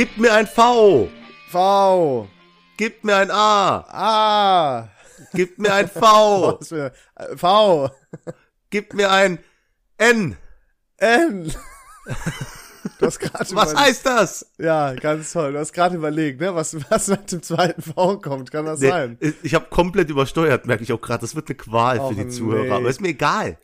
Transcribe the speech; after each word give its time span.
Gib 0.00 0.16
mir 0.16 0.32
ein 0.32 0.46
V. 0.46 1.10
V. 1.50 2.26
Gib 2.78 3.04
mir 3.04 3.16
ein 3.16 3.30
A. 3.30 3.84
A. 3.90 4.88
Gib 5.34 5.58
mir 5.58 5.74
ein 5.74 5.88
V. 5.88 6.58
V. 7.36 7.90
Gib 8.70 8.94
mir 8.94 9.10
ein 9.10 9.40
N. 9.98 10.38
N. 10.96 11.52
Du 12.98 13.04
hast 13.04 13.18
gerade 13.18 13.44
Was 13.54 13.76
heißt 13.76 14.06
das? 14.06 14.50
Ja, 14.56 14.94
ganz 14.94 15.32
toll. 15.32 15.52
Du 15.52 15.58
hast 15.58 15.74
gerade 15.74 15.96
überlegt, 15.96 16.40
ne? 16.40 16.54
Was, 16.54 16.74
was 16.90 17.08
nach 17.08 17.26
dem 17.26 17.42
zweiten 17.42 17.82
V 17.82 18.20
kommt. 18.20 18.50
Kann 18.50 18.64
das 18.64 18.80
sein? 18.80 19.18
Nee, 19.20 19.34
ich 19.42 19.54
habe 19.54 19.66
komplett 19.68 20.08
übersteuert, 20.08 20.64
merke 20.64 20.82
ich 20.82 20.94
auch 20.94 21.02
gerade. 21.02 21.20
Das 21.20 21.34
wird 21.34 21.50
eine 21.50 21.56
Qual 21.56 22.00
Och, 22.00 22.08
für 22.08 22.14
die 22.14 22.24
nee. 22.24 22.30
Zuhörer. 22.30 22.76
Aber 22.76 22.88
ist 22.88 23.02
mir 23.02 23.08
egal. 23.08 23.58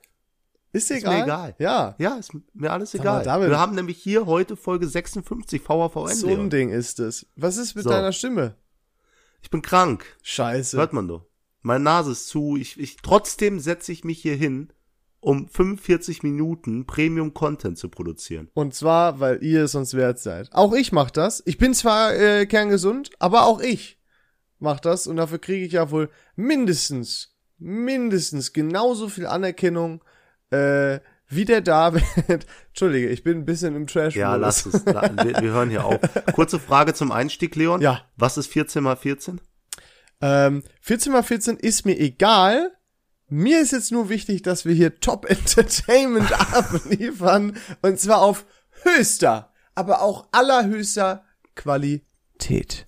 Ist 0.77 0.91
Ist 0.91 1.05
mir 1.05 1.11
egal? 1.13 1.23
egal. 1.25 1.55
Ja. 1.59 1.95
Ja, 1.99 2.17
ist 2.17 2.33
mir 2.53 2.71
alles 2.71 2.95
egal. 2.95 3.25
Wir 3.25 3.59
haben 3.59 3.75
nämlich 3.75 3.97
hier 3.99 4.27
heute 4.27 4.57
Folge 4.57 4.87
56 4.87 5.63
VHVN. 5.63 6.15
So 6.15 6.29
ein. 6.29 6.51
Ding 6.51 6.71
ist 6.71 7.01
es. 7.01 7.27
Was 7.37 7.57
ist 7.57 7.75
mit 7.75 7.85
So. 7.85 7.91
deiner 7.91 8.13
Stimme? 8.13 8.55
Ich 9.43 9.51
bin 9.51 9.63
krank. 9.63 10.05
Scheiße. 10.23 10.77
Hört 10.77 10.93
man 10.93 11.09
doch. 11.09 11.25
Meine 11.63 11.83
Nase 11.85 12.13
ist 12.13 12.29
zu. 12.29 12.57
Ich, 12.57 12.79
ich, 12.79 12.97
trotzdem 12.99 13.59
setze 13.59 13.91
ich 13.91 14.05
mich 14.05 14.21
hier 14.21 14.37
hin, 14.37 14.73
um 15.21 15.49
45 15.49 16.23
Minuten 16.23 16.87
Premium-Content 16.87 17.79
zu 17.79 17.89
produzieren. 17.89 18.49
Und 18.55 18.75
zwar, 18.75 19.19
weil 19.19 19.43
ihr 19.43 19.65
es 19.65 19.75
uns 19.75 19.95
wert 19.95 20.19
seid. 20.19 20.53
Auch 20.53 20.73
ich 20.75 20.93
mach 20.93 21.11
das. 21.11 21.43
Ich 21.47 21.59
bin 21.59 21.75
zwar 21.75 22.15
äh, 22.15 22.47
kerngesund, 22.47 23.11
aber 23.19 23.47
auch 23.47 23.61
ich 23.61 23.99
mach 24.59 24.79
das 24.81 25.07
und 25.07 25.17
dafür 25.17 25.39
kriege 25.39 25.65
ich 25.67 25.73
ja 25.73 25.91
wohl 25.91 26.11
mindestens, 26.37 27.35
mindestens 27.59 28.53
genauso 28.53 29.09
viel 29.09 29.27
Anerkennung 29.27 30.03
äh, 30.51 31.01
wie 31.29 31.45
der 31.45 31.61
David. 31.61 32.05
Entschuldige, 32.69 33.09
ich 33.09 33.25
bin 33.25 33.39
ein 33.39 33.45
bisschen 33.45 33.75
im 33.75 33.87
trash 33.87 34.15
Ja, 34.15 34.37
lass 34.37 34.67
es. 34.67 34.87
Wir, 34.87 34.95
wir 35.41 35.53
hören 35.53 35.71
hier 35.71 35.85
auf. 35.85 36.01
Kurze 36.35 36.61
Frage 36.61 36.95
zum 36.95 37.11
Einstieg, 37.11 37.57
Leon. 37.57 37.81
Ja. 37.81 38.03
Was 38.17 38.39
ist 38.39 38.47
14 38.49 38.83
mal 38.83 38.97
14? 38.97 39.41
Ähm, 40.21 40.63
14 40.81 41.13
mal 41.13 41.23
14 41.23 41.57
ist 41.57 41.85
mir 41.85 41.99
egal. 41.99 42.73
Mir 43.29 43.61
ist 43.61 43.73
jetzt 43.73 43.91
nur 43.91 44.09
wichtig, 44.09 44.43
dass 44.43 44.65
wir 44.65 44.75
hier 44.75 45.01
Top 45.01 45.25
Entertainment 45.29 46.33
abliefern. 46.55 47.57
Und 47.83 47.99
zwar 47.99 48.23
auf 48.23 48.47
höchster, 48.83 49.53
aber 49.75 50.03
auch 50.03 50.29
allerhöchster 50.31 51.25
Qualität. 51.57 52.85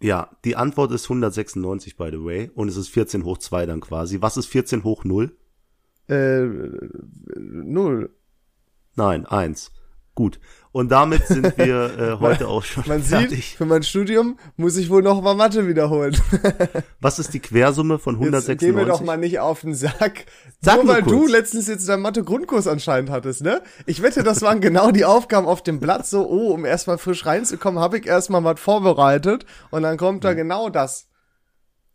Ja, 0.00 0.30
die 0.44 0.56
Antwort 0.56 0.90
ist 0.92 1.04
196, 1.04 1.96
by 1.96 2.08
the 2.10 2.24
way. 2.24 2.50
Und 2.54 2.68
es 2.68 2.76
ist 2.76 2.88
14 2.88 3.24
hoch 3.24 3.38
2 3.38 3.66
dann 3.66 3.80
quasi. 3.80 4.22
Was 4.22 4.36
ist 4.36 4.46
14 4.46 4.82
hoch 4.82 5.04
0? 5.04 5.36
Äh, 6.12 7.38
null. 7.38 8.10
Nein, 8.94 9.26
1. 9.26 9.70
Gut. 10.14 10.38
Und 10.72 10.90
damit 10.90 11.26
sind 11.26 11.56
wir 11.56 11.98
äh, 11.98 12.16
heute 12.20 12.48
auch 12.48 12.62
schon 12.62 12.84
Man 12.86 13.02
sieht, 13.02 13.18
fertig. 13.18 13.56
für 13.56 13.64
mein 13.64 13.82
Studium 13.82 14.38
muss 14.56 14.76
ich 14.76 14.90
wohl 14.90 15.02
noch 15.02 15.22
mal 15.22 15.34
Mathe 15.34 15.66
wiederholen. 15.66 16.16
Was 17.00 17.18
ist 17.18 17.32
die 17.32 17.40
Quersumme 17.40 17.98
von 17.98 18.14
Jetzt 18.16 18.20
196? 18.48 18.58
geh 18.58 18.72
mir 18.72 18.86
doch 18.86 19.00
mal 19.02 19.16
nicht 19.16 19.38
auf 19.38 19.62
den 19.62 19.74
Sack. 19.74 20.26
Sag 20.60 20.76
nur 20.84 20.88
weil 20.88 21.02
du 21.02 21.20
kurz. 21.20 21.30
letztens 21.30 21.66
jetzt 21.66 21.88
deinen 21.88 22.02
Mathe-Grundkurs 22.02 22.66
anscheinend 22.66 23.10
hattest, 23.10 23.42
ne? 23.42 23.62
Ich 23.86 24.02
wette, 24.02 24.22
das 24.22 24.42
waren 24.42 24.60
genau 24.60 24.90
die 24.90 25.04
Aufgaben 25.06 25.46
auf 25.46 25.62
dem 25.62 25.80
Blatt, 25.80 26.06
so, 26.06 26.26
oh, 26.28 26.52
um 26.52 26.64
erstmal 26.66 26.98
frisch 26.98 27.24
reinzukommen, 27.24 27.80
habe 27.80 27.98
ich 27.98 28.06
erstmal 28.06 28.44
was 28.44 28.60
vorbereitet 28.60 29.46
und 29.70 29.82
dann 29.82 29.96
kommt 29.96 30.24
da 30.24 30.34
genau 30.34 30.68
das. 30.68 31.08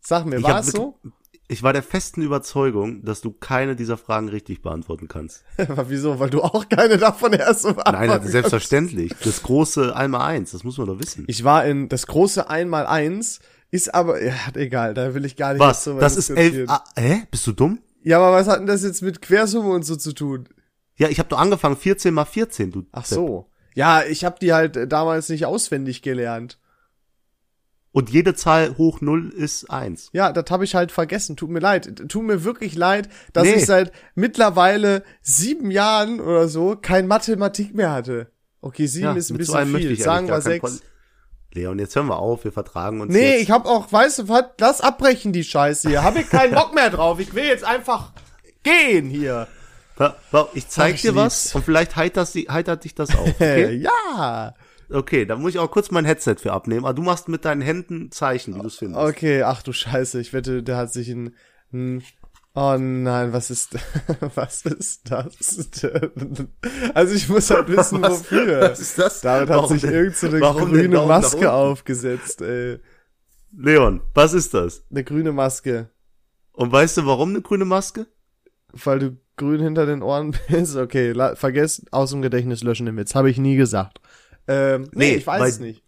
Sag 0.00 0.24
mir, 0.24 0.42
war 0.42 0.60
es 0.60 0.68
so? 0.68 0.98
Ich 1.50 1.62
war 1.62 1.72
der 1.72 1.82
festen 1.82 2.20
Überzeugung, 2.20 3.02
dass 3.04 3.22
du 3.22 3.30
keine 3.32 3.74
dieser 3.74 3.96
Fragen 3.96 4.28
richtig 4.28 4.60
beantworten 4.60 5.08
kannst. 5.08 5.44
Wieso? 5.88 6.18
Weil 6.20 6.28
du 6.28 6.42
auch 6.42 6.68
keine 6.68 6.98
davon 6.98 7.32
erst 7.32 7.62
so 7.62 7.68
Nein, 7.68 7.76
beantworten 7.76 8.22
das- 8.24 8.32
selbstverständlich. 8.32 9.14
Das 9.24 9.42
große 9.42 9.96
einmal 9.96 10.20
eins, 10.22 10.50
das 10.52 10.62
muss 10.62 10.76
man 10.76 10.86
doch 10.86 11.00
wissen. 11.00 11.24
Ich 11.26 11.44
war 11.44 11.64
in 11.64 11.88
das 11.88 12.06
große 12.06 12.50
Einmal-Eins, 12.50 13.40
ist 13.70 13.94
aber, 13.94 14.22
ja, 14.22 14.34
egal, 14.54 14.92
da 14.94 15.14
will 15.14 15.24
ich 15.24 15.36
gar 15.36 15.52
nicht 15.54 15.60
Was? 15.60 15.84
Das 15.84 16.16
ist 16.16 16.30
elf. 16.30 16.68
Ah, 16.68 16.84
hä? 16.98 17.22
Bist 17.30 17.46
du 17.46 17.52
dumm? 17.52 17.78
Ja, 18.02 18.18
aber 18.18 18.32
was 18.36 18.46
hat 18.46 18.60
denn 18.60 18.66
das 18.66 18.82
jetzt 18.82 19.02
mit 19.02 19.22
Quersumme 19.22 19.70
und 19.70 19.84
so 19.84 19.96
zu 19.96 20.12
tun? 20.12 20.48
Ja, 20.96 21.08
ich 21.08 21.18
habe 21.18 21.28
doch 21.30 21.38
angefangen 21.38 21.76
14 21.76 22.12
mal 22.12 22.24
14, 22.26 22.70
du. 22.72 22.84
Ach 22.92 23.02
Depp. 23.02 23.16
so. 23.18 23.50
Ja, 23.74 24.02
ich 24.02 24.24
habe 24.24 24.36
die 24.40 24.52
halt 24.52 24.76
äh, 24.76 24.86
damals 24.88 25.28
nicht 25.28 25.46
auswendig 25.46 26.02
gelernt. 26.02 26.58
Und 27.98 28.10
jede 28.10 28.32
Zahl 28.36 28.76
hoch 28.78 29.00
null 29.00 29.28
ist 29.30 29.70
eins. 29.70 30.08
Ja, 30.12 30.30
das 30.32 30.44
habe 30.52 30.62
ich 30.62 30.76
halt 30.76 30.92
vergessen. 30.92 31.36
Tut 31.36 31.50
mir 31.50 31.58
leid. 31.58 32.04
Tut 32.08 32.22
mir 32.22 32.44
wirklich 32.44 32.76
leid, 32.76 33.08
dass 33.32 33.42
Nee. 33.42 33.54
ich 33.54 33.66
seit 33.66 33.90
mittlerweile 34.14 35.02
sieben 35.20 35.72
Jahren 35.72 36.20
oder 36.20 36.46
so 36.46 36.76
kein 36.80 37.08
Mathematik 37.08 37.74
mehr 37.74 37.90
hatte. 37.90 38.30
Okay, 38.60 38.86
sieben 38.86 39.06
Ja, 39.06 39.12
ist 39.14 39.30
ein 39.30 39.34
so 39.34 39.38
bisschen 39.38 39.76
viel. 39.76 39.90
ich 39.90 40.04
Sagen 40.04 40.28
wir 40.28 40.40
sechs. 40.40 40.80
Leon, 41.52 41.80
jetzt 41.80 41.96
hören 41.96 42.06
wir 42.06 42.18
auf, 42.18 42.44
wir 42.44 42.52
vertragen 42.52 43.00
uns 43.00 43.12
Nee, 43.12 43.32
jetzt. 43.32 43.42
ich 43.42 43.50
hab 43.50 43.66
auch, 43.66 43.90
weißt 43.90 44.20
du 44.20 44.28
was, 44.28 44.44
lass 44.60 44.80
abbrechen 44.80 45.32
die 45.32 45.42
Scheiße 45.42 45.88
hier. 45.88 46.04
Hab 46.04 46.16
ich 46.16 46.28
keinen 46.30 46.54
Bock 46.54 46.74
mehr 46.76 46.90
drauf. 46.90 47.18
Ich 47.18 47.34
will 47.34 47.46
jetzt 47.46 47.64
einfach 47.64 48.12
gehen 48.62 49.08
hier. 49.10 49.48
Ich 50.54 50.68
zeig 50.68 50.90
Ach, 50.92 50.94
ich 50.94 51.02
dir 51.02 51.16
was 51.16 51.46
lieb's. 51.46 51.54
und 51.56 51.64
vielleicht 51.64 51.96
heitert, 51.96 52.28
heitert 52.48 52.84
dich 52.84 52.94
das 52.94 53.10
auf. 53.16 53.26
Okay? 53.28 53.74
ja. 53.74 54.54
Okay, 54.90 55.24
da 55.26 55.36
muss 55.36 55.50
ich 55.54 55.58
auch 55.58 55.70
kurz 55.70 55.90
mein 55.90 56.04
Headset 56.04 56.36
für 56.38 56.52
abnehmen. 56.52 56.84
Aber 56.84 56.94
du 56.94 57.02
machst 57.02 57.28
mit 57.28 57.44
deinen 57.44 57.60
Händen 57.62 58.10
Zeichen, 58.10 58.54
wie 58.54 58.60
du 58.60 58.66
es 58.66 58.76
findest. 58.76 59.00
Okay, 59.00 59.42
ach 59.42 59.62
du 59.62 59.72
Scheiße, 59.72 60.20
ich 60.20 60.32
wette, 60.32 60.62
der 60.62 60.76
hat 60.76 60.92
sich 60.92 61.08
ein, 61.10 61.34
ein 61.72 62.02
Oh 62.54 62.76
nein, 62.76 63.32
was 63.32 63.50
ist 63.50 63.76
was 64.34 64.62
ist 64.62 65.10
das 65.12 65.70
denn? 65.80 66.48
Also 66.94 67.14
ich 67.14 67.28
muss 67.28 67.50
halt 67.50 67.68
wissen, 67.68 68.02
Was- 68.02 68.20
wofür. 68.20 68.60
was 68.70 68.80
ist 68.80 68.98
das? 68.98 69.20
Damit 69.20 69.48
hat 69.50 69.56
Warum 69.58 69.70
sich 69.70 69.82
denn- 69.82 69.92
irgend 69.92 70.16
so 70.16 70.28
grüne 70.28 70.88
nach 70.88 71.06
Maske 71.06 71.52
aufgesetzt, 71.52 72.40
ey. 72.42 72.78
Leon, 73.56 74.00
was 74.14 74.32
ist 74.34 74.54
das? 74.54 74.82
Eine 74.90 75.04
grüne 75.04 75.32
Maske. 75.32 75.90
Und 76.52 76.72
weißt 76.72 76.96
du, 76.98 77.06
warum 77.06 77.30
eine 77.30 77.42
grüne 77.42 77.64
Maske? 77.64 78.06
Weil 78.72 78.98
du 78.98 79.16
grün 79.36 79.60
hinter 79.60 79.86
den 79.86 80.02
Ohren 80.02 80.34
bist. 80.48 80.76
Okay, 80.76 81.14
vergesst 81.36 81.86
aus 81.92 82.10
dem 82.10 82.22
Gedächtnis 82.22 82.62
löschen 82.64 82.86
den 82.86 82.96
Witz. 82.96 83.14
Habe 83.14 83.30
ich 83.30 83.38
nie 83.38 83.56
gesagt. 83.56 84.00
Ähm, 84.48 84.82
nee, 84.92 85.12
Nee, 85.12 85.14
ich 85.16 85.26
weiß 85.26 85.54
es 85.54 85.60
nicht. 85.60 85.82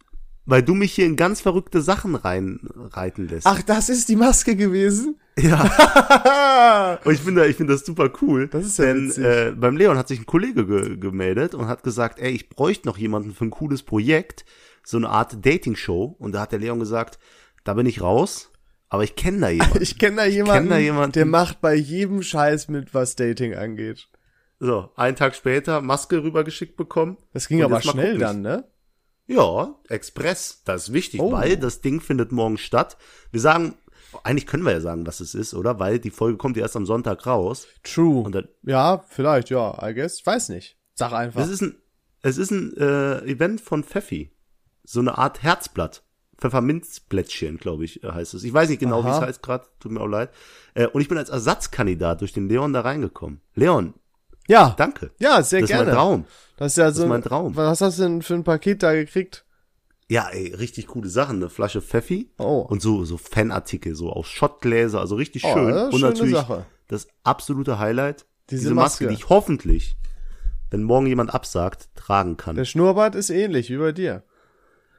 Weil 0.45 0.63
du 0.63 0.73
mich 0.73 0.93
hier 0.93 1.05
in 1.05 1.15
ganz 1.15 1.39
verrückte 1.39 1.81
Sachen 1.81 2.15
reinreiten 2.15 3.27
lässt. 3.27 3.45
Ach, 3.45 3.61
das 3.61 3.89
ist 3.89 4.09
die 4.09 4.15
Maske 4.15 4.55
gewesen? 4.55 5.19
Ja. 5.37 6.99
Und 7.05 7.13
ich 7.13 7.19
finde, 7.21 7.45
ich 7.47 7.55
finde 7.55 7.73
das 7.73 7.85
super 7.85 8.11
cool. 8.21 8.47
Das 8.47 8.65
ist 8.65 8.79
ja 8.79 8.85
denn 8.85 9.07
witzig. 9.09 9.23
äh, 9.23 9.51
beim 9.51 9.77
Leon 9.77 9.97
hat 9.97 10.07
sich 10.07 10.19
ein 10.19 10.25
Kollege 10.25 10.65
ge 10.65 10.97
gemeldet 10.97 11.53
und 11.53 11.67
hat 11.67 11.83
gesagt, 11.83 12.19
ey, 12.19 12.31
ich 12.31 12.49
bräuchte 12.49 12.87
noch 12.87 12.97
jemanden 12.97 13.33
für 13.33 13.45
ein 13.45 13.51
cooles 13.51 13.83
Projekt, 13.83 14.43
so 14.83 14.97
eine 14.97 15.09
Art 15.09 15.45
Dating-Show. 15.45 16.15
Und 16.17 16.33
da 16.33 16.41
hat 16.41 16.51
der 16.51 16.59
Leon 16.59 16.79
gesagt, 16.79 17.19
da 17.63 17.75
bin 17.75 17.85
ich 17.85 18.01
raus, 18.01 18.51
aber 18.89 19.03
ich 19.03 19.15
kenne 19.15 19.39
da 19.41 19.49
jemanden. 19.51 19.81
Ich 19.81 19.99
kenne 19.99 20.17
da 20.17 20.25
jemanden, 20.25 20.69
da 20.69 20.77
jemanden. 20.79 21.13
der 21.13 21.25
macht 21.25 21.61
bei 21.61 21.75
jedem 21.75 22.23
Scheiß 22.23 22.67
mit, 22.67 22.93
was 22.93 23.15
Dating 23.15 23.53
angeht. 23.53 24.07
So, 24.63 24.91
einen 24.95 25.15
Tag 25.15 25.35
später 25.35 25.81
Maske 25.81 26.23
rübergeschickt 26.23 26.77
bekommen. 26.77 27.17
Das 27.33 27.47
ging 27.47 27.63
aber 27.63 27.81
schnell 27.81 28.19
dann, 28.19 28.41
ne? 28.41 28.69
Ja, 29.25 29.75
Express, 29.89 30.61
das 30.65 30.83
ist 30.89 30.93
wichtig, 30.93 31.19
Oh. 31.19 31.31
weil 31.31 31.57
das 31.57 31.81
Ding 31.81 31.99
findet 31.99 32.31
morgen 32.31 32.59
statt. 32.59 32.97
Wir 33.31 33.39
sagen, 33.41 33.73
eigentlich 34.23 34.45
können 34.45 34.63
wir 34.63 34.73
ja 34.73 34.81
sagen, 34.81 35.07
was 35.07 35.19
es 35.19 35.33
ist, 35.33 35.55
oder? 35.55 35.79
Weil 35.79 35.97
die 35.97 36.11
Folge 36.11 36.37
kommt 36.37 36.57
ja 36.57 36.63
erst 36.63 36.75
am 36.75 36.85
Sonntag 36.85 37.25
raus. 37.25 37.65
True. 37.83 38.29
Dann, 38.29 38.49
ja, 38.61 39.03
vielleicht, 39.07 39.49
ja, 39.49 39.77
I 39.81 39.95
guess. 39.95 40.19
Ich 40.19 40.25
weiß 40.27 40.49
nicht. 40.49 40.77
Sag 40.93 41.11
einfach. 41.13 41.41
Es 41.41 41.49
ist 41.49 41.61
ein, 41.61 41.75
es 42.21 42.37
ist 42.37 42.51
ein 42.51 42.77
äh, 42.77 43.19
Event 43.25 43.61
von 43.61 43.83
Pfeffi. 43.83 44.31
So 44.83 44.99
eine 44.99 45.17
Art 45.17 45.41
Herzblatt. 45.41 46.03
Pfefferminzplättchen, 46.37 47.57
glaube 47.57 47.85
ich, 47.85 48.03
äh, 48.03 48.11
heißt 48.11 48.33
es. 48.35 48.43
Ich 48.43 48.53
weiß 48.53 48.69
nicht 48.69 48.79
genau, 48.79 49.03
wie 49.05 49.09
es 49.09 49.21
heißt 49.21 49.41
gerade, 49.41 49.65
tut 49.79 49.91
mir 49.91 50.01
auch 50.01 50.07
leid. 50.07 50.29
Äh, 50.73 50.87
und 50.87 51.01
ich 51.01 51.07
bin 51.07 51.17
als 51.17 51.29
Ersatzkandidat 51.29 52.21
durch 52.21 52.33
den 52.33 52.47
Leon 52.49 52.73
da 52.73 52.81
reingekommen. 52.81 53.41
Leon, 53.55 53.93
ja, 54.51 54.73
danke. 54.77 55.11
ja, 55.19 55.41
sehr 55.41 55.61
das 55.61 55.69
gerne. 55.69 55.83
ist 55.83 55.87
mein 55.87 55.95
Traum. 55.95 56.25
Das 56.57 56.73
ist 56.73 56.77
ja 56.77 56.91
so. 56.91 57.03
ist 57.03 57.09
mein 57.09 57.21
Traum. 57.23 57.55
Was 57.55 57.81
hast 57.81 57.97
du 57.99 58.03
denn 58.03 58.21
für 58.21 58.33
ein 58.35 58.43
Paket 58.43 58.83
da 58.83 58.93
gekriegt? 58.93 59.45
Ja, 60.09 60.27
ey, 60.29 60.53
richtig 60.53 60.87
coole 60.87 61.07
Sachen. 61.09 61.37
Eine 61.37 61.49
Flasche 61.49 61.81
Pfeffi 61.81 62.29
Oh. 62.37 62.65
und 62.69 62.81
so, 62.81 63.05
so 63.05 63.17
Fanartikel, 63.17 63.95
so 63.95 64.11
aus 64.11 64.27
Schottgläser, 64.27 64.99
also 64.99 65.15
richtig 65.15 65.43
Oh, 65.45 65.53
schön. 65.53 65.69
das 65.73 65.93
und 65.93 66.01
natürlich 66.01 66.35
Sache. 66.35 66.65
das 66.87 67.07
absolute 67.23 67.79
Highlight, 67.79 68.25
Diese 68.49 68.63
diese, 68.63 68.73
Maske, 68.73 69.05
Maske. 69.05 69.07
die 69.07 69.13
ich 69.23 69.29
hoffentlich, 69.29 69.95
wenn 70.69 70.83
morgen 70.83 71.07
jemand 71.07 71.33
absagt, 71.33 71.89
tragen 71.95 72.35
kann. 72.37 72.57
Der 72.57 72.65
Schnurrbart 72.65 73.15
ist 73.15 73.29
ähnlich 73.29 73.69
wie 73.69 73.77
bei 73.77 73.93
dir. 73.93 74.23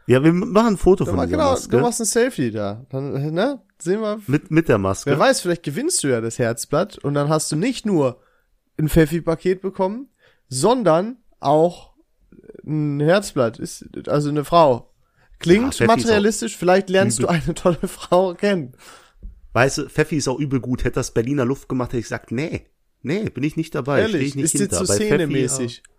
Ja, 0.07 0.25
wir 0.25 0.33
machen 0.33 0.75
ein 0.75 0.77
Foto 0.79 1.05
von 1.05 1.17
Ja, 1.17 1.27
dieser 1.27 1.37
genau, 1.37 1.51
Maske. 1.51 1.77
du 1.77 1.83
machst 1.83 2.01
ein 2.01 2.07
Selfie 2.07 2.51
da. 2.51 2.85
Dann, 2.91 3.33
ne? 3.33 3.61
Sehen 3.81 4.01
wir. 4.01 4.19
Mit, 4.27 4.51
mit 4.51 4.69
der 4.69 4.79
Maske. 4.79 5.11
Wer 5.11 5.19
weiß, 5.19 5.43
vielleicht 5.43 5.63
gewinnst 5.63 6.03
du 6.03 6.09
ja 6.09 6.21
das 6.21 6.39
Herzblatt 6.39 6.99
und 6.99 7.15
dann 7.15 7.29
hast 7.29 7.53
du 7.53 7.57
nicht 7.57 7.85
nur 7.87 8.19
ein 8.83 8.89
Pfeffi-Paket 8.89 9.63
bekommen, 9.63 10.09
sondern 10.49 11.17
auch 11.41 11.93
ein 12.67 13.01
Herzblatt. 13.01 13.59
Ist 13.59 13.87
also 14.09 14.29
eine 14.29 14.45
Frau. 14.45 14.93
Klingt 15.39 15.79
Ja, 15.79 15.87
materialistisch, 15.87 16.57
vielleicht 16.57 16.89
lernst 16.91 17.21
du 17.23 17.27
eine 17.29 17.55
tolle 17.55 17.89
Frau 17.89 18.35
kennen. 18.35 18.75
Weißt 19.55 19.79
du, 19.79 19.89
Pfeffi 19.89 20.17
ist 20.17 20.29
auch 20.29 20.39
übel 20.39 20.61
gut. 20.61 20.85
Hätte 20.85 20.95
das 20.97 21.13
Berliner 21.13 21.45
Luft 21.45 21.69
gemacht, 21.69 21.91
hätte 21.91 21.99
ich 21.99 22.05
gesagt, 22.05 22.31
nee, 22.33 22.67
nee, 23.03 23.29
bin 23.29 23.43
ich 23.45 23.57
nicht 23.57 23.75
dabei. 23.75 24.01
Ehrlich, 24.01 24.29
ich 24.29 24.35
nicht 24.35 24.45
ist 24.47 24.55
dir 24.55 24.61
hinter. 24.61 24.85
zu 24.85 24.87
Bei 24.87 24.95
szenemäßig. 24.97 25.83
ja. 25.87 25.93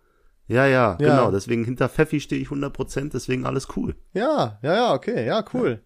Ja, 0.47 0.65
ja, 0.67 0.97
Ja. 0.99 1.09
genau. 1.09 1.31
Deswegen 1.31 1.63
hinter 1.63 1.87
Pfeffi 1.87 2.19
stehe 2.19 2.41
ich 2.41 2.49
100%, 2.49 3.11
deswegen 3.13 3.45
alles 3.45 3.67
cool. 3.77 3.95
Ja, 4.13 4.59
ja, 4.61 4.73
ja, 4.73 4.93
okay, 4.93 5.25
ja, 5.25 5.43
cool. 5.53 5.82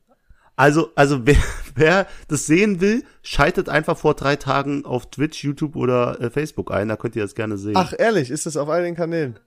Also, 0.57 0.89
also 0.95 1.21
wer, 1.25 1.37
wer 1.75 2.07
das 2.27 2.45
sehen 2.47 2.81
will, 2.81 3.03
schaltet 3.21 3.69
einfach 3.69 3.97
vor 3.97 4.15
drei 4.15 4.35
Tagen 4.35 4.83
auf 4.83 5.09
Twitch, 5.09 5.43
YouTube 5.43 5.75
oder 5.77 6.19
äh, 6.19 6.29
Facebook 6.29 6.71
ein, 6.71 6.89
da 6.89 6.97
könnt 6.97 7.15
ihr 7.15 7.21
das 7.21 7.35
gerne 7.35 7.57
sehen. 7.57 7.75
Ach, 7.77 7.93
ehrlich, 7.97 8.29
ist 8.31 8.45
das 8.45 8.57
auf 8.57 8.67
all 8.67 8.83
den 8.83 8.95
Kanälen? 8.95 9.39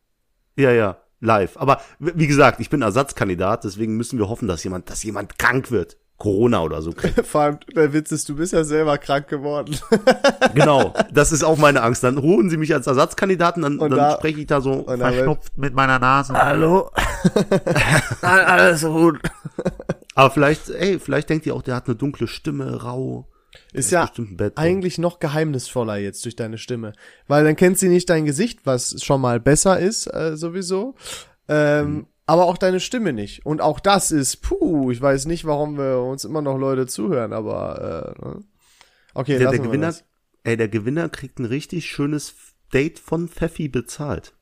Ja, 0.57 0.71
ja, 0.71 0.97
live. 1.21 1.57
Aber 1.57 1.81
wie 1.99 2.27
gesagt, 2.27 2.61
ich 2.61 2.71
bin 2.71 2.81
Ersatzkandidat, 2.83 3.65
deswegen 3.65 3.97
müssen 3.97 4.19
wir 4.19 4.29
hoffen, 4.29 4.49
dass 4.49 4.65
jemand, 4.65 4.89
dass 4.89 5.03
jemand 5.03 5.39
krank 5.39 5.71
wird. 5.71 5.99
Corona 6.17 6.63
oder 6.63 6.83
so. 6.83 6.93
Vor 7.25 7.41
allem, 7.41 7.59
der 7.75 7.95
Witz 7.95 8.13
ist, 8.13 8.29
du 8.29 8.37
bist 8.37 8.53
ja 8.53 8.63
selber 8.63 8.99
krank 8.99 9.27
geworden. 9.29 9.75
genau, 10.55 10.93
das 11.11 11.33
ist 11.33 11.43
auch 11.43 11.57
meine 11.57 11.83
Angst. 11.83 12.05
Dann 12.05 12.21
holen 12.21 12.51
sie 12.51 12.59
mich 12.59 12.75
als 12.75 12.87
Ersatzkandidaten, 12.87 13.63
dann, 13.63 13.79
Und 13.79 13.91
dann 13.91 13.99
da- 13.99 14.13
spreche 14.19 14.41
ich 14.41 14.47
da 14.47 14.61
so 14.61 14.85
verschnupft 14.85 15.57
mit 15.57 15.73
meiner 15.75 15.99
Nase. 15.99 16.35
Hallo? 16.35 16.91
Alles 18.21 18.83
gut. 18.83 19.19
Aber 20.21 20.31
vielleicht, 20.33 20.69
ey, 20.69 20.99
vielleicht 20.99 21.31
denkt 21.31 21.47
ihr 21.47 21.55
auch, 21.55 21.63
der 21.63 21.75
hat 21.77 21.87
eine 21.87 21.97
dunkle 21.97 22.27
Stimme, 22.27 22.83
rau. 22.83 23.29
Ist 23.73 23.91
ja 23.91 24.09
Bett. 24.17 24.53
eigentlich 24.57 24.99
noch 24.99 25.19
geheimnisvoller 25.19 25.97
jetzt 25.97 26.25
durch 26.25 26.37
deine 26.37 26.59
Stimme. 26.59 26.93
Weil 27.27 27.45
dann 27.45 27.57
kennt 27.57 27.79
sie 27.79 27.89
nicht 27.89 28.09
dein 28.09 28.25
Gesicht, 28.25 28.61
was 28.65 29.03
schon 29.03 29.21
mal 29.21 29.41
besser 29.41 29.79
ist, 29.81 30.07
äh, 30.07 30.37
sowieso. 30.37 30.95
Ähm, 31.49 31.95
Mhm. 31.95 32.07
Aber 32.27 32.45
auch 32.45 32.59
deine 32.59 32.79
Stimme 32.79 33.13
nicht. 33.13 33.45
Und 33.45 33.61
auch 33.61 33.81
das 33.81 34.13
ist, 34.13 34.43
puh, 34.43 34.93
ich 34.93 35.01
weiß 35.01 35.27
nicht, 35.27 35.47
warum 35.47 35.77
wir 35.77 35.99
uns 35.99 36.25
immer 36.25 36.43
noch 36.43 36.59
Leute 36.59 36.87
zuhören, 36.87 37.33
aber 37.33 38.15
äh, 38.21 38.25
ne? 38.25 38.45
okay, 39.15 39.37
der, 39.37 39.51
der 39.51 39.59
Gewinner, 39.59 39.89
das. 39.89 40.05
ey, 40.45 40.57
der 40.57 40.69
Gewinner 40.69 41.09
kriegt 41.09 41.41
ein 41.41 41.45
richtig 41.45 41.87
schönes 41.87 42.35
Date 42.73 43.01
von 43.01 43.27
Pfeffi 43.27 43.67
bezahlt. 43.69 44.35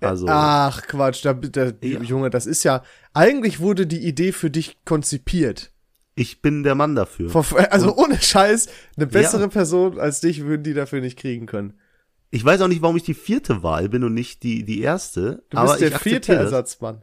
Also, 0.00 0.26
Ach 0.28 0.82
Quatsch, 0.86 1.24
da, 1.24 1.32
da, 1.32 1.72
Ja. 1.80 2.00
Junge, 2.02 2.30
das 2.30 2.46
ist 2.46 2.64
ja, 2.64 2.82
eigentlich 3.14 3.60
wurde 3.60 3.86
die 3.86 4.06
Idee 4.06 4.32
für 4.32 4.50
dich 4.50 4.76
konzipiert. 4.84 5.72
ich 6.14 6.42
bin 6.42 6.62
der 6.62 6.74
Mann 6.74 6.94
dafür. 6.94 7.30
Also 7.70 7.94
ohne 7.96 8.18
Scheiß, 8.20 8.68
eine 8.96 9.06
bessere 9.06 9.42
Ja. 9.42 9.48
Person 9.48 9.98
als 9.98 10.20
dich 10.20 10.44
würden 10.44 10.62
die 10.62 10.74
dafür 10.74 11.00
nicht 11.00 11.18
kriegen 11.18 11.46
können. 11.46 11.74
Ich 12.30 12.44
weiß 12.44 12.60
auch 12.60 12.68
nicht, 12.68 12.82
warum 12.82 12.96
ich 12.96 13.04
die 13.04 13.14
vierte 13.14 13.62
Wahl 13.62 13.88
bin 13.88 14.02
und 14.04 14.12
nicht 14.14 14.42
die, 14.42 14.64
die 14.64 14.80
erste. 14.80 15.44
Du 15.50 15.56
aber 15.58 15.76
bist 15.76 15.80
der 15.82 15.98
vierte. 15.98 16.34
Ersatzmann. 16.34 17.02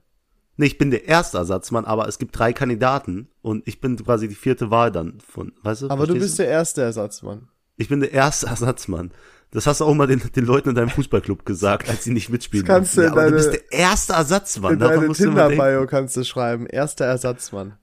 Nee, 0.58 0.68
ich 0.68 0.78
bin 0.78 0.92
der 0.92 1.08
erste 1.08 1.38
Ersatzmann, 1.38 1.86
aber 1.86 2.08
es 2.08 2.20
gibt 2.20 2.38
drei 2.38 2.54
Kandidaten 2.54 3.28
und 3.42 3.68
ich 3.68 3.82
bin 3.82 3.96
quasi 3.98 4.28
die 4.28 4.36
vierte 4.36 4.70
Wahl 4.70 4.92
dann 4.92 5.20
von, 5.20 5.54
weißt 5.64 5.84
du? 5.84 5.90
Aber 5.90 6.06
du 6.06 6.14
bist 6.14 6.38
der 6.38 6.48
erste 6.48 6.84
Ersatzmann. 6.84 7.48
Ich 7.78 7.90
bin 7.90 8.02
der 8.02 8.12
erste 8.12 8.46
Ersatzmann. 8.54 9.12
Das 9.54 9.68
hast 9.68 9.82
du 9.82 9.86
auch 9.86 9.94
mal 9.94 10.08
den, 10.08 10.20
den 10.36 10.46
Leuten 10.46 10.70
in 10.70 10.76
deinem 10.76 10.90
Fußballclub 10.90 11.46
gesagt, 11.46 11.88
als 11.88 12.04
sie 12.04 12.12
nicht 12.12 12.30
mitspielen. 12.30 12.66
Das 12.66 12.76
kannst 12.76 12.98
du 12.98 13.02
ja, 13.02 13.12
aber 13.12 13.26
du 13.26 13.32
deine- 13.32 13.38
bist 13.38 13.54
der 13.54 13.72
erste 13.80 14.14
Ersatzmann. 14.14 14.74
In 14.74 14.80
deine. 14.80 15.12
Tinder-Bio 15.14 15.86
kannst 15.86 16.18
du 16.18 16.24
schreiben, 16.24 16.66
erster 16.66 17.06
Ersatzmann. 17.06 17.78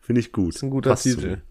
Finde 0.00 0.20
ich 0.20 0.32
gut. 0.32 0.56
ist 0.56 0.62
ein 0.62 0.70
guter 0.70 0.90
Passt 0.90 1.04
zu 1.04 1.14
Titel. 1.14 1.26
mir. 1.28 1.42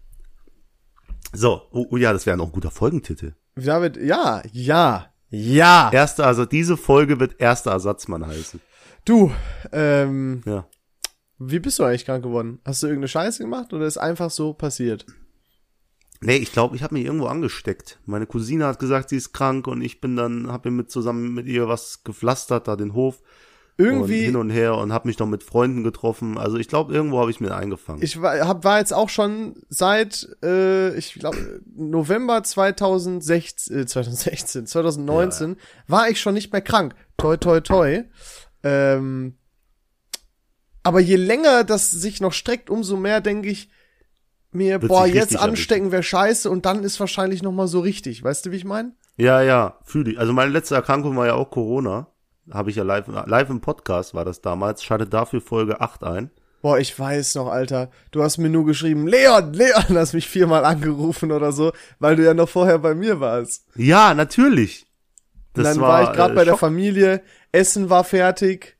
So, 1.32 1.62
oh, 1.70 1.86
oh 1.90 1.96
ja, 1.96 2.12
das 2.12 2.26
wäre 2.26 2.36
noch 2.36 2.46
ein 2.46 2.52
guter 2.52 2.70
Folgentitel. 2.70 3.32
David, 3.56 3.96
ja, 3.96 4.42
ja, 4.52 5.06
ja. 5.30 5.90
Erster, 5.92 6.26
also 6.26 6.44
diese 6.44 6.76
Folge 6.76 7.18
wird 7.20 7.40
erster 7.40 7.70
Ersatzmann 7.70 8.26
heißen. 8.26 8.60
Du, 9.06 9.32
ähm, 9.72 10.42
Ja. 10.44 10.66
wie 11.38 11.60
bist 11.60 11.78
du 11.78 11.84
eigentlich 11.84 12.04
krank 12.04 12.22
geworden? 12.24 12.60
Hast 12.64 12.82
du 12.82 12.88
irgendeine 12.88 13.08
Scheiße 13.08 13.42
gemacht 13.42 13.72
oder 13.72 13.86
ist 13.86 13.96
einfach 13.96 14.30
so 14.30 14.52
passiert? 14.52 15.06
Nee, 16.22 16.36
ich 16.36 16.52
glaube, 16.52 16.76
ich 16.76 16.82
habe 16.82 16.94
mich 16.94 17.06
irgendwo 17.06 17.26
angesteckt. 17.26 17.98
Meine 18.04 18.26
Cousine 18.26 18.66
hat 18.66 18.78
gesagt, 18.78 19.08
sie 19.08 19.16
ist 19.16 19.32
krank 19.32 19.66
und 19.66 19.80
ich 19.80 20.00
bin 20.00 20.16
dann, 20.16 20.52
habe 20.52 20.70
mit 20.70 20.90
zusammen 20.90 21.32
mit 21.32 21.46
ihr 21.46 21.66
was 21.66 22.04
gepflastert, 22.04 22.68
da 22.68 22.76
den 22.76 22.92
Hof 22.92 23.22
und 23.78 23.86
Irgendwie, 23.86 24.24
hin 24.24 24.36
und 24.36 24.50
her 24.50 24.76
und 24.76 24.92
habe 24.92 25.08
mich 25.08 25.18
noch 25.18 25.26
mit 25.26 25.42
Freunden 25.42 25.82
getroffen. 25.82 26.36
Also 26.36 26.58
ich 26.58 26.68
glaube, 26.68 26.92
irgendwo 26.92 27.20
habe 27.20 27.30
ich 27.30 27.40
mir 27.40 27.54
eingefangen. 27.54 28.02
ich 28.02 28.20
war, 28.20 28.38
hab, 28.46 28.64
war 28.64 28.78
jetzt 28.78 28.92
auch 28.92 29.08
schon 29.08 29.54
seit, 29.70 30.28
äh, 30.42 30.94
ich 30.96 31.14
glaube, 31.14 31.62
November 31.74 32.42
2016, 32.42 33.78
äh, 33.78 33.86
2016, 33.86 34.66
2019, 34.66 35.56
war 35.88 36.10
ich 36.10 36.20
schon 36.20 36.34
nicht 36.34 36.52
mehr 36.52 36.60
krank. 36.60 36.94
Toi, 37.16 37.38
toi, 37.38 37.60
toi. 37.60 38.04
Ähm, 38.62 39.38
aber 40.82 41.00
je 41.00 41.16
länger 41.16 41.64
das 41.64 41.90
sich 41.90 42.20
noch 42.20 42.34
streckt, 42.34 42.68
umso 42.68 42.98
mehr 42.98 43.22
denke 43.22 43.48
ich 43.48 43.70
mir, 44.52 44.82
Wird 44.82 44.90
boah, 44.90 45.06
jetzt 45.06 45.38
anstecken 45.38 45.92
wäre 45.92 46.02
scheiße 46.02 46.50
und 46.50 46.66
dann 46.66 46.82
ist 46.84 46.98
wahrscheinlich 47.00 47.42
noch 47.42 47.52
mal 47.52 47.68
so 47.68 47.80
richtig. 47.80 48.22
Weißt 48.22 48.46
du, 48.46 48.50
wie 48.52 48.56
ich 48.56 48.64
meine? 48.64 48.92
ja, 49.16 49.42
ja, 49.42 49.78
fühle 49.84 50.12
ich. 50.12 50.18
Also 50.18 50.32
meine 50.32 50.50
letzte 50.50 50.74
Erkrankung 50.74 51.16
war 51.16 51.26
ja 51.26 51.34
auch 51.34 51.50
Corona. 51.50 52.06
Habe 52.50 52.70
ich 52.70 52.76
ja 52.76 52.82
live, 52.82 53.06
live 53.06 53.50
im 53.50 53.60
Podcast 53.60 54.14
war 54.14 54.24
das 54.24 54.40
damals. 54.40 54.82
Schaltet 54.82 55.12
dafür 55.12 55.40
Folge 55.40 55.80
8 55.80 56.02
ein. 56.04 56.30
Boah, 56.62 56.78
ich 56.78 56.98
weiß 56.98 57.36
noch, 57.36 57.48
Alter. 57.48 57.90
Du 58.10 58.22
hast 58.22 58.38
mir 58.38 58.50
nur 58.50 58.66
geschrieben, 58.66 59.06
Leon, 59.06 59.52
Leon, 59.52 59.96
hast 59.96 60.14
mich 60.14 60.28
viermal 60.28 60.64
angerufen 60.64 61.32
oder 61.32 61.52
so, 61.52 61.72
weil 61.98 62.16
du 62.16 62.24
ja 62.24 62.34
noch 62.34 62.48
vorher 62.48 62.78
bei 62.78 62.94
mir 62.94 63.20
warst. 63.20 63.66
Ja, 63.76 64.14
natürlich. 64.14 64.86
Und 65.56 65.64
dann 65.64 65.80
war, 65.80 66.02
ich 66.04 66.12
gerade 66.12 66.32
äh, 66.32 66.36
bei 66.36 66.44
der. 66.44 66.56
Familie, 66.56 67.22
Essen 67.52 67.88
war 67.88 68.04
fertig. 68.04 68.76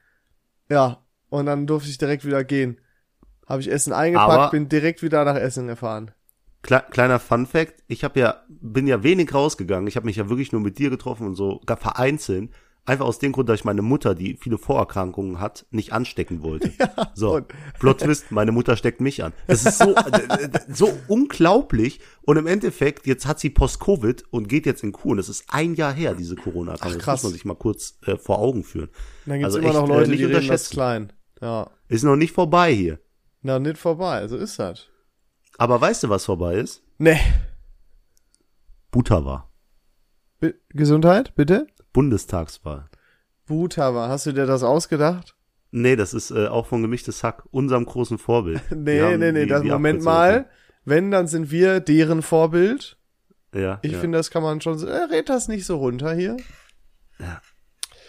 Ja, 0.69 0.99
und 1.31 1.47
dann 1.47 1.67
durfte 1.67 1.91
ich 1.91 1.99
direkt 1.99 2.25
wieder 2.25 2.45
gehen. 2.45 2.79
Habe 3.51 3.61
ich 3.63 3.71
Essen 3.71 3.93
eingepackt, 3.93 4.31
Aber- 4.33 4.51
bin 4.51 4.69
direkt 4.69 5.03
wieder 5.03 5.25
nach 5.25 5.35
Essen 5.35 5.67
gefahren. 5.67 6.13
Kle 6.63 6.83
kleiner 6.91 7.19
Fun 7.19 7.47
Fact, 7.47 7.83
ich 7.89 8.05
habe 8.05 8.21
ja 8.21 8.43
bin 8.49 8.87
ja 8.87 9.03
wenig 9.03 9.35
rausgegangen. 9.35 9.89
Ich 9.89 9.97
habe 9.97 10.07
mich 10.07 10.17
ja 10.17 10.29
wirklich 10.29 10.53
nur 10.53 10.61
mit 10.61 10.79
dir 10.79 10.89
getroffen 10.91 11.27
und 11.27 11.35
so 11.35 11.61
gar 11.67 11.77
vereinzelt. 11.79 12.51
Einfach 12.87 13.07
aus 13.07 13.19
dem 13.19 13.33
Grund, 13.33 13.49
dass 13.49 13.61
ich 13.61 13.65
meine 13.65 13.83
Mutter, 13.83 14.15
die 14.15 14.37
viele 14.41 14.57
Vorerkrankungen 14.57 15.39
hat, 15.41 15.67
nicht 15.71 15.93
anstecken 15.93 16.43
wollte. 16.43 16.71
so, 17.15 17.37
und- 17.37 17.47
Plot 17.79 18.01
Twist, 18.03 18.31
meine 18.31 18.53
Mutter 18.53 18.77
steckt 18.77 19.01
mich 19.01 19.25
an. 19.25 19.33
Das 19.47 19.65
ist 19.67 19.79
so 19.79 19.95
äh, 19.97 20.45
äh, 20.45 20.49
so 20.73 20.93
unglaublich 21.09 22.01
und 22.23 22.37
im 22.37 22.47
Endeffekt 22.47 23.07
jetzt 23.07 23.27
hat 23.27 23.41
sie 23.41 23.51
Post-Covid 23.51 24.25
und 24.31 24.49
geht 24.49 24.65
jetzt 24.67 24.83
in 24.85 24.93
Kur 24.93 25.13
und 25.13 25.17
das 25.17 25.29
ist 25.29 25.45
ein 25.49 25.75
Jahr 25.75 25.93
her 25.93 26.15
diese 26.15 26.37
Corona-Erkrankung. 26.37 26.99
Das 26.99 27.07
muss 27.07 27.23
man 27.25 27.33
sich 27.33 27.45
mal 27.45 27.57
kurz 27.57 27.99
äh, 28.07 28.17
vor 28.17 28.39
Augen 28.39 28.65
führen. 28.65 28.89
Und 28.89 28.95
dann 29.27 29.39
gibt's 29.41 29.55
Also 29.57 29.59
immer 29.59 29.73
noch 29.73 29.83
echt, 29.85 29.91
äh, 29.91 29.95
Leute, 29.97 30.11
nicht 30.11 30.21
die 30.21 30.25
reden 30.27 30.49
das 30.49 30.71
klein. 30.71 31.13
Ja. 31.41 31.71
Ist 31.89 32.05
noch 32.05 32.17
nicht 32.17 32.33
vorbei 32.35 32.73
hier. 32.73 32.99
Na, 33.43 33.59
nicht 33.59 33.79
vorbei, 33.79 34.27
so 34.29 34.37
ist 34.37 34.59
das. 34.59 34.87
Aber 35.59 35.81
weißt 35.81 36.03
du, 36.05 36.09
was 36.09 36.25
vorbei 36.25 36.55
ist? 36.57 36.83
Nee. 36.99 37.19
Butava. 38.91 39.49
Bi 40.41 40.55
Gesundheit, 40.71 41.35
bitte? 41.35 41.67
Bundestagswahl. 41.93 42.89
Butava, 43.47 44.09
hast 44.09 44.27
du 44.27 44.33
dir 44.33 44.47
das 44.47 44.63
ausgedacht? 44.63 45.37
Nee, 45.71 45.97
das 45.97 46.15
ist 46.15 46.31
äh, 46.31 46.49
auch 46.49 46.67
von 46.67 46.83
gemischtes 46.83 47.23
Hack, 47.23 47.45
unserem 47.51 47.87
großen 47.87 48.19
Vorbild. 48.19 48.61
Nee, 48.75 49.01
haben 49.01 49.19
nee, 49.21 49.33
nee, 49.33 49.43
die- 49.45 49.49
das, 49.51 49.63
die 49.63 49.69
Moment 49.71 50.03
mal. 50.03 50.49
Wenn, 50.85 51.11
dann 51.11 51.27
sind 51.27 51.51
wir 51.51 51.81
deren 51.81 52.23
Vorbild. 52.23 52.97
Ja, 53.55 53.79
Ich 53.83 53.93
ja. 53.93 53.99
finde, 54.01 54.19
das 54.19 54.31
kann 54.31 54.43
man 54.43 54.61
schon, 54.61 54.79
so- 54.79 54.87
äh, 54.87 55.05
red 55.05 55.29
das 55.29 55.49
nicht 55.49 55.67
so 55.67 55.77
runter 55.77 56.15
hier. 56.15 56.37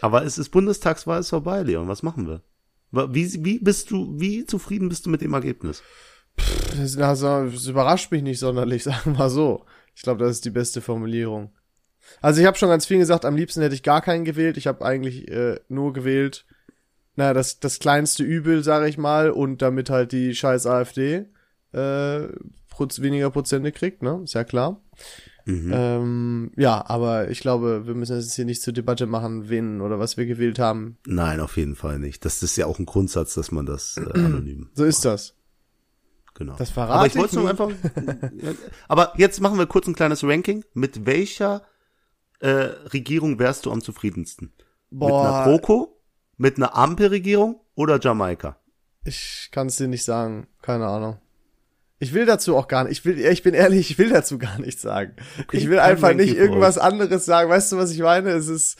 Aber 0.01 0.23
es 0.23 0.37
ist 0.37 0.49
Bundestagswahl 0.49 1.19
ist 1.19 1.29
vorbei, 1.29 1.61
Leon. 1.63 1.87
Was 1.87 2.01
machen 2.01 2.27
wir? 2.27 2.41
Wie, 2.91 3.45
wie 3.45 3.59
bist 3.59 3.91
du, 3.91 4.19
wie 4.19 4.45
zufrieden 4.45 4.89
bist 4.89 5.05
du 5.05 5.09
mit 5.09 5.21
dem 5.21 5.33
Ergebnis? 5.33 5.81
Das, 6.77 6.97
also, 6.97 7.45
das 7.45 7.67
überrascht 7.67 8.11
mich 8.11 8.23
nicht 8.23 8.39
sonderlich, 8.39 8.83
sagen 8.85 9.17
wir 9.17 9.29
so. 9.29 9.65
Ich 9.95 10.03
glaube, 10.03 10.23
das 10.23 10.31
ist 10.31 10.45
die 10.45 10.51
beste 10.51 10.81
Formulierung. 10.81 11.51
Also 12.21 12.41
ich 12.41 12.47
habe 12.47 12.57
schon 12.57 12.69
ganz 12.69 12.85
viel 12.85 12.97
gesagt, 12.97 13.25
am 13.25 13.35
liebsten 13.35 13.61
hätte 13.61 13.75
ich 13.75 13.83
gar 13.83 14.01
keinen 14.01 14.25
gewählt. 14.25 14.57
Ich 14.57 14.67
habe 14.67 14.83
eigentlich 14.83 15.29
äh, 15.29 15.59
nur 15.69 15.93
gewählt, 15.93 16.45
naja, 17.15 17.33
das, 17.33 17.59
das 17.59 17.79
kleinste 17.79 18.23
Übel, 18.23 18.63
sage 18.63 18.87
ich 18.87 18.97
mal, 18.97 19.31
und 19.31 19.61
damit 19.61 19.89
halt 19.89 20.11
die 20.11 20.33
scheiß 20.33 20.65
AfD 20.65 21.25
äh, 21.73 22.27
weniger 22.97 23.29
Prozente 23.29 23.71
kriegt, 23.71 24.01
ne? 24.01 24.21
Ist 24.23 24.33
ja 24.33 24.43
klar. 24.43 24.81
Mhm. 25.45 25.71
Ähm, 25.73 26.51
ja, 26.55 26.83
aber 26.87 27.29
ich 27.29 27.39
glaube, 27.39 27.87
wir 27.87 27.95
müssen 27.95 28.17
es 28.17 28.35
hier 28.35 28.45
nicht 28.45 28.61
zur 28.61 28.73
Debatte 28.73 29.05
machen, 29.05 29.49
wen 29.49 29.81
oder 29.81 29.99
was 29.99 30.17
wir 30.17 30.25
gewählt 30.25 30.59
haben. 30.59 30.97
Nein, 31.05 31.39
auf 31.39 31.57
jeden 31.57 31.75
Fall 31.75 31.99
nicht. 31.99 32.25
Das 32.25 32.43
ist 32.43 32.55
ja 32.57 32.65
auch 32.65 32.79
ein 32.79 32.85
Grundsatz, 32.85 33.33
dass 33.33 33.51
man 33.51 33.65
das 33.65 33.97
äh, 33.97 34.01
anonym. 34.13 34.69
So 34.73 34.85
ist 34.85 35.05
das. 35.05 35.35
Genau. 36.33 36.55
Das 36.57 36.71
verrate 36.71 36.93
aber 36.93 37.07
ich 37.07 37.15
ich 37.15 37.33
nur 37.33 37.49
einfach. 37.49 37.69
aber 38.87 39.13
jetzt 39.17 39.41
machen 39.41 39.57
wir 39.57 39.67
kurz 39.67 39.87
ein 39.87 39.95
kleines 39.95 40.23
Ranking. 40.23 40.63
Mit 40.73 41.05
welcher 41.05 41.63
äh, 42.39 42.49
Regierung 42.49 43.37
wärst 43.37 43.65
du 43.65 43.71
am 43.71 43.81
zufriedensten? 43.81 44.53
Mit 44.89 45.03
einer 45.03 45.09
Boah, 45.11 45.43
GroKo? 45.43 46.01
Mit 46.37 46.57
einer 46.57 46.75
Ampelregierung 46.75 47.61
oder 47.75 47.99
Jamaika? 47.99 48.57
Ich 49.03 49.49
kann 49.51 49.67
es 49.67 49.77
dir 49.77 49.87
nicht 49.87 50.03
sagen. 50.03 50.47
Keine 50.61 50.87
Ahnung. 50.87 51.20
Ich 52.01 52.15
will 52.15 52.25
dazu 52.25 52.57
auch 52.57 52.67
gar 52.67 52.85
nicht. 52.85 52.93
Ich 52.93 53.05
will, 53.05 53.19
ich 53.19 53.43
bin 53.43 53.53
ehrlich, 53.53 53.91
ich 53.91 53.97
will 53.99 54.09
dazu 54.09 54.39
gar 54.39 54.59
nichts 54.59 54.81
sagen. 54.81 55.13
ich 55.51 55.69
will 55.69 55.77
einfach 55.77 56.15
nicht 56.15 56.35
irgendwas 56.35 56.79
anderes 56.79 57.25
sagen. 57.25 57.47
Weißt 57.47 57.71
du, 57.71 57.77
was 57.77 57.91
ich 57.91 57.99
meine? 57.99 58.31
Es 58.31 58.47
ist. 58.47 58.77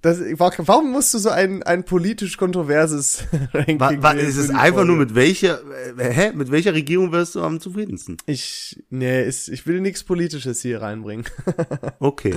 Das, 0.00 0.18
warum 0.38 0.90
musst 0.90 1.12
du 1.12 1.18
so 1.18 1.28
ein, 1.28 1.62
ein 1.62 1.84
politisch 1.84 2.38
kontroverses 2.38 3.24
Ranking 3.52 3.78
Wa, 3.78 3.92
wa, 3.98 4.14
wählen 4.14 4.26
ist 4.26 4.36
es 4.36 4.50
einfach 4.50 4.84
nur 4.84 4.96
Folge? 4.96 5.12
mit 5.12 5.14
welcher, 5.14 5.60
äh, 5.98 6.12
hä? 6.12 6.32
Mit 6.34 6.50
welcher 6.50 6.72
Regierung 6.72 7.12
wärst 7.12 7.34
du 7.34 7.42
am 7.42 7.60
zufriedensten? 7.60 8.16
Ich, 8.26 8.82
nee, 8.88 9.22
ist, 9.22 9.48
ich 9.48 9.66
will 9.66 9.80
nichts 9.80 10.02
Politisches 10.02 10.62
hier 10.62 10.80
reinbringen. 10.80 11.26
Okay. 12.00 12.34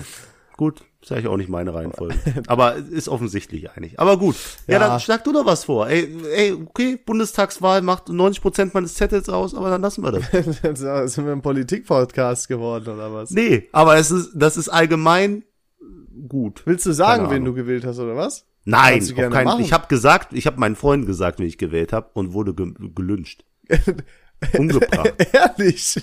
Gut, 0.58 0.84
ist 1.02 1.12
eigentlich 1.12 1.28
auch 1.28 1.38
nicht 1.38 1.50
meine 1.50 1.74
Reihenfolge. 1.74 2.16
Aber 2.48 2.76
ist 2.76 3.10
offensichtlich 3.10 3.70
eigentlich. 3.72 4.00
Aber 4.00 4.18
gut. 4.18 4.36
Ja, 4.68 4.74
Ja. 4.74 4.80
dann 4.88 5.00
schlag 5.00 5.24
du 5.24 5.34
doch 5.34 5.46
was 5.46 5.66
vor. 5.66 5.88
Ey, 5.90 6.10
ey, 6.34 6.54
okay, 6.54 6.98
Bundestagswahl 7.04 7.82
macht 7.82 8.10
90 8.10 8.42
Prozent 8.42 8.74
meines 8.74 8.94
Zettels 8.96 9.28
aus, 9.30 9.54
aber 9.54 9.70
dann 9.70 9.82
lassen 9.82 10.04
wir 10.04 10.12
das. 10.14 10.24
Sind 11.14 11.26
wir 11.26 11.32
ein 11.34 11.42
Politik-Podcast 11.42 12.48
geworden, 12.48 12.90
oder 12.96 13.14
was? 13.14 13.32
Nee, 13.32 13.68
aber 13.72 13.98
es 13.98 14.12
ist, 14.12 14.32
das 14.34 14.58
ist 14.58 14.70
allgemein 14.70 15.44
gut. 16.28 16.64
Willst 16.66 16.86
du 16.86 16.92
sagen, 16.94 17.30
wen 17.30 17.44
du 17.46 17.54
gewählt 17.54 17.86
hast, 17.86 18.00
oder 18.00 18.16
was? 18.16 18.46
Nein, 18.64 19.02
auf 19.04 19.14
gerne 19.14 19.36
keinen, 19.36 19.46
machen. 19.46 19.62
ich 19.62 19.74
habe 19.74 19.88
gesagt, 19.88 20.34
ich 20.34 20.48
habe 20.48 20.60
meinen 20.60 20.76
Freunden 20.76 21.06
gesagt, 21.06 21.40
wie 21.40 21.46
ich 21.46 21.58
gewählt 21.58 21.94
habe 21.94 22.10
und 22.14 22.34
wurde 22.34 22.54
ge 22.56 22.74
gelünscht. 22.96 23.44
Umgebracht. 24.58 25.14
Ehrlich? 25.34 26.02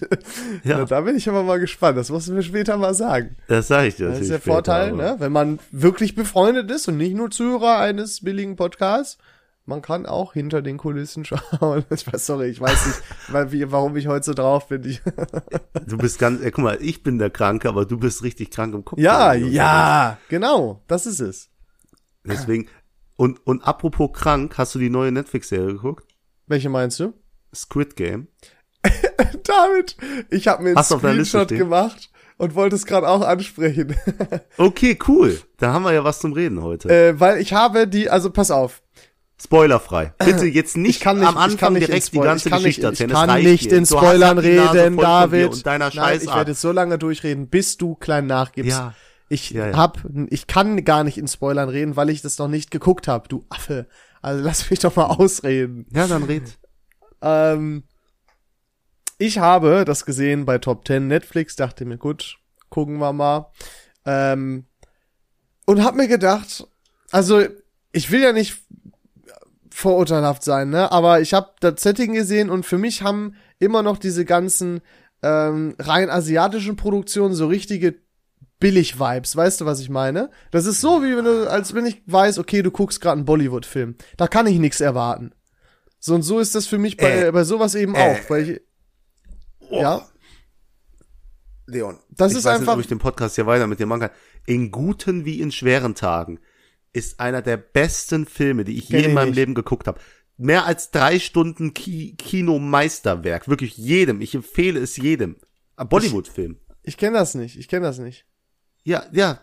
Ja. 0.65 0.79
Na, 0.79 0.85
da 0.85 1.01
bin 1.01 1.17
ich 1.17 1.29
aber 1.29 1.43
mal 1.43 1.61
gespannt. 1.61 1.99
Das 1.99 2.11
musst 2.11 2.29
du 2.29 2.33
mir 2.33 2.43
später 2.43 2.77
mal 2.77 2.95
sagen. 2.95 3.37
Das 3.49 3.69
sage 3.69 3.89
ich 3.89 3.97
dir. 3.97 4.09
Das 4.09 4.21
ist 4.21 4.31
der 4.31 4.41
Vorteil, 4.41 4.89
später, 4.89 5.13
ne? 5.13 5.17
Wenn 5.19 5.33
man 5.33 5.59
wirklich 5.71 6.15
befreundet 6.15 6.71
ist 6.71 6.89
und 6.89 6.97
nicht 6.97 7.15
nur 7.15 7.31
Zuhörer 7.31 7.79
eines 7.79 8.23
billigen 8.23 8.57
Podcasts. 8.57 9.19
Man 9.65 9.81
kann 9.81 10.07
auch 10.07 10.33
hinter 10.33 10.61
den 10.61 10.77
Kulissen 10.77 11.25
schauen. 11.25 11.85
Ich 11.91 12.13
weiß, 12.13 12.27
sorry, 12.27 12.49
ich 12.49 12.61
weiß 12.61 12.87
nicht, 12.87 13.03
weil, 13.29 13.53
wie, 13.53 13.71
warum 13.71 13.97
ich 13.97 14.09
heute 14.09 14.25
so 14.27 14.35
drauf 14.35 14.67
bin. 14.69 14.83
Ich, 14.85 15.01
Du 15.87 15.97
bist 15.99 16.19
ganz, 16.19 16.43
ey, 16.43 16.51
guck 16.51 16.65
mal, 16.65 16.79
ich 16.81 17.03
bin 17.05 17.19
der 17.19 17.31
Kranke, 17.31 17.69
aber 17.69 17.87
du 17.87 17.97
bist 17.97 18.25
richtig 18.25 18.51
krank 18.51 18.75
im 18.75 18.85
Kopf. 18.85 18.99
ja, 18.99 19.35
ja, 19.35 20.19
genau. 20.29 20.83
Das 20.89 21.07
ist 21.07 21.21
es. 21.21 21.49
Deswegen, 22.25 22.69
und, 23.17 23.45
und 23.47 23.63
apropos 23.63 24.11
krank, 24.13 24.59
hast 24.59 24.75
du 24.75 24.79
die 24.81 24.91
neue 24.91 25.13
Netflix-Serie 25.13 25.75
geguckt? 25.75 26.07
Welche 26.49 26.69
meinst 26.69 26.99
du? 26.99 27.13
Squid 27.55 27.97
Game. 27.97 28.29
David, 29.45 29.97
ich 30.31 30.49
habe 30.49 30.63
mir 30.63 30.71
einen 30.71 30.79
Hast 30.79 30.91
Screenshot 30.91 31.49
gemacht 31.49 32.11
und 32.39 32.55
wollte 32.55 32.77
es 32.77 32.87
gerade 32.87 33.09
auch 33.09 33.21
ansprechen. 33.23 33.95
Okay, 34.57 34.99
cool. 35.09 35.39
Da 35.59 35.73
haben 35.73 35.85
wir 35.85 35.93
ja 35.93 36.05
was 36.05 36.19
zum 36.21 36.33
Reden 36.33 36.63
heute. 36.63 36.89
äh, 36.89 37.19
weil 37.21 37.39
ich 37.41 37.53
habe 37.53 37.87
die, 37.87 38.11
also 38.11 38.31
pass 38.31 38.51
auf. 38.51 38.83
Spoilerfrei. 39.41 40.13
Bitte 40.19 40.47
jetzt 40.47 40.77
nicht, 40.77 40.97
Ich 40.97 41.01
kann 41.01 41.19
nicht, 41.19 41.27
am 41.29 41.37
Anfang 41.37 41.73
nicht 41.73 41.89
direkt 41.89 42.13
die 42.13 42.19
ganze 42.21 42.49
ich 42.49 42.55
Geschichte 42.55 42.81
nicht, 42.91 43.01
erzählen. 43.01 43.11
Ich 43.11 43.17
kann 43.27 43.43
nicht 43.43 43.73
in 43.73 43.87
Spoilern 43.87 44.39
reden, 44.39 44.97
David. 44.97 45.63
Nein, 45.65 45.83
ich 46.23 46.27
werde 46.29 46.51
jetzt 46.53 46.61
so 46.61 46.71
lange 46.71 46.97
durchreden, 46.99 47.49
bis 47.49 47.77
du 47.77 47.95
klein 47.97 48.27
nachgibst. 48.27 48.71
Ja. 48.71 48.95
Ich 49.29 49.51
Ja, 49.51 49.69
ja. 49.69 49.77
hab, 49.77 49.99
ich 50.29 50.47
kann 50.47 50.85
gar 50.85 51.03
nicht 51.05 51.19
in 51.19 51.27
Spoilern 51.27 51.69
reden, 51.69 51.97
weil 51.97 52.11
ich 52.11 52.23
das 52.23 52.39
noch 52.39 52.49
nicht 52.49 52.71
geguckt 52.71 53.09
habe, 53.09 53.29
du 53.29 53.45
Affe. 53.49 53.87
Also 54.21 54.45
lass 54.45 54.71
mich 54.71 54.79
doch 54.79 54.95
mal 54.95 55.07
ausreden. 55.19 55.87
Ja, 55.93 56.07
dann 56.07 56.23
red. 56.25 56.43
Ähm, 57.23 57.85
ich 59.19 59.39
habe 59.39 59.85
das 59.85 60.05
gesehen 60.05 60.45
bei 60.45 60.59
Top 60.59 60.87
10 60.87 61.07
Netflix, 61.07 61.57
dachte 61.57 61.85
mir, 61.85 61.97
gut, 61.97 62.39
gucken 62.71 62.99
wir 62.99 63.13
mal. 63.13 63.51
Ähm, 64.05 64.67
und 65.65 65.85
hab 65.85 65.95
mir 65.95 66.09
gedacht, 66.09 66.67
also 67.11 67.43
ich 67.93 68.11
will 68.11 68.21
ja 68.21 68.33
nicht 68.33 68.59
vorurteilhaft 69.71 70.43
sein, 70.43 70.71
ne? 70.71 70.91
Aber 70.91 71.21
ich 71.21 71.35
habe 71.35 71.53
das 71.61 71.83
Setting 71.83 72.13
gesehen 72.13 72.51
und 72.51 72.67
für 72.67 72.79
mich 72.79 73.03
haben 73.03 73.37
immer 73.59 73.83
noch 73.83 73.99
diese 73.99 74.25
ganzen 74.25 74.81
ähm, 75.23 75.77
rein 75.79 76.11
asiatischen 76.11 76.77
Produktionen 76.77 77.35
so 77.35 77.47
richtige 77.47 77.95
Billig-Vibes, 78.59 79.35
weißt 79.35 79.61
du, 79.61 79.67
was 79.67 79.81
ich 79.81 79.91
meine? 79.91 80.31
Das 80.53 80.67
ist 80.67 80.81
so, 80.81 81.03
wie 81.03 81.17
wenn 81.17 81.25
du, 81.25 81.51
als 81.51 81.75
wenn 81.75 81.87
ich 81.87 82.03
weiß, 82.07 82.39
okay, 82.39 82.63
du 82.63 82.71
guckst 82.71 83.01
gerade 83.01 83.17
einen 83.17 83.25
Bollywood-Film. 83.25 83.97
Da 84.17 84.29
kann 84.29 84.47
ich 84.47 84.59
nichts 84.59 84.81
erwarten. 84.81 85.33
So 86.05 86.17
und 86.17 86.23
so 86.23 86.41
ist 86.41 86.57
das 86.57 86.67
für 86.67 86.79
mich 86.79 86.97
bei, 86.97 87.27
Äh, 87.29 87.31
bei 87.33 87.45
sowas 87.45 87.77
eben 87.77 87.95
äh, 87.95 87.99
auch, 88.25 88.29
weil 88.31 88.51
ich, 88.51 88.61
ja, 89.71 90.05
Leon. 91.67 91.99
Das 92.11 92.33
ich 92.33 92.39
ist 92.39 92.45
weiß 92.45 92.55
einfach- 92.59 92.73
Nicht, 92.75 92.75
ob 92.75 92.81
ich 92.81 92.87
den 92.89 92.99
Podcast 92.99 93.37
hier 93.37 93.47
weiter 93.47 93.69
mit 93.69 93.79
dir 93.79 93.87
machen 93.87 94.01
kann. 94.01 94.11
In 94.47 94.73
guten 94.73 95.25
wie 95.25 95.41
in 95.41 95.53
schweren 95.53 95.95
Tagen 95.95 96.41
ist 96.93 97.21
einer 97.21 97.41
der 97.41 97.57
besten 97.57 98.27
Filme, 98.27 98.65
die 98.65 98.77
ich 98.79 98.89
je 98.89 98.99
in 98.99 99.09
ich 99.11 99.15
meinem 99.15 99.29
nicht. 99.29 99.37
Leben 99.37 99.55
geguckt 99.55 99.87
habe. 99.87 100.01
Mehr 100.37 100.67
als 100.67 100.91
drei 100.91 101.21
Stunden 101.21 101.73
Ki 101.73 102.17
Kinomeisterwerk. 102.17 103.47
Wirklich 103.49 103.77
jedem. 103.77 104.21
Ich 104.21 104.35
empfehle 104.35 104.81
es 104.81 104.97
jedem. 104.97 105.37
Ein 105.77 105.89
Bollywood-Film. 105.89 106.59
ich 106.83 106.97
kenne 106.97 107.17
das 107.17 107.37
nicht, 107.37 107.57
ich 107.57 107.69
kenne 107.69 107.87
das 107.87 107.99
nicht. 107.99 108.27
Ja, 108.83 109.05
ja, 109.13 109.41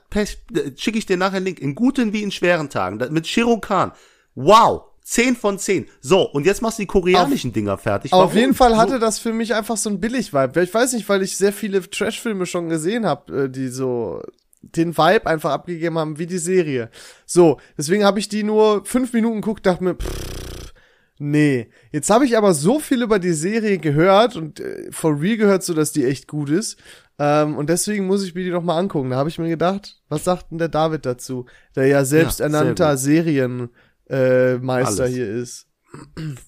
schicke 0.75 0.97
ich 0.97 1.05
dir 1.05 1.15
nachher 1.15 1.37
einen 1.37 1.45
Link. 1.45 1.59
In 1.59 1.73
guten 1.73 2.11
wie 2.11 2.21
in 2.21 2.31
schweren 2.31 2.69
Tagen. 2.69 2.97
Mit 3.13 3.25
Shiro 3.27 3.59
Khan. 3.61 3.93
Wow. 4.35 4.88
10 5.09 5.35
von 5.35 5.57
10. 5.57 5.87
So, 6.01 6.21
und 6.21 6.45
jetzt 6.45 6.61
machst 6.61 6.77
du 6.77 6.83
die 6.83 6.87
koreanischen 6.87 7.51
Dinger 7.51 7.79
fertig. 7.79 8.13
Auf 8.13 8.29
Warum? 8.29 8.37
jeden 8.37 8.53
Fall 8.53 8.77
hatte 8.77 8.99
das 8.99 9.17
für 9.17 9.33
mich 9.33 9.55
einfach 9.55 9.75
so 9.75 9.89
ein 9.89 9.99
Billig-Vibe. 9.99 10.61
Ich 10.61 10.71
weiß 10.71 10.93
nicht, 10.93 11.09
weil 11.09 11.23
ich 11.23 11.35
sehr 11.35 11.51
viele 11.51 11.81
Trash-Filme 11.81 12.45
schon 12.45 12.69
gesehen 12.69 13.07
habe, 13.07 13.49
die 13.49 13.69
so 13.69 14.21
den 14.61 14.95
Vibe 14.95 15.25
einfach 15.25 15.49
abgegeben 15.49 15.97
haben 15.97 16.19
wie 16.19 16.27
die 16.27 16.37
Serie. 16.37 16.91
So, 17.25 17.59
deswegen 17.75 18.03
habe 18.03 18.19
ich 18.19 18.29
die 18.29 18.43
nur 18.43 18.85
fünf 18.85 19.11
Minuten 19.11 19.41
geguckt, 19.41 19.65
dachte 19.65 19.83
mir, 19.83 19.95
pff, 19.95 20.73
nee. 21.17 21.71
Jetzt 21.91 22.11
habe 22.11 22.25
ich 22.25 22.37
aber 22.37 22.53
so 22.53 22.79
viel 22.79 23.01
über 23.01 23.17
die 23.17 23.33
Serie 23.33 23.79
gehört 23.79 24.35
und 24.35 24.59
äh, 24.59 24.91
for 24.91 25.19
real 25.19 25.37
gehört, 25.37 25.63
so 25.63 25.73
dass 25.73 25.91
die 25.91 26.05
echt 26.05 26.27
gut 26.27 26.51
ist. 26.51 26.77
Ähm, 27.17 27.57
und 27.57 27.69
deswegen 27.71 28.05
muss 28.05 28.23
ich 28.23 28.35
mir 28.35 28.43
die 28.43 28.51
noch 28.51 28.63
mal 28.63 28.77
angucken. 28.77 29.09
Da 29.09 29.17
habe 29.17 29.29
ich 29.29 29.39
mir 29.39 29.49
gedacht, 29.49 29.99
was 30.07 30.23
sagt 30.23 30.51
denn 30.51 30.59
der 30.59 30.69
David 30.69 31.07
dazu, 31.07 31.47
der 31.75 31.87
ja 31.87 32.05
selbsternannter 32.05 32.95
sehr 32.95 33.23
Serienmeister 33.23 33.73
äh, 34.09 34.57
Meister 34.57 35.03
Alles. 35.03 35.15
hier 35.15 35.27
ist. 35.29 35.67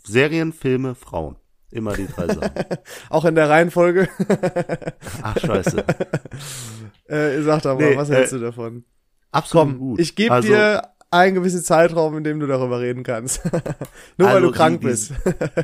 Serien, 0.05 0.53
Filme, 0.53 0.95
Frauen. 0.95 1.37
Immer 1.71 1.93
die 1.95 2.05
drei 2.07 2.27
Sachen. 2.27 2.51
Auch 3.09 3.25
in 3.25 3.35
der 3.35 3.49
Reihenfolge. 3.49 4.09
Ach, 5.21 5.37
scheiße. 5.39 5.83
Äh, 7.07 7.41
sag 7.41 7.61
doch 7.63 7.77
mal, 7.77 7.89
Nee, 7.89 7.97
was 7.97 8.09
äh, 8.09 8.15
hältst 8.15 8.31
du 8.33 8.39
davon? 8.39 8.85
Absolut 9.31 9.67
Komm, 9.71 9.79
gut. 9.79 9.99
ich 9.99 10.15
gebe 10.15 10.33
Also, 10.33 10.47
dir 10.47 10.81
einen 11.09 11.35
gewissen 11.35 11.61
Zeitraum, 11.61 12.17
in 12.17 12.23
dem 12.23 12.39
du 12.39 12.47
darüber 12.47 12.79
reden 12.79 13.03
kannst. 13.03 13.43
Nur 14.17 14.29
weil 14.29 14.35
Also 14.37 14.47
du 14.47 14.53
krank 14.53 14.79
die- 14.81 14.87
bist. 14.87 15.13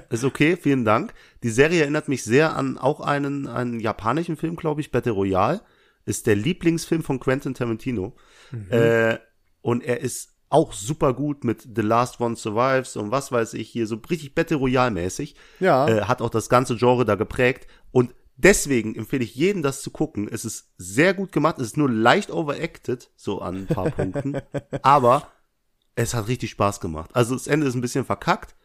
Ist 0.09 0.25
okay, 0.25 0.57
vielen 0.57 0.83
Dank. 0.83 1.13
Die 1.43 1.49
Serie 1.49 1.81
erinnert 1.81 2.09
mich 2.09 2.23
sehr 2.25 2.55
an 2.57 2.77
auch 2.77 2.99
einen, 2.99 3.47
einen 3.47 3.79
japanischen 3.79 4.35
Film, 4.35 4.57
glaube 4.57 4.81
ich, 4.81 4.91
Battle 4.91 5.13
Royale. 5.13 5.61
Ist 6.05 6.27
der 6.27 6.35
Lieblingsfilm 6.35 7.01
von 7.03 7.19
Quentin 7.21 7.53
Tarantino. 7.53 8.15
Mhm. 8.51 8.67
Äh, 8.69 9.19
und 9.61 9.83
er 9.85 10.01
ist 10.01 10.33
auch 10.49 10.73
super 10.73 11.13
gut 11.13 11.43
mit 11.43 11.67
The 11.75 11.81
Last 11.81 12.19
One 12.21 12.35
Survives 12.35 12.95
und 12.95 13.11
was 13.11 13.31
weiß 13.31 13.53
ich 13.55 13.69
hier, 13.69 13.85
so 13.87 13.99
richtig 14.09 14.33
Battle 14.33 14.57
Royale 14.57 14.91
mäßig. 14.91 15.35
Ja. 15.59 15.87
Äh, 15.87 16.01
hat 16.03 16.21
auch 16.21 16.29
das 16.29 16.49
ganze 16.49 16.77
Genre 16.77 17.05
da 17.05 17.15
geprägt. 17.15 17.67
Und 17.91 18.15
deswegen 18.37 18.95
empfehle 18.95 19.23
ich 19.23 19.35
jedem, 19.35 19.61
das 19.61 19.81
zu 19.81 19.91
gucken. 19.91 20.29
Es 20.31 20.45
ist 20.45 20.69
sehr 20.77 21.13
gut 21.13 21.31
gemacht. 21.31 21.57
Es 21.59 21.67
ist 21.67 21.77
nur 21.77 21.89
leicht 21.89 22.31
overacted, 22.31 23.09
so 23.15 23.41
an 23.41 23.55
ein 23.55 23.67
paar 23.67 23.89
Punkten. 23.91 24.37
Aber 24.81 25.27
es 25.97 26.13
hat 26.13 26.27
richtig 26.27 26.51
Spaß 26.51 26.79
gemacht. 26.79 27.09
Also 27.13 27.33
das 27.33 27.47
Ende 27.47 27.67
ist 27.67 27.73
ein 27.73 27.81
bisschen 27.81 28.05
verkackt, 28.05 28.55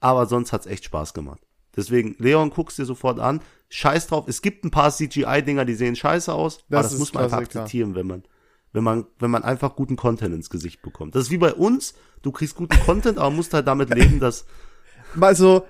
aber 0.00 0.26
sonst 0.26 0.52
hat's 0.52 0.66
echt 0.66 0.84
Spaß 0.84 1.14
gemacht. 1.14 1.40
Deswegen, 1.76 2.16
Leon, 2.18 2.50
guck's 2.50 2.76
dir 2.76 2.84
sofort 2.84 3.20
an. 3.20 3.40
Scheiß 3.68 4.08
drauf. 4.08 4.26
Es 4.26 4.42
gibt 4.42 4.64
ein 4.64 4.72
paar 4.72 4.90
CGI-Dinger, 4.90 5.64
die 5.64 5.74
sehen 5.74 5.94
scheiße 5.94 6.32
aus, 6.32 6.64
Das 6.68 6.78
aber 6.78 6.82
das 6.82 6.98
muss 6.98 7.14
man 7.14 7.24
einfach 7.24 7.38
akzeptieren, 7.38 7.94
wenn 7.94 8.08
man, 8.08 8.24
wenn 8.72 8.84
man, 8.84 9.06
wenn 9.18 9.30
man 9.30 9.42
einfach 9.44 9.74
guten 9.76 9.96
Content 9.96 10.34
ins 10.34 10.50
Gesicht 10.50 10.82
bekommt. 10.82 11.14
Das 11.14 11.24
ist 11.24 11.30
wie 11.30 11.38
bei 11.38 11.52
uns. 11.54 11.94
Du 12.22 12.32
kriegst 12.32 12.54
guten 12.54 12.78
Content, 12.80 13.18
aber 13.18 13.30
musst 13.30 13.52
halt 13.54 13.66
damit 13.66 13.90
leben, 13.94 14.20
dass 14.20 14.44
Also, 15.20 15.66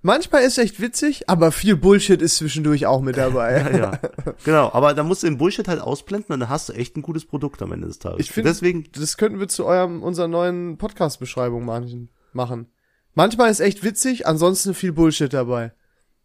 manchmal 0.00 0.42
ist 0.42 0.56
echt 0.58 0.80
witzig, 0.80 1.28
aber 1.28 1.52
viel 1.52 1.76
Bullshit 1.76 2.22
ist 2.22 2.36
zwischendurch 2.36 2.86
auch 2.86 3.02
mit 3.02 3.16
dabei. 3.16 3.60
Ja, 3.72 3.76
ja. 3.78 4.00
Genau, 4.44 4.72
aber 4.72 4.94
da 4.94 5.02
musst 5.02 5.22
du 5.22 5.26
den 5.26 5.36
Bullshit 5.38 5.68
halt 5.68 5.80
ausblenden 5.80 6.32
und 6.34 6.40
dann 6.40 6.48
hast 6.48 6.68
du 6.68 6.72
echt 6.72 6.96
ein 6.96 7.02
gutes 7.02 7.26
Produkt 7.26 7.60
am 7.62 7.72
Ende 7.72 7.86
des 7.88 7.98
Tages. 7.98 8.20
Ich 8.20 8.32
finde, 8.32 8.50
Deswegen, 8.50 8.86
das 8.92 9.16
könnten 9.16 9.40
wir 9.40 9.48
zu 9.48 9.66
eurem, 9.66 10.02
unserer 10.02 10.28
neuen 10.28 10.78
Podcast-Beschreibung 10.78 11.64
machen- 11.64 12.08
machen. 12.32 12.68
Manchmal 13.14 13.50
ist 13.50 13.60
echt 13.60 13.82
witzig, 13.82 14.26
ansonsten 14.26 14.74
viel 14.74 14.92
Bullshit 14.92 15.32
dabei. 15.32 15.72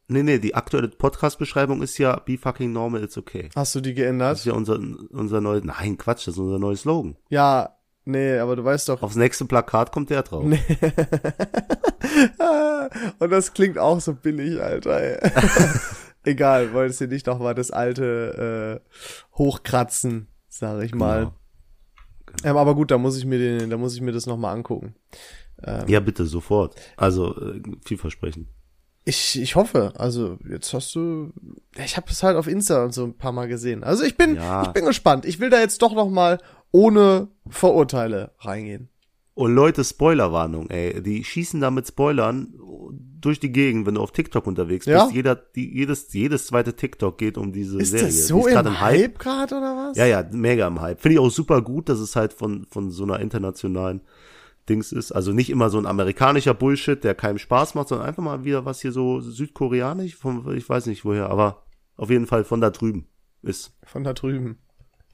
Nee, 0.08 0.24
nee, 0.24 0.40
die 0.40 0.56
aktuelle 0.56 0.88
Podcast-Beschreibung 0.90 1.82
ist 1.82 1.98
ja 1.98 2.18
be 2.20 2.38
fucking 2.38 2.72
normal, 2.72 3.04
it's 3.04 3.18
okay. 3.18 3.50
Hast 3.56 3.76
du 3.76 3.82
die 3.82 3.94
Das 3.94 4.00
ist 4.00 4.04
geändert? 4.04 4.46
ja 4.46 4.54
unser, 4.54 4.80
unser 5.12 5.42
neues, 5.42 5.64
nein, 5.64 5.98
Quatsch, 5.98 6.28
das 6.28 6.36
ist 6.36 6.40
unser 6.40 6.60
neues 6.60 6.82
Slogan. 6.82 7.16
Ja, 7.30 7.78
nee, 8.06 8.38
aber 8.38 8.56
du 8.56 8.64
weißt 8.64 8.90
doch. 8.90 9.02
Aufs 9.02 9.16
nächste 9.16 9.46
Plakat 9.46 9.92
kommt 9.92 10.10
der 10.10 10.24
drauf. 10.24 10.44
Und 13.20 13.30
das 13.32 13.54
klingt 13.54 13.78
auch 13.78 14.00
so 14.02 14.14
billig, 14.14 14.62
Alter. 14.62 15.00
Ey. 15.00 15.32
Egal, 16.24 16.74
wolltest 16.74 17.02
du 17.02 17.08
nicht 17.08 17.28
noch 17.28 17.40
mal 17.40 17.54
das 17.54 17.72
alte 17.72 18.82
äh, 18.82 19.38
hochkratzen, 19.38 20.28
sag 20.48 20.82
ich 20.84 20.96
mal. 20.96 21.34
Genau. 22.26 22.50
Ähm, 22.52 22.58
aber 22.58 22.76
gut, 22.76 22.92
da 22.92 22.98
muss 22.98 23.18
ich 23.18 23.26
mir 23.26 23.38
den, 23.40 23.70
da 23.70 23.78
muss 23.78 23.94
ich 23.96 24.02
mir 24.02 24.12
das 24.14 24.26
noch 24.26 24.38
mal 24.38 24.52
angucken. 24.54 24.96
Ja, 25.88 26.00
bitte, 26.02 26.26
sofort. 26.26 26.76
Also, 26.98 27.36
äh, 27.40 27.62
vielversprechend. 27.86 28.48
Ich, 29.06 29.40
ich 29.42 29.56
hoffe, 29.56 29.92
also 29.98 30.38
jetzt 30.50 30.74
hast 30.74 30.96
du, 30.96 31.34
ich 31.84 31.98
habe 31.98 32.08
es 32.10 32.24
halt 32.24 32.38
auf 32.38 32.48
Insta 32.48 32.86
und 32.86 32.94
so 32.94 33.04
ein 33.04 33.14
paar 33.18 33.34
Mal 33.34 33.48
gesehen. 33.50 33.84
Also 33.84 34.04
ich 34.06 34.16
bin, 34.16 34.36
Ja. 34.36 34.64
ich 34.64 34.70
bin 34.70 34.86
gespannt. 34.86 35.26
Ich 35.26 35.40
will 35.40 35.50
da 35.50 35.60
jetzt 35.60 35.82
doch 35.82 35.94
noch 35.94 36.10
mal 36.10 36.40
ohne 36.72 37.28
Vorurteile 37.50 38.32
reingehen. 38.40 38.88
Und 39.36 39.54
Leute, 39.56 39.84
Spoilerwarnung, 39.84 40.70
ey. 40.70 41.02
Die 41.02 41.24
schießen 41.24 41.60
da 41.60 41.70
mit 41.72 41.88
Spoilern 41.88 42.54
durch 43.20 43.40
die 43.40 43.52
Gegend, 43.52 43.86
wenn 43.88 43.96
du 43.96 44.02
auf 44.02 44.12
TikTok 44.12 44.46
unterwegs 44.48 44.86
Ja? 44.86 45.04
bist. 45.06 45.16
Jeder, 45.16 45.36
die, 45.36 45.74
jedes, 45.74 46.14
jedes 46.14 46.46
zweite 46.48 46.76
TikTok 46.76 47.18
geht 47.18 47.38
um 47.38 47.52
diese 47.52 47.80
Ist 47.82 47.92
Serie. 47.92 48.06
das 48.06 48.16
Die 48.16 48.22
so 48.22 48.46
ist 48.48 48.54
grad 48.54 48.66
im 48.68 48.80
Hype 48.80 49.18
gerade 49.20 49.56
oder 49.56 49.76
was? 49.76 49.98
Ja, 49.98 50.06
ja, 50.06 50.24
mega 50.32 50.68
im 50.68 50.80
Hype. 50.80 51.02
Finde 51.02 51.14
ich 51.16 51.20
auch 51.20 51.30
super 51.32 51.62
gut, 51.62 51.90
dass 51.90 52.00
es 52.00 52.16
halt 52.16 52.32
von, 52.34 52.66
von 52.70 52.92
so 52.92 53.04
einer 53.04 53.20
internationalen 53.20 54.02
Dings 54.70 54.92
ist. 54.92 55.12
Also 55.12 55.32
nicht 55.34 55.50
immer 55.50 55.70
so 55.70 55.78
ein 55.78 55.86
amerikanischer 55.86 56.54
Bullshit, 56.54 57.04
der 57.04 57.16
keinem 57.16 57.38
Spaß 57.38 57.76
macht, 57.76 57.90
sondern 57.90 58.08
einfach 58.08 58.24
mal 58.24 58.44
wieder 58.44 58.66
was 58.66 58.82
hier 58.82 58.92
so 58.92 59.20
südkoreanisch, 59.20 60.16
von, 60.16 60.56
ich 60.56 60.68
weiß 60.68 60.86
nicht 60.86 61.06
woher, 61.06 61.30
aber 61.30 61.64
auf 61.98 62.10
jeden 62.10 62.28
Fall 62.28 62.44
von 62.44 62.62
da 62.62 62.70
drüben 62.70 63.08
ist. 63.42 63.76
Von 63.84 64.04
da 64.04 64.14
drüben. 64.14 64.58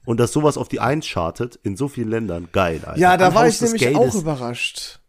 Und 0.06 0.18
dass 0.18 0.32
sowas 0.32 0.56
auf 0.56 0.68
die 0.68 0.80
Eins 0.80 1.06
chartet 1.06 1.56
in 1.62 1.76
so 1.76 1.88
vielen 1.88 2.08
Ländern, 2.08 2.48
geil, 2.52 2.80
Alter. 2.84 2.98
Ja, 2.98 3.16
da 3.16 3.28
An 3.28 3.34
war 3.34 3.44
Haus 3.44 3.54
ich 3.56 3.60
nämlich 3.60 3.88
auch 3.88 4.00
Geldes 4.00 4.14
überrascht. 4.22 5.00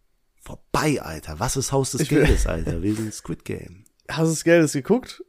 vorbei, 0.42 1.02
Alter. 1.02 1.40
Was 1.40 1.56
ist 1.56 1.72
Haus 1.72 1.92
des 1.92 2.02
Ich 2.02 2.10
Geldes, 2.10 2.46
Alter? 2.48 2.82
Wir 2.82 2.96
sind 2.96 3.14
Squid 3.14 3.46
Game. 3.46 3.86
Hast 4.10 4.28
du 4.28 4.32
das 4.32 4.44
Geldes 4.44 4.74
geguckt? 4.74 5.24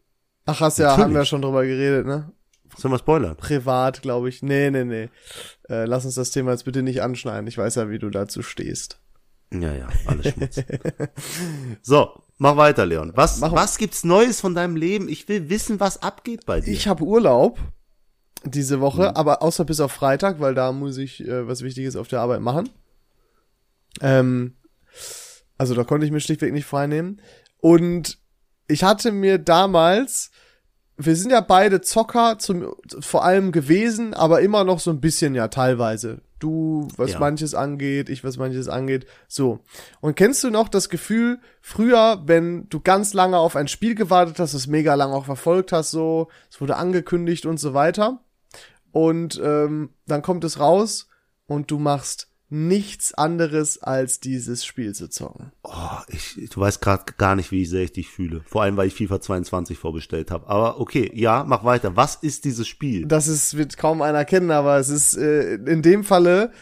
Ach, 0.46 0.60
hast 0.60 0.78
ja, 0.78 0.86
Natürlich. 0.86 1.04
haben 1.04 1.14
wir 1.14 1.24
schon 1.24 1.42
drüber 1.42 1.64
geredet, 1.64 2.06
ne? 2.06 2.32
Sollen 2.76 2.92
wir 2.92 2.98
spoilern? 2.98 3.36
Privat, 3.36 4.02
glaube 4.02 4.28
ich. 4.28 4.42
Nee, 4.42 4.70
nee, 4.70 4.84
nee. 4.84 5.08
Äh, 5.68 5.84
lass 5.84 6.04
uns 6.04 6.14
das 6.14 6.30
Thema 6.30 6.52
jetzt 6.52 6.64
bitte 6.64 6.82
nicht 6.82 7.02
anschneiden. 7.02 7.46
Ich 7.46 7.58
weiß 7.58 7.74
ja, 7.76 7.90
wie 7.90 7.98
du 7.98 8.08
dazu 8.10 8.42
stehst. 8.42 8.98
Ja, 9.52 9.74
ja, 9.74 9.88
alles 10.06 10.32
Schmutz. 10.32 10.62
so, 11.82 12.22
mach 12.38 12.56
weiter, 12.56 12.86
Leon. 12.86 13.12
Was, 13.14 13.40
Mach- 13.40 13.52
was 13.52 13.76
gibt's 13.76 14.02
Neues 14.04 14.40
von 14.40 14.54
deinem 14.54 14.76
Leben? 14.76 15.08
Ich 15.08 15.28
will 15.28 15.50
wissen, 15.50 15.78
was 15.80 16.02
abgeht 16.02 16.46
bei 16.46 16.60
dir. 16.62 16.72
Ich 16.72 16.88
habe 16.88 17.04
Urlaub 17.04 17.58
diese 18.44 18.80
Woche, 18.80 19.02
Mhm. 19.10 19.16
aber 19.16 19.42
außer 19.42 19.64
bis 19.66 19.78
auf 19.80 19.92
Freitag, 19.92 20.40
weil 20.40 20.54
da 20.54 20.72
muss 20.72 20.96
ich 20.96 21.20
äh, 21.28 21.46
was 21.46 21.62
Wichtiges 21.62 21.96
auf 21.96 22.08
der 22.08 22.20
Arbeit 22.20 22.40
machen. 22.40 22.70
Ähm, 24.00 24.56
also 25.58 25.74
da 25.74 25.84
konnte 25.84 26.06
ich 26.06 26.12
mir 26.12 26.20
schlichtweg 26.20 26.52
nicht 26.52 26.64
freinehmen. 26.66 27.20
Und 27.58 28.18
ich 28.68 28.82
hatte 28.84 29.12
mir 29.12 29.38
damals, 29.38 30.30
wir 30.96 31.16
sind 31.16 31.30
ja 31.30 31.40
beide 31.40 31.80
Zocker 31.80 32.38
zum, 32.38 32.74
vor 33.00 33.24
allem 33.24 33.50
gewesen, 33.52 34.14
aber 34.14 34.40
immer 34.40 34.64
noch 34.64 34.78
so 34.78 34.90
ein 34.90 35.00
bisschen 35.00 35.34
ja 35.34 35.48
teilweise. 35.48 36.20
Du, 36.38 36.88
was 36.96 37.12
Ja. 37.12 37.18
manches 37.20 37.54
angeht, 37.54 38.08
ich, 38.08 38.24
was 38.24 38.36
manches 38.36 38.68
angeht. 38.68 39.06
So. 39.28 39.60
Und 40.00 40.16
kennst 40.16 40.42
du 40.42 40.50
noch 40.50 40.68
das 40.68 40.88
Gefühl, 40.88 41.38
früher, 41.60 42.22
wenn 42.26 42.68
du 42.68 42.80
ganz 42.80 43.14
lange 43.14 43.38
auf 43.38 43.54
ein 43.56 43.68
Spiel 43.68 43.94
gewartet 43.94 44.38
hast, 44.40 44.52
es 44.54 44.66
mega 44.66 44.94
lang 44.94 45.12
auch 45.12 45.24
verfolgt 45.24 45.70
hast, 45.72 45.92
so, 45.92 46.28
es 46.50 46.60
wurde 46.60 46.76
angekündigt 46.76 47.46
und 47.46 47.58
so 47.58 47.74
weiter. 47.74 48.20
Und 48.90 49.40
ähm, 49.42 49.90
dann 50.06 50.22
kommt 50.22 50.44
es 50.44 50.58
raus 50.60 51.06
und 51.46 51.70
du 51.70 51.78
machst 51.78 52.28
nichts 52.52 53.14
anderes, 53.14 53.82
als 53.82 54.20
dieses 54.20 54.64
Spiel 54.64 54.94
zu 54.94 55.08
zocken. 55.08 55.52
Oh, 55.62 55.98
ich, 56.08 56.50
du 56.50 56.60
weißt 56.60 56.82
gerade 56.82 57.04
gar 57.16 57.34
nicht, 57.34 57.50
wie 57.50 57.64
sehr 57.64 57.82
ich 57.82 57.92
dich 57.92 58.10
fühle. 58.10 58.42
Vor 58.44 58.62
allem, 58.62 58.76
weil 58.76 58.88
ich 58.88 58.94
FIFA 58.94 59.22
22 59.22 59.78
vorbestellt 59.78 60.30
habe. 60.30 60.46
Aber 60.48 60.78
okay, 60.78 61.10
ja, 61.14 61.44
mach 61.44 61.64
weiter. 61.64 61.96
Was 61.96 62.16
ist 62.16 62.44
dieses 62.44 62.68
Spiel? 62.68 63.06
Das 63.06 63.26
ist, 63.26 63.56
wird 63.56 63.78
kaum 63.78 64.02
einer 64.02 64.26
kennen, 64.26 64.50
aber 64.50 64.76
es 64.76 64.90
ist 64.90 65.16
äh, 65.16 65.54
in 65.54 65.80
dem 65.80 66.04
Falle 66.04 66.52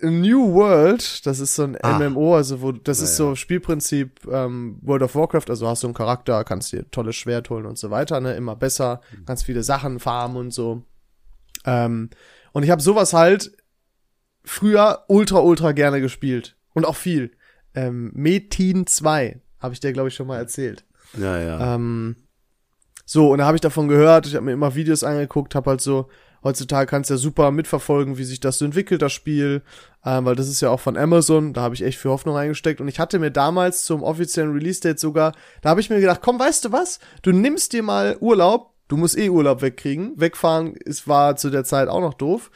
New 0.00 0.54
World, 0.54 1.24
das 1.26 1.40
ist 1.40 1.54
so 1.54 1.64
ein 1.64 1.76
Ah. 1.82 1.98
MMO, 1.98 2.36
also 2.36 2.62
wo 2.62 2.72
das 2.72 3.00
ist 3.00 3.10
Ja, 3.18 3.26
so 3.26 3.34
Spielprinzip 3.34 4.26
ähm, 4.30 4.78
World 4.82 5.02
of 5.02 5.14
Warcraft, 5.14 5.50
also 5.50 5.68
hast 5.68 5.82
du 5.82 5.88
einen 5.88 5.94
Charakter, 5.94 6.42
kannst 6.44 6.72
dir 6.72 6.90
tolles 6.90 7.16
Schwert 7.16 7.48
holen 7.50 7.66
und 7.66 7.78
so 7.78 7.90
weiter, 7.90 8.20
ne, 8.20 8.34
immer 8.34 8.56
besser, 8.56 9.02
ganz 9.26 9.42
viele 9.42 9.62
Sachen 9.62 10.00
farmen 10.00 10.36
und 10.38 10.50
so. 10.52 10.82
Ähm, 11.64 12.10
und 12.52 12.62
ich 12.62 12.70
habe 12.70 12.82
sowas 12.82 13.12
halt 13.12 13.52
früher 14.44 15.04
ultra 15.08 15.40
ultra 15.40 15.72
gerne 15.72 16.00
gespielt 16.00 16.56
und 16.72 16.84
auch 16.84 16.96
viel. 16.96 17.32
Ähm, 17.74 18.10
Metin 18.14 18.86
2 18.86 19.40
habe 19.58 19.74
ich 19.74 19.80
dir 19.80 19.92
glaube 19.92 20.08
ich 20.08 20.14
schon 20.14 20.26
mal 20.26 20.38
erzählt. 20.38 20.84
Ja, 21.18 21.38
ja. 21.38 21.74
Ähm, 21.74 22.16
so, 23.06 23.30
und 23.30 23.38
da 23.38 23.46
habe 23.46 23.56
ich 23.56 23.60
davon 23.60 23.88
gehört, 23.88 24.26
ich 24.26 24.34
habe 24.34 24.46
mir 24.46 24.52
immer 24.52 24.74
Videos 24.74 25.04
angeguckt, 25.04 25.54
habe 25.54 25.70
halt 25.70 25.80
so, 25.80 26.08
heutzutage 26.42 26.88
kannst 26.88 27.10
du 27.10 27.14
ja 27.14 27.18
super 27.18 27.50
mitverfolgen, 27.50 28.16
wie 28.16 28.24
sich 28.24 28.40
das 28.40 28.58
so 28.58 28.64
entwickelt, 28.64 29.02
das 29.02 29.12
Spiel, 29.12 29.62
ähm, 30.04 30.24
weil 30.24 30.36
das 30.36 30.48
ist 30.48 30.62
ja 30.62 30.70
auch 30.70 30.80
von 30.80 30.96
Amazon, 30.96 31.52
da 31.52 31.62
habe 31.62 31.74
ich 31.74 31.82
echt 31.82 31.98
für 31.98 32.10
Hoffnung 32.10 32.34
reingesteckt 32.34 32.80
und 32.80 32.88
ich 32.88 32.98
hatte 32.98 33.18
mir 33.18 33.30
damals 33.30 33.84
zum 33.84 34.02
offiziellen 34.02 34.52
Release-Date 34.52 34.98
sogar, 34.98 35.32
da 35.60 35.70
habe 35.70 35.80
ich 35.80 35.90
mir 35.90 36.00
gedacht, 36.00 36.20
komm, 36.22 36.38
weißt 36.38 36.64
du 36.64 36.72
was, 36.72 36.98
du 37.22 37.32
nimmst 37.32 37.74
dir 37.74 37.82
mal 37.82 38.16
Urlaub, 38.20 38.72
du 38.88 38.96
musst 38.96 39.18
eh 39.18 39.28
Urlaub 39.28 39.60
wegkriegen, 39.60 40.12
wegfahren 40.16 40.74
ist, 40.74 41.06
war 41.06 41.36
zu 41.36 41.50
der 41.50 41.64
Zeit 41.64 41.88
auch 41.88 42.00
noch 42.00 42.14
doof 42.14 42.50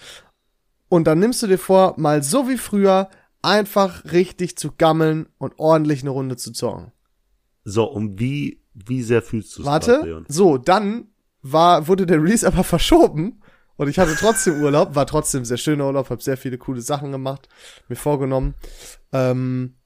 und 0.89 1.07
dann 1.07 1.19
nimmst 1.19 1.43
du 1.43 1.47
dir 1.47 1.59
vor, 1.59 1.95
mal 1.99 2.23
so 2.23 2.49
wie 2.49 2.57
früher, 2.57 3.09
einfach 3.43 4.05
richtig 4.13 4.57
zu 4.57 4.73
gammeln 4.77 5.29
und 5.39 5.55
ordentlich 5.59 6.03
eine 6.03 6.11
Runde 6.11 6.37
zu 6.37 6.53
zocken. 6.53 6.93
so, 7.65 7.85
und 7.85 8.19
wie, 8.19 8.63
wie 8.75 9.03
sehr 9.03 9.23
fühlst 9.23 9.57
du 9.57 9.63
es 9.63 9.67
Warte, 9.67 10.01
Leon? 10.05 10.25
so, 10.29 10.59
dann 10.59 11.09
war, 11.43 11.87
wurde 11.89 12.07
der 12.07 12.23
Release 12.23 12.47
aber 12.47 12.65
verschoben 12.65 13.41
und 13.77 13.89
ich 13.89 13.99
hatte 13.99 14.17
trotzdem 14.17 14.61
Urlaub, 14.61 14.97
war 14.97 15.07
trotzdem 15.07 15.45
sehr 15.45 15.57
schöner 15.57 15.87
Urlaub, 15.87 16.11
habe 16.11 16.23
sehr 16.23 16.37
viele 16.37 16.59
coole 16.59 16.81
Sachen 16.81 17.13
gemacht, 17.13 17.49
mir 17.89 17.97
vorgenommen. 17.97 18.55
Ähm, 19.13 19.77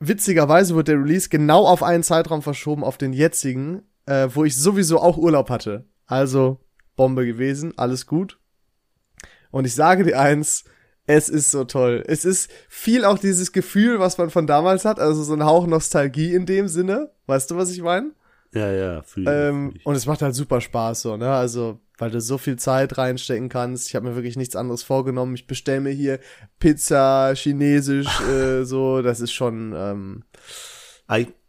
witzigerweise 0.00 0.74
wurde 0.74 0.92
der 0.92 1.00
Release 1.00 1.28
genau 1.28 1.64
auf 1.64 1.82
einen 1.84 2.02
Zeitraum 2.02 2.42
verschoben, 2.42 2.82
auf 2.82 2.98
den 2.98 3.12
jetzigen, 3.12 3.82
äh, 4.06 4.28
wo 4.34 4.44
ich 4.44 4.56
sowieso 4.56 5.00
auch 5.00 5.16
Urlaub 5.16 5.48
hatte. 5.48 5.86
Also 6.06 6.58
Bombe 6.96 7.24
gewesen, 7.24 7.72
alles 7.76 8.06
gut. 8.06 8.40
Und 9.56 9.64
ich 9.64 9.74
sage 9.74 10.04
dir 10.04 10.20
eins, 10.20 10.64
es 11.06 11.30
ist 11.30 11.50
so 11.50 11.64
toll. 11.64 12.04
Es 12.06 12.26
ist 12.26 12.50
viel 12.68 13.06
auch 13.06 13.18
dieses 13.18 13.52
Gefühl, 13.52 13.98
was 14.00 14.18
man 14.18 14.28
von 14.28 14.46
damals 14.46 14.84
hat, 14.84 15.00
also 15.00 15.22
so 15.22 15.32
ein 15.32 15.44
Hauch 15.46 15.66
Nostalgie 15.66 16.34
in 16.34 16.44
dem 16.44 16.68
Sinne. 16.68 17.10
Weißt 17.26 17.50
du, 17.50 17.56
was 17.56 17.70
ich 17.70 17.80
meine? 17.80 18.10
Ja, 18.52 18.70
ja, 18.70 19.02
fühl, 19.02 19.26
Ähm, 19.26 19.72
ich. 19.74 19.86
und 19.86 19.94
es 19.94 20.04
macht 20.04 20.20
halt 20.20 20.34
super 20.34 20.60
Spaß 20.60 21.00
so, 21.00 21.16
ne? 21.16 21.30
Also, 21.30 21.80
weil 21.96 22.10
du 22.10 22.20
so 22.20 22.36
viel 22.36 22.56
Zeit 22.56 22.98
reinstecken 22.98 23.48
kannst. 23.48 23.88
Ich 23.88 23.96
habe 23.96 24.06
mir 24.06 24.14
wirklich 24.14 24.36
nichts 24.36 24.56
anderes 24.56 24.82
vorgenommen. 24.82 25.34
Ich 25.34 25.46
bestell 25.46 25.80
mir 25.80 25.90
hier 25.90 26.20
Pizza, 26.58 27.32
Chinesisch, 27.34 28.20
äh, 28.28 28.64
so. 28.64 29.00
Das 29.00 29.20
ist 29.20 29.32
schon 29.32 29.72
ähm, 29.74 30.24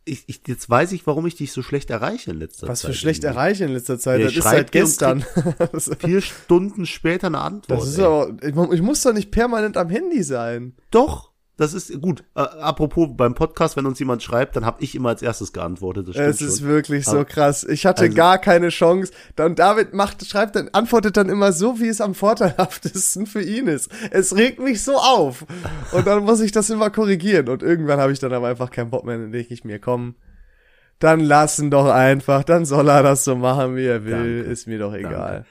Ich, 0.07 0.23
ich, 0.27 0.41
jetzt 0.47 0.69
weiß 0.69 0.93
ich, 0.93 1.05
warum 1.05 1.27
ich 1.27 1.35
dich 1.35 1.51
so 1.51 1.61
schlecht 1.61 1.89
erreiche 1.89 2.31
in 2.31 2.39
letzter 2.39 2.67
was 2.67 2.81
Zeit. 2.81 2.91
für 2.91 2.97
schlecht 2.97 3.23
irgendwie. 3.23 3.37
erreichen 3.37 3.63
in 3.67 3.73
letzter 3.73 3.99
Zeit. 3.99 4.19
Ja, 4.19 4.25
das 4.27 4.35
ist 4.35 4.43
seit 4.43 4.71
gestern. 4.71 5.25
Vier 5.99 6.21
Stunden 6.21 6.85
später 6.85 7.27
eine 7.27 7.39
Antwort. 7.39 7.81
das 7.81 7.89
ist 7.89 7.97
ey. 7.97 8.05
aber, 8.05 8.37
ich, 8.41 8.73
ich 8.73 8.81
muss 8.81 9.01
doch 9.01 9.13
nicht 9.13 9.31
permanent 9.31 9.77
am 9.77 9.89
Handy 9.89 10.23
sein. 10.23 10.73
Doch, 10.91 11.26
das 11.57 11.73
ist 11.73 11.99
gut. 12.01 12.23
Äh, 12.35 12.41
apropos 12.41 13.09
beim 13.17 13.33
Podcast, 13.33 13.75
wenn 13.77 13.85
uns 13.87 13.97
jemand 13.99 14.21
schreibt, 14.23 14.55
dann 14.55 14.65
habe 14.65 14.83
ich 14.83 14.93
immer 14.95 15.09
als 15.09 15.21
erstes 15.21 15.53
geantwortet. 15.53 16.07
Das 16.07 16.15
Es 16.15 16.41
ist 16.41 16.59
schon. 16.59 16.67
wirklich 16.69 17.05
so 17.05 17.11
Aber- 17.17 17.25
krass. 17.25 17.63
Ich 17.63 17.85
hatte 17.85 18.03
Also- 18.03 18.15
gar 18.15 18.37
keine 18.37 18.69
Chance. 18.69 19.11
Dann 19.35 19.55
David 19.55 19.93
macht, 19.93 20.25
schreibt 20.27 20.55
dann, 20.55 20.69
antwortet 20.71 21.17
dann 21.17 21.29
immer 21.29 21.51
so, 21.51 21.79
wie 21.79 21.87
es 21.87 21.99
am 21.99 22.13
vorteilhaftesten 22.13 23.25
für 23.25 23.41
ihn 23.41 23.67
ist. 23.67 23.89
Es 24.11 24.35
regt 24.35 24.59
mich 24.59 24.83
so 24.83 24.95
auf. 24.97 25.45
Und 25.91 26.05
dann 26.07 26.23
muss 26.23 26.39
ich 26.41 26.51
das 26.51 26.69
immer 26.69 26.89
korrigieren. 26.91 27.49
Und 27.49 27.63
irgendwann 27.63 27.99
habe 27.99 28.11
ich 28.11 28.19
dann 28.19 28.33
aber 28.33 28.47
einfach 28.47 28.69
keinen 28.71 28.89
Bock 28.91 29.03
mehr, 29.05 29.17
dann 29.17 29.31
denke 29.31 29.53
ich 29.53 29.63
mir, 29.63 29.79
komm, 29.79 30.15
dann 30.99 31.19
lassen 31.19 31.69
doch 31.69 31.87
einfach, 31.89 32.43
dann 32.43 32.65
soll 32.65 32.89
er 32.89 33.03
das 33.03 33.23
so 33.23 33.35
machen, 33.35 33.75
wie 33.75 33.85
er 33.85 34.03
will, 34.05 34.37
Danke. 34.39 34.51
ist 34.51 34.67
mir 34.67 34.79
doch 34.79 34.93
egal. 34.93 35.45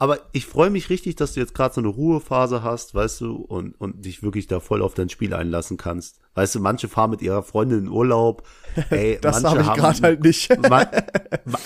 Aber 0.00 0.18
ich 0.32 0.46
freue 0.46 0.70
mich 0.70 0.88
richtig, 0.88 1.16
dass 1.16 1.34
du 1.34 1.40
jetzt 1.40 1.54
gerade 1.54 1.74
so 1.74 1.80
eine 1.82 1.88
Ruhephase 1.88 2.62
hast, 2.62 2.94
weißt 2.94 3.20
du, 3.20 3.36
und, 3.36 3.78
und 3.78 4.02
dich 4.06 4.22
wirklich 4.22 4.46
da 4.46 4.58
voll 4.58 4.80
auf 4.80 4.94
dein 4.94 5.10
Spiel 5.10 5.34
einlassen 5.34 5.76
kannst. 5.76 6.20
Weißt 6.34 6.54
du, 6.54 6.60
manche 6.60 6.88
fahren 6.88 7.10
mit 7.10 7.20
ihrer 7.20 7.42
Freundin 7.42 7.80
in 7.80 7.88
Urlaub. 7.88 8.42
Ey, 8.90 9.18
Das 9.20 9.42
manche 9.42 9.58
habe 9.58 9.68
ich 9.68 9.78
gerade 9.78 10.00
halt 10.00 10.24
nicht. 10.24 10.48
Ma 10.70 10.86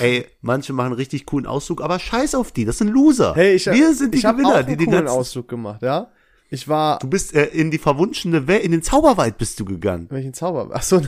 ey, 0.01 0.27
manche 0.41 0.73
machen 0.73 0.87
einen 0.87 0.95
richtig 0.97 1.27
coolen 1.27 1.47
Ausflug, 1.47 1.81
aber 1.81 2.01
scheiß 2.01 2.35
auf 2.35 2.51
die, 2.51 2.65
das 2.65 2.79
sind 2.79 2.89
Loser. 2.89 3.35
Hey, 3.37 3.55
ich, 3.55 3.67
Wir 3.67 3.95
sind 3.95 4.13
die 4.15 4.19
ich 4.19 4.25
hab 4.25 4.35
Gewinner, 4.37 4.55
auch 4.55 4.57
einen 4.57 4.67
die 4.67 4.77
den 4.79 4.87
coolen 4.87 5.05
ganzen, 5.05 5.17
Ausflug 5.17 5.47
gemacht, 5.47 5.83
ja. 5.83 6.09
Ich 6.55 6.69
war, 6.69 6.99
Du 7.01 7.09
bist 7.09 7.35
äh, 7.35 7.47
in 7.47 7.71
die 7.71 7.79
verwunschene 7.79 8.47
Welt, 8.47 8.63
in 8.63 8.71
den 8.73 8.83
Zauberwald 8.83 9.39
bist 9.39 9.59
du 9.61 9.65
gegangen. 9.65 10.07
welchen 10.11 10.33
Zauber? 10.35 10.71
Ach 10.73 10.83
so, 10.83 10.97
In, 10.99 11.07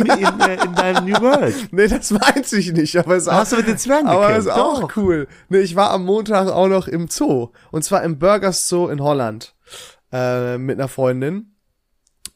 in, 0.00 0.06
äh, 0.40 0.64
in 0.64 0.74
deinem 0.74 1.04
New 1.04 1.20
World. 1.20 1.68
nee, 1.72 1.86
das 1.86 2.12
weiß 2.12 2.52
ich 2.54 2.72
nicht, 2.72 2.96
aber 2.96 3.14
es 3.16 3.24
ist 3.24 3.26
Da 3.26 3.32
auch, 3.32 3.36
hast 3.40 3.52
du 3.52 3.56
mit 3.58 3.68
den 3.68 3.78
Zwergen 3.78 4.08
Aber 4.08 4.28
gekämpft. 4.28 4.48
ist 4.48 4.52
auch 4.54 4.80
Doch. 4.80 4.96
cool. 4.96 5.28
Nee, 5.48 5.58
ich 5.60 5.76
war 5.76 5.90
am 5.90 6.04
Montag 6.04 6.48
auch 6.48 6.68
noch 6.68 6.88
im 6.88 7.08
Zoo. 7.08 7.48
Und 7.70 7.84
zwar 7.84 8.02
im 8.02 8.18
Burgers 8.18 8.68
Zoo 8.68 8.88
in 8.88 9.00
Holland. 9.02 9.54
Äh, 10.10 10.56
mit 10.58 10.78
einer 10.78 10.88
Freundin. 10.88 11.54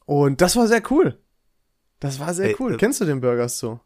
Und 0.05 0.41
das 0.41 0.57
war 0.57 0.67
sehr 0.69 0.83
cool. 0.91 1.19
Das 2.01 2.21
war 2.21 2.35
sehr 2.35 2.49
Ey, 2.51 2.57
cool. 2.59 2.75
äh, 2.75 2.77
Kennst 2.77 3.01
du 3.01 3.05
den 3.05 3.21
Burgers 3.21 3.59
Zoo? 3.59 3.79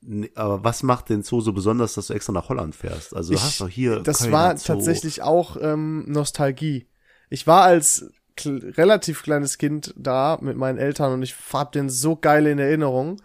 Nee, 0.00 0.30
aber 0.36 0.62
was 0.62 0.82
macht 0.82 1.08
den 1.08 1.22
Zoo 1.22 1.40
so 1.40 1.52
besonders, 1.52 1.94
dass 1.94 2.06
du 2.06 2.14
extra 2.14 2.32
nach 2.32 2.48
Holland 2.48 2.74
fährst? 2.74 3.14
Also 3.14 3.30
du 3.32 3.34
Ich- 3.38 3.44
hast 3.44 3.60
doch 3.60 3.68
hier 3.68 4.00
Das 4.00 4.18
Kölner 4.20 4.32
war 4.32 4.56
Zoo. 4.56 4.66
tatsächlich 4.68 5.22
auch 5.22 5.56
ähm, 5.60 6.04
Nostalgie. 6.06 6.86
Ich 7.28 7.46
war 7.46 7.62
als 7.62 8.10
relativ 8.44 9.22
kleines 9.22 9.58
Kind 9.58 9.94
da 9.96 10.38
mit 10.40 10.56
meinen 10.56 10.78
Eltern 10.78 11.12
und 11.14 11.22
ich 11.22 11.34
hab 11.52 11.72
den 11.72 11.88
so 11.88 12.16
geil 12.16 12.46
in 12.46 12.58
Erinnerung. 12.58 13.20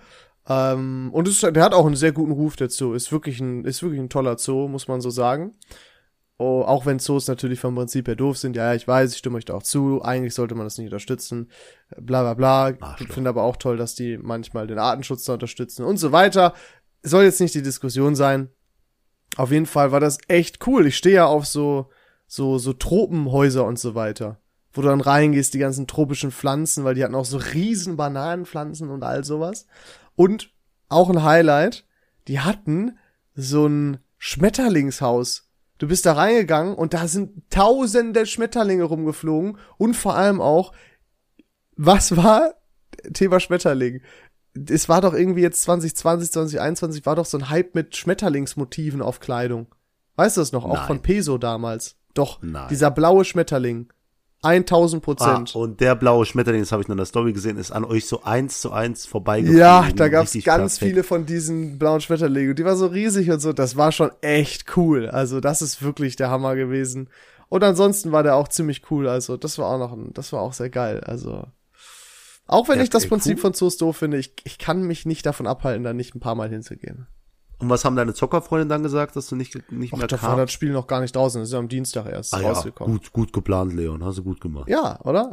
Ähm, 0.48 1.10
und 1.14 1.28
ist- 1.28 1.44
der 1.44 1.64
hat 1.64 1.74
auch 1.74 1.86
einen 1.86 1.96
sehr 1.96 2.12
guten 2.14 2.32
Ruf, 2.32 2.56
Zoo. 2.70 2.94
Ist 2.94 3.12
wirklich 3.12 3.40
ein, 3.40 3.66
ist 3.66 3.84
wirklich 3.84 4.00
ein 4.02 4.10
toller 4.10 4.38
Zoo, 4.38 4.68
muss 4.68 4.88
man 4.88 5.02
so 5.02 5.10
sagen. 5.10 5.56
Oh, 6.38 6.64
auch 6.64 6.88
wenn 6.88 6.98
Zoos 6.98 7.28
natürlich 7.28 7.60
vom 7.60 7.76
Prinzip 7.76 8.08
her 8.08 8.16
doof 8.16 8.38
sind. 8.38 8.56
Ja, 8.56 8.70
ja, 8.70 8.74
ich 8.74 8.88
weiß, 8.88 9.12
ich 9.12 9.18
stimme 9.20 9.38
euch 9.38 9.46
da 9.46 9.54
auch 9.54 9.62
zu. 9.64 10.02
Eigentlich 10.02 10.34
sollte 10.34 10.56
man 10.56 10.66
das 10.66 10.78
nicht 10.80 10.88
unterstützen. 10.88 11.52
Bla 12.00 12.22
bla 12.34 12.34
bla. 12.34 12.96
Ich 13.00 13.10
finde 13.10 13.30
aber 13.30 13.44
auch 13.44 13.58
toll, 13.58 13.78
dass 13.78 13.94
die 13.94 14.18
manchmal 14.18 14.66
den 14.66 14.80
Artenschutz 14.80 15.26
da 15.26 15.34
unterstützen 15.34 15.86
und 15.86 15.98
so 15.98 16.12
weiter. 16.12 16.54
soll 17.04 17.24
jetzt 17.26 17.42
nicht 17.42 17.54
die 17.54 17.62
Diskussion 17.62 18.16
sein. 18.16 18.50
Auf 19.38 19.52
jeden 19.52 19.66
Fall 19.68 19.92
war 19.92 20.00
das 20.00 20.18
echt 20.28 20.66
cool. 20.68 20.88
Ich 20.88 20.98
stehe 20.98 21.16
ja 21.16 21.26
auf 21.28 21.46
so, 21.46 21.90
so, 22.32 22.58
so 22.60 22.72
Tropenhäuser 22.72 23.66
und 23.66 23.78
so 23.78 23.94
weiter. 23.94 24.38
Wo 24.72 24.82
du 24.82 24.88
dann 24.88 25.02
reingehst, 25.02 25.54
die 25.54 25.60
ganzen 25.60 25.86
tropischen 25.86 26.32
Pflanzen, 26.32 26.86
weil 26.86 26.96
die 26.96 27.04
hatten 27.04 27.14
auch 27.14 27.26
so 27.26 27.36
riesen 27.36 27.98
Bananenpflanzen 27.98 28.90
und 28.90 29.04
all 29.04 29.26
sowas. 29.26 29.68
Und 30.16 30.50
auch 30.88 31.10
ein 31.10 31.26
Highlight, 31.26 31.86
die 32.30 32.40
hatten 32.40 32.98
so 33.36 33.68
ein 33.68 33.98
Schmetterlingshaus. 34.18 35.50
Du 35.78 35.90
bist 35.90 36.06
da 36.06 36.14
reingegangen 36.14 36.74
und 36.74 36.94
da 36.94 37.10
sind 37.10 37.50
tausende 37.50 38.26
Schmetterlinge 38.26 38.86
rumgeflogen 38.86 39.58
und 39.78 39.98
vor 39.98 40.16
allem 40.16 40.40
auch, 40.40 40.72
was 41.76 42.16
war 42.16 42.54
Thema 43.14 43.42
Schmetterling? 43.42 44.02
Es 44.70 44.88
war 44.88 45.02
doch 45.02 45.14
irgendwie 45.14 45.42
jetzt 45.42 45.64
2020, 45.64 46.32
2021 46.32 47.06
war 47.06 47.18
doch 47.18 47.26
so 47.26 47.38
ein 47.38 47.50
Hype 47.50 47.76
mit 47.76 47.98
Schmetterlingsmotiven 47.98 49.02
auf 49.02 49.20
Kleidung. 49.20 49.68
Weißt 50.16 50.38
du 50.38 50.42
das 50.42 50.54
noch? 50.54 50.64
Auch 50.64 50.76
Nein. 50.76 50.88
von 50.88 51.02
Peso 51.02 51.38
damals. 51.38 51.98
Doch, 52.14 52.40
Nein. 52.42 52.68
dieser 52.70 52.92
blaue 52.92 53.26
Schmetterling. 53.26 53.88
1000 54.44 55.02
Ah, 55.02 55.06
Prozent. 55.06 55.56
und 55.56 55.80
der 55.82 55.94
blaue 55.96 56.26
Schmetterling, 56.26 56.62
das 56.62 56.72
habe 56.72 56.82
ich 56.82 56.88
noch 56.88 56.94
in 56.94 56.98
der 56.98 57.06
Story 57.06 57.32
gesehen, 57.32 57.58
ist 57.58 57.72
an 57.72 57.86
euch 57.86 58.08
so 58.08 58.24
eins 58.24 58.60
zu 58.60 58.72
eins 58.72 59.06
vorbeigeflogen. 59.06 59.60
Ja, 59.60 59.88
da 59.96 60.10
gab's 60.10 60.30
Richtig 60.34 60.46
ganz 60.46 60.80
perfekt. 60.80 60.90
viele 60.90 61.04
von 61.04 61.26
diesen 61.28 61.78
blauen 61.78 62.02
Schmetterlingen. 62.02 62.56
Die 62.56 62.66
war 62.66 62.76
so 62.76 62.88
riesig 62.88 63.30
und 63.30 63.40
so. 63.40 63.54
Das 63.54 63.78
war 63.78 63.92
schon 63.92 64.10
echt 64.22 64.76
cool. 64.78 65.08
Also 65.08 65.42
das 65.42 65.62
ist 65.62 65.84
wirklich 65.84 66.16
der 66.16 66.32
Hammer 66.32 66.56
gewesen. 66.56 67.10
Und 67.50 67.64
ansonsten 67.64 68.12
war 68.12 68.24
der 68.24 68.36
auch 68.36 68.48
ziemlich 68.48 68.90
cool. 68.90 69.08
Also 69.08 69.38
das 69.38 69.60
war 69.60 69.68
auch 69.68 69.78
noch, 69.78 69.92
ein, 69.94 70.12
das 70.14 70.34
war 70.34 70.42
auch 70.42 70.54
sehr 70.54 70.72
geil. 70.72 71.02
Also 71.06 71.44
auch 72.48 72.68
wenn 72.68 72.78
Ja, 72.78 72.84
ich 72.84 72.90
das 72.90 73.06
Prinzip 73.08 73.38
cool. 73.38 73.42
von 73.42 73.54
Zoos 73.54 73.78
doof 73.78 73.98
finde, 73.98 74.18
ich, 74.18 74.34
ich 74.44 74.58
kann 74.58 74.82
mich 74.82 75.06
nicht 75.06 75.24
davon 75.28 75.46
abhalten, 75.46 75.84
da 75.84 75.94
nicht 75.94 76.16
ein 76.16 76.20
paar 76.20 76.34
Mal 76.36 76.50
hinzugehen. 76.50 77.06
Und 77.62 77.70
was 77.70 77.86
haben 77.86 77.96
deine 77.96 78.14
Zockerfreunde 78.14 78.68
dann 78.68 78.84
gesagt, 78.84 79.16
dass 79.16 79.28
du 79.28 79.36
nicht, 79.36 79.56
nicht 79.72 79.94
Ach, 79.94 79.98
mehr 80.00 80.08
da 80.08 80.22
war 80.22 80.30
kamst? 80.30 80.44
das 80.44 80.52
Spiel 80.52 80.72
noch 80.72 80.88
gar 80.88 81.00
nicht 81.02 81.16
draußen. 81.16 81.40
Das 81.42 81.50
ist 81.50 81.54
ja 81.54 81.60
am 81.60 81.68
Dienstag 81.70 82.08
erst 82.08 82.34
Ah 82.34 82.42
ja, 82.42 82.50
rausgekommen. 82.50 82.94
gut, 82.98 83.14
gut 83.14 83.34
geplant, 83.34 83.74
Leon. 83.74 84.04
Hast 84.04 84.18
du 84.18 84.24
gut 84.24 84.42
gemacht. 84.42 84.68
Ja, 84.70 85.00
oder? 85.04 85.32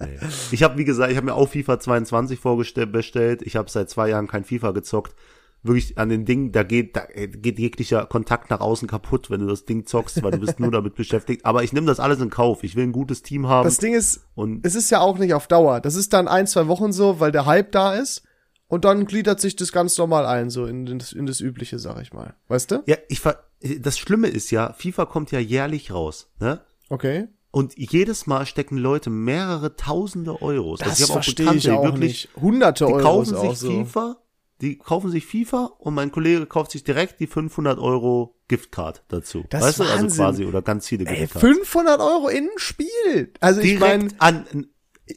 Nee. 0.00 0.18
Ich 0.50 0.62
habe, 0.62 0.78
wie 0.78 0.84
gesagt, 0.84 1.10
ich 1.10 1.16
habe 1.16 1.26
mir 1.26 1.34
auch 1.34 1.48
FIFA 1.48 1.78
22 1.80 2.38
vorgestellt, 2.38 2.92
bestellt. 2.92 3.42
Ich 3.42 3.56
habe 3.56 3.70
seit 3.70 3.90
zwei 3.90 4.08
Jahren 4.08 4.26
kein 4.28 4.44
FIFA 4.44 4.70
gezockt. 4.72 5.14
Wirklich 5.62 5.98
an 5.98 6.08
den 6.08 6.24
Dingen, 6.24 6.52
da 6.52 6.62
geht, 6.62 6.96
da 6.96 7.02
geht 7.14 7.58
jeglicher 7.58 8.06
Kontakt 8.06 8.48
nach 8.48 8.60
außen 8.60 8.88
kaputt, 8.88 9.28
wenn 9.28 9.40
du 9.40 9.46
das 9.46 9.66
Ding 9.66 9.84
zockst, 9.84 10.22
weil 10.22 10.30
du 10.30 10.38
bist 10.38 10.58
nur 10.58 10.70
damit 10.70 10.94
beschäftigt. 10.96 11.44
Aber 11.44 11.62
ich 11.62 11.74
nehme 11.74 11.86
das 11.86 12.00
alles 12.00 12.18
in 12.20 12.30
Kauf. 12.30 12.64
Ich 12.64 12.76
will 12.76 12.84
ein 12.84 12.92
gutes 12.92 13.22
Team 13.22 13.46
haben. 13.46 13.64
Das 13.66 13.76
Ding 13.76 13.92
ist, 13.92 14.22
und 14.34 14.64
es 14.64 14.74
ist 14.74 14.88
ja 14.88 15.00
auch 15.00 15.18
nicht 15.18 15.34
auf 15.34 15.48
Dauer. 15.48 15.80
Das 15.80 15.96
ist 15.96 16.14
dann 16.14 16.28
ein, 16.28 16.46
zwei 16.46 16.66
Wochen 16.66 16.92
so, 16.92 17.20
weil 17.20 17.30
der 17.30 17.44
Hype 17.44 17.72
da 17.72 17.94
ist. 17.94 18.22
Und 18.70 18.84
dann 18.84 19.04
gliedert 19.04 19.40
sich 19.40 19.56
das 19.56 19.72
ganz 19.72 19.98
normal 19.98 20.24
ein, 20.26 20.48
so 20.48 20.64
in 20.64 20.98
das, 20.98 21.12
in 21.12 21.26
das 21.26 21.40
Übliche, 21.40 21.80
sag 21.80 22.00
ich 22.00 22.12
mal. 22.12 22.34
Weißt 22.46 22.70
du? 22.70 22.82
ja, 22.86 22.96
ich 23.08 23.20
ver 23.20 23.44
das 23.80 23.98
Schlimme 23.98 24.28
ist 24.28 24.50
ja, 24.52 24.72
FIFA 24.72 25.04
kommt 25.04 25.32
ja 25.32 25.38
jährlich 25.38 25.92
raus, 25.92 26.30
ne? 26.38 26.62
Okay. 26.88 27.28
Und 27.50 27.76
jedes 27.76 28.26
Mal 28.26 28.46
stecken 28.46 28.78
Leute 28.78 29.10
mehrere 29.10 29.76
tausende 29.76 30.40
Euros. 30.40 30.78
Das 30.78 30.90
Also 30.90 31.04
ich 31.04 31.10
verstehe 31.10 31.46
Bekannte, 31.46 31.68
ich 31.68 31.74
auch 31.74 31.84
wirklich, 31.84 32.28
nicht. 32.32 32.36
Hunderte 32.40 32.86
Die 32.86 32.92
Euro 32.92 33.02
kaufen 33.02 33.36
sich 33.36 33.58
so. 33.58 33.70
FIFA, 33.70 34.16
die 34.60 34.78
kaufen 34.78 35.10
sich 35.10 35.26
FIFA 35.26 35.72
und 35.78 35.94
mein 35.94 36.12
Kollege 36.12 36.46
kauft 36.46 36.70
sich 36.70 36.84
direkt 36.84 37.20
die 37.20 37.26
500 37.26 37.78
Euro 37.78 38.36
Giftcard 38.48 39.02
dazu. 39.08 39.44
Das 39.50 39.62
weißt 39.62 39.70
ist 39.70 39.78
du, 39.80 39.82
also 39.82 40.02
Wahnsinn. 40.02 40.24
quasi 40.24 40.44
oder 40.46 40.62
ganz 40.62 40.86
viele 40.88 41.06
Ey, 41.06 41.16
Giftcards. 41.18 41.44
500 41.44 42.00
Euro 42.00 42.28
in 42.28 42.44
ein 42.44 42.50
Spiel. 42.58 43.32
Also 43.40 43.60
ich 43.60 43.78
meine, 43.80 44.04
direkt 44.04 44.22
an 44.22 44.66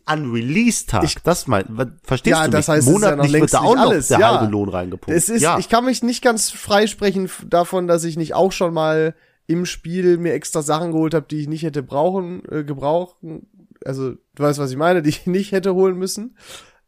an 0.06 0.32
Release-Tag. 0.32 1.24
Das 1.24 1.48
mein, 1.48 1.66
verstehst 2.04 2.32
Ja, 2.38 2.46
du 2.46 2.52
das 2.52 2.68
mich? 2.68 2.76
heißt, 2.76 2.88
ja 2.88 2.94
noch 2.94 3.00
Monatlich 3.00 3.32
längst 3.32 3.54
wird 3.54 3.62
da 3.64 3.68
auch 3.68 3.76
noch 3.76 3.82
alles, 3.90 4.08
der 4.08 4.20
ja. 4.20 4.40
halbe 4.40 4.52
Lohn 4.52 4.70
reingepumpt. 4.70 5.16
es 5.18 5.30
ist, 5.30 5.42
ja. 5.42 5.58
ich 5.60 5.70
kann 5.70 5.86
mich 5.86 6.04
nicht 6.04 6.22
ganz 6.24 6.50
freisprechen 6.52 7.30
davon, 7.48 7.88
dass 7.88 8.04
ich 8.04 8.18
nicht 8.18 8.34
auch 8.34 8.52
schon 8.52 8.74
mal 8.74 9.16
im 9.48 9.66
Spiel 9.66 10.18
mir 10.18 10.34
extra 10.34 10.62
Sachen 10.62 10.92
geholt 10.92 11.14
habe, 11.14 11.26
die 11.30 11.42
ich 11.42 11.48
nicht 11.48 11.64
hätte 11.64 11.84
brauchen, 11.84 12.44
äh, 12.50 12.64
gebrauchen. 12.64 13.48
Also, 13.86 14.12
du 14.12 14.18
weißt, 14.44 14.60
was 14.60 14.72
ich 14.72 14.78
meine, 14.78 15.02
die 15.02 15.10
ich 15.10 15.26
nicht 15.28 15.52
hätte 15.52 15.74
holen 15.74 15.98
müssen. 15.98 16.38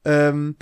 Ähm, 0.06 0.56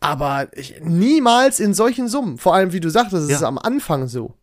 aber 0.00 0.48
ich, 0.56 0.80
niemals 0.82 1.60
in 1.60 1.74
solchen 1.74 2.08
Summen. 2.08 2.38
Vor 2.38 2.54
allem, 2.54 2.72
wie 2.72 2.80
du 2.80 2.90
sagtest, 2.90 3.24
es 3.24 3.30
Ja. 3.30 3.36
ist 3.36 3.42
am 3.44 3.58
Anfang 3.58 4.08
so. 4.08 4.34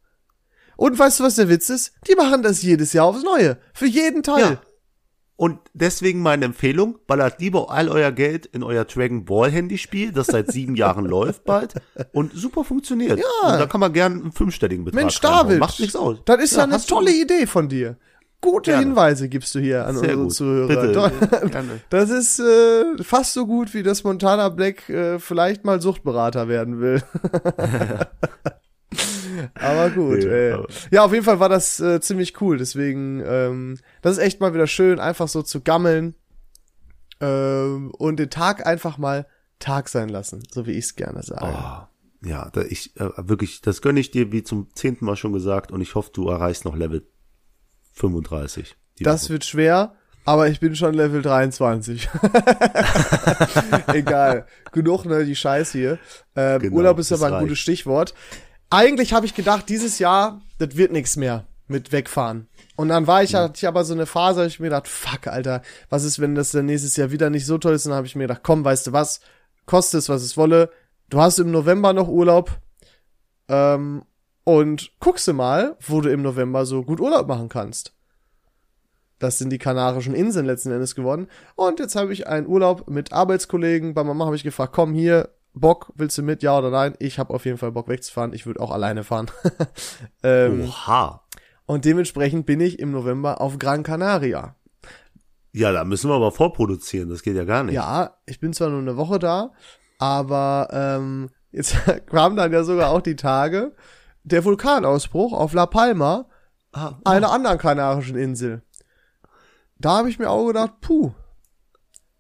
Und 0.78 0.98
weißt 0.98 1.20
du, 1.20 1.26
was 1.26 1.36
der 1.36 1.50
Witz 1.50 1.70
ist? 1.70 1.92
Die 2.08 2.16
machen 2.16 2.42
das 2.42 2.62
jedes 2.62 2.94
Jahr 2.94 3.06
aufs 3.08 3.24
Neue. 3.24 3.58
Für 3.74 3.86
jeden 3.86 4.24
Teil. 4.24 4.40
Ja. 4.54 4.62
Und 5.40 5.60
deswegen 5.74 6.22
meine 6.22 6.44
Empfehlung, 6.44 7.00
ballert 7.08 7.40
lieber 7.40 7.72
all 7.72 7.88
euer 7.88 8.12
Geld 8.12 8.46
in 8.46 8.62
euer 8.62 8.84
Dragon 8.84 9.24
Ball 9.24 9.50
Handyspiel, 9.50 10.12
das 10.12 10.28
seit 10.28 10.52
sieben 10.52 10.76
Jahren 10.76 11.06
läuft 11.16 11.46
bald 11.46 11.76
und 12.12 12.34
super 12.34 12.66
funktioniert. 12.66 13.20
Ja. 13.20 13.50
Und 13.54 13.58
da 13.62 13.66
kann 13.66 13.80
man 13.80 13.94
gern 13.94 14.20
einen 14.22 14.32
fünfstelligen 14.34 14.84
Betrag 14.84 15.02
Mensch. 15.02 15.22
David. 15.22 15.60
Macht 15.60 15.80
nichts 15.80 15.96
aus. 15.96 16.18
Das 16.26 16.44
ist 16.44 16.58
ja, 16.58 16.64
eine 16.64 16.74
hast 16.74 16.92
du- 16.92 16.96
tolle 16.96 17.12
Idee 17.14 17.48
von 17.48 17.70
dir. 17.70 17.96
Gute 18.42 18.72
Gerne. 18.72 18.86
Hinweise 18.88 19.30
gibst 19.30 19.56
du 19.56 19.60
hier 19.60 19.86
an 19.88 19.96
Sehr 19.98 20.18
unsere 20.18 20.68
gut. 20.68 20.74
Zuhörer. 20.74 21.12
Bitte. 21.12 21.62
Das 21.90 22.10
ist 22.10 22.40
äh, 22.40 23.02
fast 23.02 23.32
so 23.34 23.46
gut, 23.46 23.74
wie 23.74 23.82
das 23.84 24.04
Montana 24.04 24.50
Black 24.50 24.90
äh, 24.90 25.20
vielleicht 25.20 25.64
mal 25.64 25.82
Suchtberater 25.82 26.50
werden 26.50 26.82
will. 26.82 27.02
aber 29.56 29.90
gut. 29.92 30.24
Ja, 30.24 30.30
äh. 30.32 30.52
aber- 30.54 30.68
Ja, 30.92 31.04
auf 31.06 31.14
jeden 31.14 31.26
Fall 31.26 31.40
war 31.40 31.50
das 31.50 31.80
äh, 31.80 32.00
ziemlich 32.02 32.40
cool. 32.42 32.58
Deswegen, 32.58 33.22
ähm, 33.26 33.78
das 34.02 34.14
ist 34.18 34.24
echt 34.24 34.40
mal 34.42 34.54
wieder 34.54 34.68
schön, 34.68 35.00
einfach 35.00 35.28
so 35.28 35.42
zu 35.42 35.62
gammeln 35.62 36.16
ähm, 37.22 37.92
und 37.98 38.18
den 38.18 38.30
Tag 38.30 38.66
einfach 38.66 38.98
mal 38.98 39.26
Tag 39.60 39.90
sein 39.90 40.10
lassen, 40.10 40.42
so 40.52 40.66
wie 40.66 40.72
ich 40.72 40.86
es 40.86 40.96
gerne 40.96 41.22
sage. 41.24 41.46
Oh, 41.46 42.28
ja, 42.28 42.50
da 42.54 42.62
ich 42.62 42.96
äh, 43.00 43.10
wirklich, 43.18 43.62
das 43.62 43.82
gönne 43.82 44.00
ich 44.00 44.12
dir 44.12 44.32
wie 44.32 44.44
zum 44.44 44.68
zehnten 44.74 45.06
Mal 45.06 45.16
schon 45.18 45.34
gesagt 45.34 45.72
und 45.72 45.82
ich 45.82 45.96
hoffe, 45.96 46.12
du 46.14 46.30
erreichst 46.30 46.64
noch 46.66 46.76
Level 46.76 47.06
35. 47.94 48.76
die 49.00 49.04
Das 49.04 49.24
Woche. 49.24 49.34
wird 49.34 49.46
schwer, 49.46 49.96
aber 50.26 50.48
ich 50.48 50.60
bin 50.62 50.76
schon 50.76 50.94
Level 50.94 51.22
23. 51.22 52.08
Egal. 53.94 54.46
Genug, 54.72 55.06
ne, 55.06 55.26
die 55.26 55.36
Scheiße 55.36 55.78
hier. 55.78 56.00
Ähm, 56.36 56.62
Genau, 56.62 56.76
Urlaub 56.78 57.00
ist 57.00 57.12
aber 57.12 57.28
ein 57.28 57.34
reicht. 57.34 57.44
gutes 57.46 57.60
Stichwort. 57.60 58.14
Eigentlich 58.70 59.14
habe 59.14 59.26
ich 59.26 59.34
gedacht, 59.34 59.68
dieses 59.70 60.00
Jahr, 60.00 60.42
das 60.60 60.76
wird 60.76 60.92
nix 60.92 61.16
mehr 61.16 61.46
mit 61.68 61.92
wegfahren. 61.92 62.48
Und 62.76 62.90
dann 62.90 63.08
war 63.08 63.24
ich, 63.24 63.36
hatte 63.36 63.54
ich 63.56 63.68
aber 63.68 63.84
so 63.84 63.94
eine 63.94 64.06
Phase, 64.06 64.46
ich 64.46 64.60
mir 64.60 64.68
gedacht, 64.68 64.88
fuck, 64.88 65.28
Alter, 65.28 65.62
was 65.90 66.04
ist, 66.04 66.20
wenn 66.20 66.36
das 66.36 66.52
dann 66.52 66.66
nächstes 66.66 66.96
Jahr 66.96 67.12
wieder 67.12 67.30
nicht 67.30 67.46
so 67.46 67.58
toll 67.58 67.74
ist? 67.74 67.86
Und 67.86 67.92
dann 67.92 67.98
habe 67.98 68.08
ich 68.08 68.16
mir 68.16 68.24
gedacht, 68.24 68.42
komm, 68.44 68.64
weißt 68.64 68.88
du 68.88 68.92
was, 68.92 69.22
koste 69.66 69.98
es, 69.98 70.10
was 70.10 70.24
es 70.24 70.38
wolle. 70.38 70.72
Du 71.10 71.20
hast 71.20 71.40
im 71.40 71.52
November 71.52 71.94
noch 71.94 72.08
Urlaub. 72.08 72.60
Ähm, 73.48 74.04
und 74.44 74.92
guckst 75.00 75.28
du 75.28 75.34
mal, 75.34 75.76
wo 75.86 76.02
du 76.02 76.10
im 76.12 76.22
November 76.22 76.66
so 76.66 76.84
gut 76.84 77.00
Urlaub 77.00 77.28
machen 77.28 77.50
kannst. 77.50 77.94
Das 79.20 79.38
sind 79.38 79.50
die 79.52 79.58
Kanarischen 79.58 80.16
Inseln 80.16 80.46
letzten 80.46 80.72
Endes 80.72 80.96
geworden. 80.96 81.28
Und 81.56 81.80
jetzt 81.80 81.96
habe 81.96 82.14
ich 82.14 82.28
einen 82.28 82.48
Urlaub 82.48 82.90
mit 82.90 83.12
Arbeitskollegen. 83.12 83.94
Bei 83.94 84.04
Mama 84.04 84.26
habe 84.26 84.36
ich 84.36 84.44
gefragt, 84.44 84.74
komm 84.74 84.94
hier, 84.94 85.30
Bock, 85.60 85.92
willst 85.96 86.18
du 86.18 86.24
mit, 86.24 86.44
ja 86.44 86.58
oder 86.58 86.70
nein? 86.70 86.96
Ich 87.00 87.20
habe 87.20 87.34
auf 87.34 87.46
jeden 87.46 87.58
Fall 87.58 87.72
Bock 87.72 87.88
wegzufahren. 87.88 88.34
Ich 88.34 88.46
würde 88.46 88.60
auch 88.60 88.72
alleine 88.72 89.04
fahren. 89.04 89.32
ähm, 90.24 90.66
Oha. 90.68 91.24
Und 91.66 91.86
dementsprechend 91.86 92.46
bin 92.46 92.60
ich 92.60 92.80
im 92.80 92.92
November 92.92 93.42
auf 93.42 93.60
Gran 93.60 93.84
Canaria. 93.84 94.56
Ja, 95.52 95.72
da 95.72 95.84
müssen 95.84 96.10
wir 96.10 96.16
aber 96.16 96.32
vorproduzieren, 96.32 97.10
das 97.10 97.24
geht 97.24 97.36
ja 97.36 97.44
gar 97.44 97.64
nicht. 97.64 97.76
Ja, 97.76 98.18
ich 98.26 98.40
bin 98.40 98.54
zwar 98.54 98.70
nur 98.70 98.80
eine 98.80 98.98
Woche 98.98 99.18
da, 99.18 99.52
aber 99.98 100.68
ähm, 100.72 101.30
jetzt 101.52 101.76
kamen 102.08 102.36
dann 102.36 102.54
ja 102.54 102.64
sogar 102.64 102.92
auch 102.92 103.02
die 103.02 103.16
Tage 103.16 103.76
der 104.24 104.46
Vulkanausbruch 104.46 105.34
auf 105.34 105.54
La 105.54 105.66
Palma, 105.66 106.28
Ah, 106.72 107.00
einer 107.04 107.32
anderen 107.32 107.58
kanarischen 107.58 108.16
Insel. 108.16 108.62
Da 109.80 109.98
habe 109.98 110.10
ich 110.10 110.20
mir 110.20 110.30
auch 110.30 110.48
gedacht, 110.48 110.82
puh, 110.82 111.14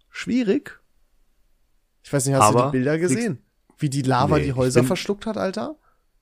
schwierig. 0.09 0.78
Ich 2.09 2.13
weiß 2.13 2.25
nicht, 2.25 2.35
hast 2.35 2.51
du 2.55 2.57
Aber 2.57 2.71
die 2.71 2.77
Bilder 2.79 2.97
gesehen? 2.97 3.37
Wie 3.77 3.87
die 3.87 4.01
Lava 4.01 4.37
Nee, 4.39 4.45
die 4.45 4.53
Häuser 4.53 4.83
verschluckt 4.83 5.27
hat, 5.27 5.37
Alter? 5.37 5.75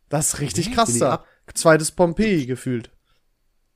Das 0.09 0.33
ist 0.33 0.39
richtig 0.41 0.67
Nee, 0.67 0.75
krass 0.75 0.97
da. 0.99 1.23
Zweites 1.53 1.91
Pompeji 1.93 2.45
gefühlt. 2.45 2.91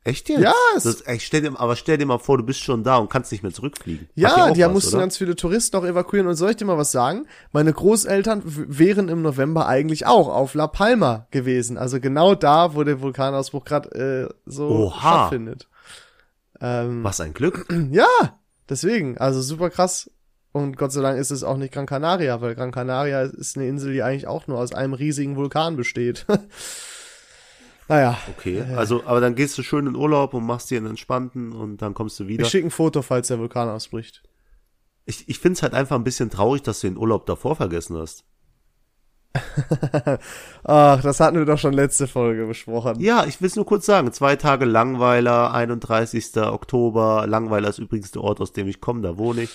Echt 0.04 0.28
jetzt? 0.28 0.42
Ja, 0.42 0.54
es- 0.76 0.84
Das, 0.84 1.00
ey, 1.04 1.22
stell 1.22 1.42
dir, 1.42 1.58
aber 1.58 1.78
stell 1.78 1.98
dir 1.98 2.06
mal 2.06 2.18
vor, 2.18 2.38
du 2.38 2.44
bist 2.44 2.60
schon 2.60 2.84
da 2.84 2.98
und 2.98 3.10
kannst 3.10 3.32
nicht 3.32 3.44
mehr 3.44 3.54
zurückfliegen. 3.54 4.10
Ja, 4.14 4.52
die 4.52 4.60
was, 4.62 4.72
mussten 4.74 4.96
oder? 4.96 5.04
ganz 5.04 5.16
viele 5.16 5.38
Touristen 5.38 5.78
auch 5.78 5.86
evakuieren. 5.86 6.28
Und 6.28 6.36
soll 6.36 6.50
ich 6.50 6.58
dir 6.58 6.66
mal 6.66 6.78
was 6.78 6.92
sagen? 6.92 7.28
Meine 7.54 7.72
Großeltern 7.72 8.42
wären 8.46 9.08
im 9.08 9.22
November 9.22 9.68
eigentlich 9.68 10.06
auch 10.06 10.28
auf 10.28 10.54
La 10.54 10.68
Palma 10.68 11.28
gewesen. 11.32 11.78
Also 11.78 12.02
genau 12.02 12.36
da, 12.36 12.76
wo 12.76 12.84
der 12.84 13.00
Vulkanausbruch 13.00 13.64
gerade 13.64 14.28
äh, 14.30 14.34
so 14.46 14.68
Oha. 14.68 15.00
stattfindet. 15.00 15.70
Ähm, 16.60 17.06
Was 17.06 17.22
ein 17.22 17.34
Glück. 17.34 17.74
ja, 17.92 18.06
deswegen. 18.68 19.18
Also 19.18 19.42
super 19.42 19.70
krass. 19.70 20.12
Und 20.54 20.76
Gott 20.78 20.92
sei 20.92 21.02
Dank 21.02 21.18
ist 21.18 21.32
es 21.32 21.44
auch 21.44 21.58
nicht 21.58 21.74
Gran 21.74 21.86
Canaria, 21.86 22.42
weil 22.42 22.56
Gran 22.56 22.72
Canaria 22.72 23.22
ist 23.22 23.56
eine 23.56 23.68
Insel, 23.68 23.94
die 23.94 24.04
eigentlich 24.04 24.28
auch 24.28 24.48
nur 24.48 24.60
aus 24.60 24.74
einem 24.74 24.94
riesigen 24.94 25.38
Vulkan 25.38 25.78
besteht. 25.78 26.26
naja, 27.88 28.18
Okay, 28.38 28.64
also, 28.76 29.06
aber 29.06 29.22
dann 29.22 29.36
gehst 29.36 29.58
du 29.58 29.64
schön 29.64 29.88
in 29.88 29.96
Urlaub 29.96 30.34
und 30.34 30.46
machst 30.46 30.70
dir 30.70 30.78
einen 30.78 30.88
entspannten 30.88 31.54
und 31.54 31.82
dann 31.82 31.94
kommst 31.94 32.20
du 32.20 32.28
wieder. 32.28 32.44
ich 32.44 32.50
schicke 32.50 32.68
ein 32.68 32.72
Foto, 32.72 33.02
falls 33.02 33.30
der 33.30 33.40
Vulkan 33.40 33.70
ausbricht. 33.70 34.24
Ich, 35.06 35.28
ich 35.30 35.40
find's 35.40 35.64
halt 35.64 35.74
einfach 35.74 35.96
ein 35.96 36.04
bisschen 36.04 36.30
traurig, 36.30 36.62
dass 36.64 36.82
du 36.82 36.88
den 36.88 36.98
Urlaub 36.98 37.26
davor 37.26 37.56
vergessen 37.56 37.98
hast. 37.98 38.26
Ach, 40.64 41.02
das 41.02 41.20
hatten 41.22 41.38
wir 41.38 41.46
doch 41.46 41.58
schon 41.58 41.74
letzte 41.74 42.08
Folge 42.08 42.46
besprochen. 42.46 43.00
Ja, 43.00 43.26
ich 43.26 43.40
will 43.40 43.48
es 43.48 43.56
nur 43.56 43.66
kurz 43.66 43.86
sagen. 43.86 44.12
Zwei 44.12 44.36
Tage 44.36 44.66
Langweiler, 44.66 45.54
31. 45.54 46.36
Oktober. 46.38 47.26
Langweiler 47.28 47.70
ist 47.70 47.80
übrigens 47.80 48.12
der 48.12 48.24
Ort, 48.24 48.42
aus 48.42 48.52
dem 48.52 48.68
ich 48.68 48.82
komme, 48.82 49.02
da 49.02 49.18
wohne 49.18 49.44
ich. 49.44 49.52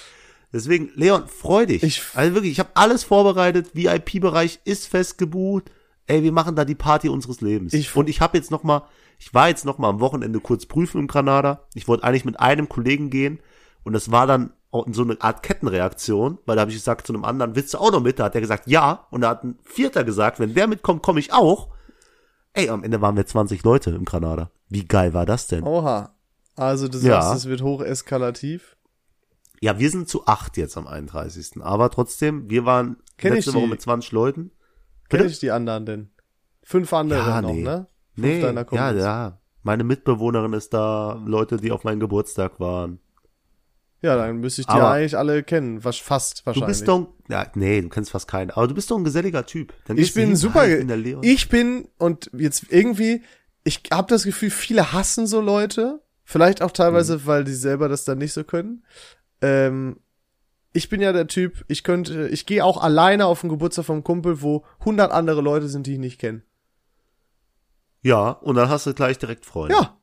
Deswegen, 0.53 0.91
Leon, 0.95 1.27
freu 1.29 1.67
dich. 1.67 1.83
Ich- 1.83 2.03
also 2.15 2.35
wirklich, 2.35 2.53
ich 2.53 2.59
habe 2.61 2.71
alles 2.75 3.05
vorbereitet. 3.05 3.71
VIP-Bereich 3.75 4.61
ist 4.65 4.87
fest 4.89 5.19
gebucht. 5.19 5.65
Ey, 6.07 6.23
wir 6.23 6.33
machen 6.33 6.55
da 6.57 6.65
die 6.65 6.75
Party 6.77 7.09
unseres 7.09 7.41
Lebens. 7.41 7.73
Ich- 7.73 7.95
Und 7.97 8.09
ich 8.09 8.21
habe 8.21 8.39
jetzt 8.39 8.51
noch 8.51 8.63
mal, 8.63 8.83
ich 9.19 9.35
war 9.35 9.49
jetzt 9.49 9.65
noch 9.65 9.79
mal 9.79 9.89
am 9.89 10.01
Wochenende 10.01 10.41
kurz 10.41 10.67
prüfen 10.67 11.01
in 11.03 11.07
Granada. 11.09 11.67
Ich 11.75 11.89
wollte 11.89 12.05
eigentlich 12.05 12.25
mit 12.25 12.39
einem 12.41 12.69
Kollegen 12.69 13.11
gehen 13.11 13.41
und 13.85 13.93
das 13.93 14.11
war 14.11 14.27
dann 14.27 14.53
so 14.93 15.03
eine 15.03 15.17
Art 15.23 15.43
Kettenreaktion, 15.43 16.39
weil 16.45 16.57
da 16.57 16.61
habe 16.63 16.71
ich 16.71 16.77
gesagt 16.77 17.07
zu 17.07 17.13
einem 17.15 17.25
anderen, 17.25 17.57
willst 17.57 17.73
du 17.75 17.79
auch 17.79 17.91
noch 17.93 18.01
mit? 18.03 18.19
Da 18.19 18.25
hat 18.25 18.35
der 18.35 18.41
gesagt, 18.43 18.67
ja. 18.67 19.07
Und 19.11 19.23
da 19.23 19.31
hat 19.31 19.43
ein 19.43 19.59
Vierter 19.65 20.05
gesagt, 20.05 20.39
wenn 20.39 20.55
der 20.55 20.67
mitkommt, 20.67 21.03
komme 21.03 21.19
ich 21.19 21.33
auch. 21.33 21.69
Ey, 22.53 22.69
am 22.69 22.85
Ende 22.85 23.01
waren 23.01 23.17
wir 23.17 23.27
20 23.27 23.63
Leute 23.65 23.91
im 23.91 24.05
Granada. 24.05 24.51
Wie 24.69 24.85
geil 24.85 25.15
war 25.15 25.25
das 25.27 25.47
denn? 25.47 25.63
Oha. 25.65 26.15
Also 26.57 26.89
du 26.89 26.99
Ja. 26.99 27.23
sagst, 27.23 27.39
es 27.45 27.47
wird 27.49 27.63
hocheskalativ. 27.63 28.76
Ja, 29.61 29.79
wir 29.79 29.91
sind 29.91 30.09
zu 30.09 30.27
acht 30.27 30.57
jetzt 30.57 30.77
am 30.77 30.87
31. 30.87 31.63
Aber 31.63 31.91
trotzdem, 31.91 32.51
wir 32.51 32.65
waren 32.65 32.97
Kenn 33.17 33.33
letzte 33.35 33.51
ich 33.51 33.57
Woche 33.57 33.69
mit 33.69 33.81
20 33.81 34.13
Leuten. 34.13 34.51
Kenn 35.09 35.19
Bitte? 35.21 35.31
ich 35.33 35.39
die 35.39 35.51
anderen 35.51 35.87
denn? 35.87 36.11
Fünf 36.63 36.93
andere 36.93 37.21
Ja, 37.21 37.41
noch, 37.43 37.53
nee. 37.53 37.63
ne? 37.63 37.87
Fünf 38.15 38.27
Nee, 38.27 38.41
deiner 38.43 38.61
ja, 38.61 38.65
Kumpels. 38.65 39.03
ja. 39.03 39.41
Meine 39.63 39.85
Mitbewohnerin 39.85 40.53
ist 40.53 40.73
da, 40.75 41.21
Leute, 41.27 41.57
die 41.59 41.73
auf 41.73 41.85
meinen 41.85 42.01
Geburtstag 42.01 42.61
waren. 42.61 43.01
Ja, 44.03 44.15
dann 44.17 44.39
müsste 44.39 44.61
ich 44.61 44.67
die 44.67 44.73
Aber- 44.73 44.91
eigentlich 44.91 45.17
alle 45.17 45.43
kennen. 45.43 45.83
Was, 45.85 45.97
fast 45.99 46.41
Du 46.41 46.47
wahrscheinlich. 46.47 46.69
bist 46.69 46.89
doch, 46.89 47.09
ja, 47.29 47.47
nee, 47.55 47.81
du 47.81 47.89
kennst 47.89 48.11
fast 48.11 48.29
keinen, 48.29 48.51
aber 48.51 48.69
du 48.69 48.75
bist 48.75 48.91
doch 48.91 48.99
ein 48.99 49.05
geselliger 49.05 49.47
Typ. 49.47 49.73
Dann 49.87 49.97
ich 49.99 50.13
du 50.13 50.21
bin 50.21 50.37
super. 50.37 50.67
Ich 51.23 51.49
bin, 51.49 51.89
und 51.99 52.31
jetzt 52.37 52.67
irgendwie, 52.71 53.23
ich 53.65 53.83
habe 53.93 54.09
das 54.09 54.25
Gefühl, 54.25 54.51
viele 54.51 54.93
hassen 54.93 55.27
so 55.27 55.41
Leute. 55.41 56.03
Vielleicht 56.25 56.61
auch 56.63 56.73
teilweise, 56.73 57.17
Mhm. 57.19 57.27
weil 57.27 57.45
die 57.45 57.55
selber 57.55 57.89
das 57.89 58.05
dann 58.05 58.19
nicht 58.19 58.33
so 58.33 58.45
können. 58.45 58.85
Ähm, 59.43 60.01
ich 60.73 60.89
bin 60.89 61.01
ja 61.01 61.13
der 61.13 61.27
Typ, 61.27 61.65
ich 61.69 61.85
könnte, 61.85 62.29
ich 62.29 62.45
gehe 62.47 62.65
auch 62.65 62.83
alleine 62.83 63.27
auf 63.27 63.41
den 63.41 63.51
Geburtstag 63.51 63.87
vom 63.87 64.05
Kumpel, 64.05 64.43
wo 64.43 64.65
100 64.81 65.11
andere 65.11 65.41
Leute 65.41 65.69
sind, 65.69 65.87
die 65.87 65.95
ich 65.95 65.99
nicht 65.99 66.19
kenne. 66.21 66.43
ja, 68.03 68.31
und 68.31 68.55
dann 68.57 68.69
hast 68.69 68.87
du 68.87 68.95
gleich 68.95 69.19
direkt 69.19 69.47
Freunde. 69.47 69.75
Ja, 69.75 69.97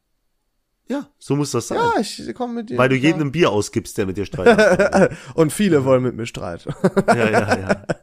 Ja, 0.90 1.08
so 1.20 1.36
muss 1.36 1.52
das 1.52 1.68
sein. 1.68 1.78
ja, 1.78 1.94
ich 2.02 2.34
komme 2.36 2.56
mit 2.56 2.70
dir. 2.70 2.78
Weil 2.78 2.90
du 2.90 2.96
jedem 2.96 3.22
ein 3.22 3.32
Bier 3.32 3.52
ausgibst, 3.52 3.98
der 3.98 4.06
mit 4.06 4.18
dir 4.18 4.26
streitet. 4.26 5.12
Und 5.36 5.54
viele 5.54 5.86
wollen 5.86 6.04
mit 6.04 6.16
mir 6.16 6.26
streiten. 6.26 6.74
ja, 7.08 7.30
ja, 7.30 7.60
ja. 7.60 7.84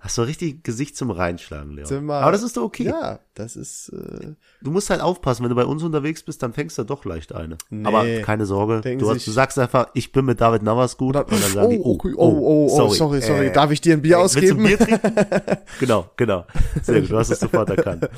Hast 0.00 0.18
du 0.18 0.22
richtig 0.22 0.64
Gesicht 0.64 0.96
zum 0.96 1.10
Reinschlagen, 1.10 1.72
Leon. 1.72 1.88
Wir- 2.08 2.14
Aber 2.14 2.32
das 2.32 2.42
ist 2.42 2.56
doch 2.56 2.62
okay. 2.64 2.84
Ja, 2.84 3.20
das 3.34 3.56
ist, 3.56 3.88
äh, 3.90 4.34
Du 4.62 4.70
musst 4.70 4.90
halt 4.90 5.00
aufpassen, 5.00 5.42
wenn 5.42 5.50
du 5.50 5.56
bei 5.56 5.64
uns 5.64 5.82
unterwegs 5.82 6.22
bist, 6.22 6.42
dann 6.42 6.52
fängst 6.52 6.78
du 6.78 6.84
doch 6.84 7.04
leicht 7.04 7.34
eine. 7.34 7.58
Nee. 7.70 7.86
Aber 7.86 8.04
keine 8.22 8.46
Sorge, 8.46 8.80
du, 8.98 9.10
hast, 9.10 9.26
du 9.26 9.30
sagst 9.30 9.58
einfach, 9.58 9.88
ich 9.94 10.12
bin 10.12 10.24
mit 10.24 10.40
David 10.40 10.62
Navas 10.62 10.96
gut. 10.96 11.16
und 11.16 11.30
dann 11.30 11.38
sagen 11.52 11.70
die, 11.70 11.78
oh, 11.78 11.94
okay, 11.94 12.12
oh, 12.16 12.28
oh, 12.28 12.66
oh, 12.72 12.94
sorry, 12.96 13.20
sorry, 13.22 13.46
Äh, 13.48 13.52
darf 13.52 13.70
ich 13.70 13.80
dir 13.80 13.94
ein 13.94 14.02
Bier 14.02 14.16
ey, 14.16 14.22
willst 14.22 14.34
du 14.36 14.38
ausgeben? 14.40 14.60
ein 14.60 14.66
Bier 14.66 14.78
trinken? 14.78 15.56
genau, 15.80 16.10
genau. 16.16 16.46
Sehr 16.82 17.00
gut, 17.02 17.10
du 17.10 17.18
hast 17.18 17.30
es 17.30 17.40
sofort 17.40 17.70
erkannt. 17.70 18.08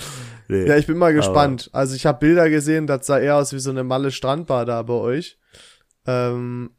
Nee. 0.49 0.67
Ja, 0.67 0.77
ich 0.77 0.87
bin 0.87 0.97
mal 0.97 1.12
gespannt. 1.12 1.69
also 1.73 1.95
ich 1.95 2.07
habe 2.07 2.19
Bilder 2.21 2.49
gesehen, 2.49 2.87
das 2.87 3.07
sah 3.07 3.19
eher 3.19 3.37
aus 3.37 3.53
wie 3.53 3.59
so 3.59 3.71
eine 3.71 3.85
Malle 3.85 4.11
Strandbar 4.11 4.64
da 4.64 4.83
bei 4.83 4.95
euch. 4.95 5.38
Ähm, 6.07 6.71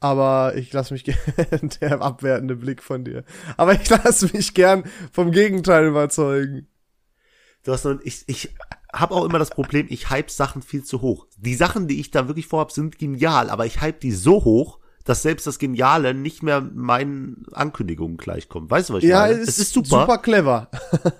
aber 0.00 0.54
ich 0.56 0.72
lasse 0.72 0.94
mich 0.94 1.04
gern, 1.04 1.18
der 1.80 2.00
abwertende 2.00 2.56
Blick 2.56 2.82
von 2.82 3.04
dir. 3.04 3.24
Aber 3.56 3.74
ich 3.74 3.88
lasse 3.88 4.28
mich 4.34 4.54
gern 4.54 4.84
vom 5.12 5.30
Gegenteil 5.30 5.86
überzeugen. 5.86 6.66
Du 7.64 7.72
hast 7.72 7.84
noch, 7.84 8.00
ich, 8.02 8.24
ich 8.26 8.54
habe 8.92 9.14
auch 9.14 9.24
immer 9.24 9.38
das 9.38 9.50
Problem, 9.50 9.86
ich 9.90 10.08
hype 10.10 10.30
Sachen 10.30 10.62
viel 10.62 10.82
zu 10.82 11.02
hoch. 11.02 11.26
Die 11.36 11.54
Sachen, 11.54 11.86
die 11.86 12.00
ich 12.00 12.10
da 12.10 12.26
wirklich 12.26 12.46
vorhab, 12.46 12.72
sind 12.72 12.98
genial, 12.98 13.50
aber 13.50 13.66
ich 13.66 13.80
hype 13.80 14.00
die 14.00 14.12
so 14.12 14.44
hoch, 14.44 14.78
dass 15.04 15.22
selbst 15.22 15.46
das 15.46 15.58
Geniale 15.58 16.12
nicht 16.14 16.42
mehr 16.42 16.60
meinen 16.60 17.46
Ankündigungen 17.52 18.16
gleichkommt. 18.16 18.70
Weißt 18.70 18.90
du, 18.90 18.94
was 18.94 19.02
ich 19.02 19.08
Ja, 19.08 19.20
meine? 19.20 19.34
es 19.34 19.48
es 19.48 19.58
ist 19.58 19.72
super. 19.72 20.00
super 20.02 20.18
clever. 20.18 20.68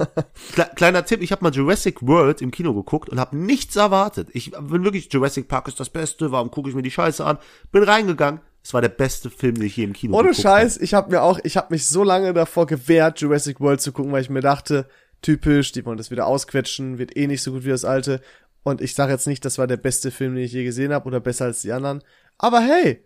Kle 0.53 0.71
kleiner 0.75 1.05
Tipp, 1.05 1.23
ich 1.23 1.33
habe 1.33 1.43
mal 1.43 1.53
Jurassic 1.53 2.07
World 2.07 2.43
im 2.43 2.51
Kino 2.51 2.75
geguckt 2.75 3.09
und 3.09 3.19
habe 3.19 3.37
nichts 3.37 3.77
erwartet. 3.77 4.29
Ich 4.33 4.51
bin 4.53 4.85
wirklich, 4.85 5.12
Jurassic 5.12 5.49
Park 5.49 5.69
ist 5.69 5.81
das 5.81 5.90
Beste, 5.90 6.31
warum 6.31 6.51
gucke 6.51 6.69
ich 6.69 6.75
mir 6.77 6.83
die 6.83 6.90
Scheiße 6.90 7.25
an? 7.25 7.38
Bin 7.73 7.83
reingegangen, 7.83 8.40
es 8.62 8.75
war 8.75 8.81
der 8.83 8.88
beste 8.90 9.31
Film, 9.31 9.55
den 9.55 9.64
ich 9.64 9.77
je 9.77 9.85
im 9.85 9.92
Kino 9.92 10.16
Ohne 10.18 10.35
Scheiß, 10.35 10.77
ich 10.79 10.94
habe 10.94 11.11
mir 11.11 11.23
auch, 11.23 11.38
ich 11.44 11.57
habe 11.57 11.68
mich 11.70 11.87
so 11.87 12.05
lange 12.05 12.33
davor 12.35 12.66
gewehrt, 12.66 13.20
Jurassic 13.20 13.61
World 13.61 13.81
zu 13.81 13.92
gucken, 13.92 14.12
weil 14.12 14.23
ich 14.23 14.31
mir 14.31 14.40
dachte, 14.42 14.87
typisch, 15.23 15.73
die 15.73 15.85
wollen 15.85 15.99
das 15.99 16.11
wieder 16.11 16.27
ausquetschen, 16.27 16.99
wird 16.99 17.16
eh 17.16 17.27
nicht 17.27 17.42
so 17.42 17.53
gut 17.53 17.64
wie 17.64 17.70
das 17.70 17.85
alte. 17.85 18.20
Und 18.62 18.81
ich 18.83 18.94
sage 18.94 19.12
jetzt 19.12 19.27
nicht, 19.27 19.44
das 19.44 19.57
war 19.57 19.66
der 19.66 19.79
beste 19.79 20.11
Film, 20.11 20.35
den 20.35 20.44
ich 20.44 20.53
je 20.53 20.64
gesehen 20.64 20.92
habe 20.92 21.07
oder 21.07 21.20
besser 21.20 21.46
als 21.46 21.62
die 21.62 21.73
anderen. 21.73 22.03
Aber 22.37 22.61
hey, 22.61 23.03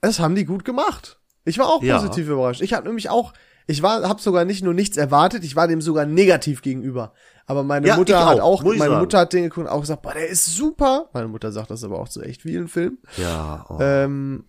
es 0.00 0.18
haben 0.20 0.34
die 0.34 0.44
gut 0.46 0.64
gemacht. 0.64 1.20
Ich 1.44 1.58
war 1.58 1.66
auch 1.68 1.82
Ja. 1.82 1.96
positiv 1.98 2.28
überrascht. 2.28 2.62
Ich 2.62 2.72
habe 2.72 2.86
nämlich 2.86 3.10
auch, 3.10 3.32
ich 3.66 3.82
war, 3.82 4.08
habe 4.08 4.20
sogar 4.20 4.44
nicht 4.44 4.62
nur 4.62 4.74
nichts 4.74 4.96
erwartet, 4.96 5.44
ich 5.44 5.56
war 5.56 5.66
dem 5.68 5.80
sogar 5.80 6.06
negativ 6.06 6.62
gegenüber. 6.62 7.12
Aber 7.46 7.62
meine 7.62 7.86
Ja, 7.86 7.96
Mutter 7.96 8.18
ich 8.18 8.24
hat 8.26 8.40
auch, 8.40 8.60
auch, 8.60 8.64
meine 8.64 8.78
sagen. 8.78 8.98
Mutter 9.00 9.18
hat 9.20 9.32
den 9.32 9.44
geguckt 9.44 9.66
und 9.66 9.72
auch 9.72 9.80
gesagt, 9.80 10.02
boah, 10.02 10.12
der 10.14 10.28
ist 10.28 10.46
super. 10.46 11.08
Meine 11.12 11.28
Mutter 11.28 11.52
sagt 11.52 11.70
das 11.70 11.84
aber 11.84 11.98
auch 11.98 12.08
zu 12.08 12.22
echt 12.22 12.42
vielen 12.42 12.68
Filmen. 12.68 12.98
Ja, 13.16 13.66
oh. 13.68 13.78
Ähm, 13.80 14.44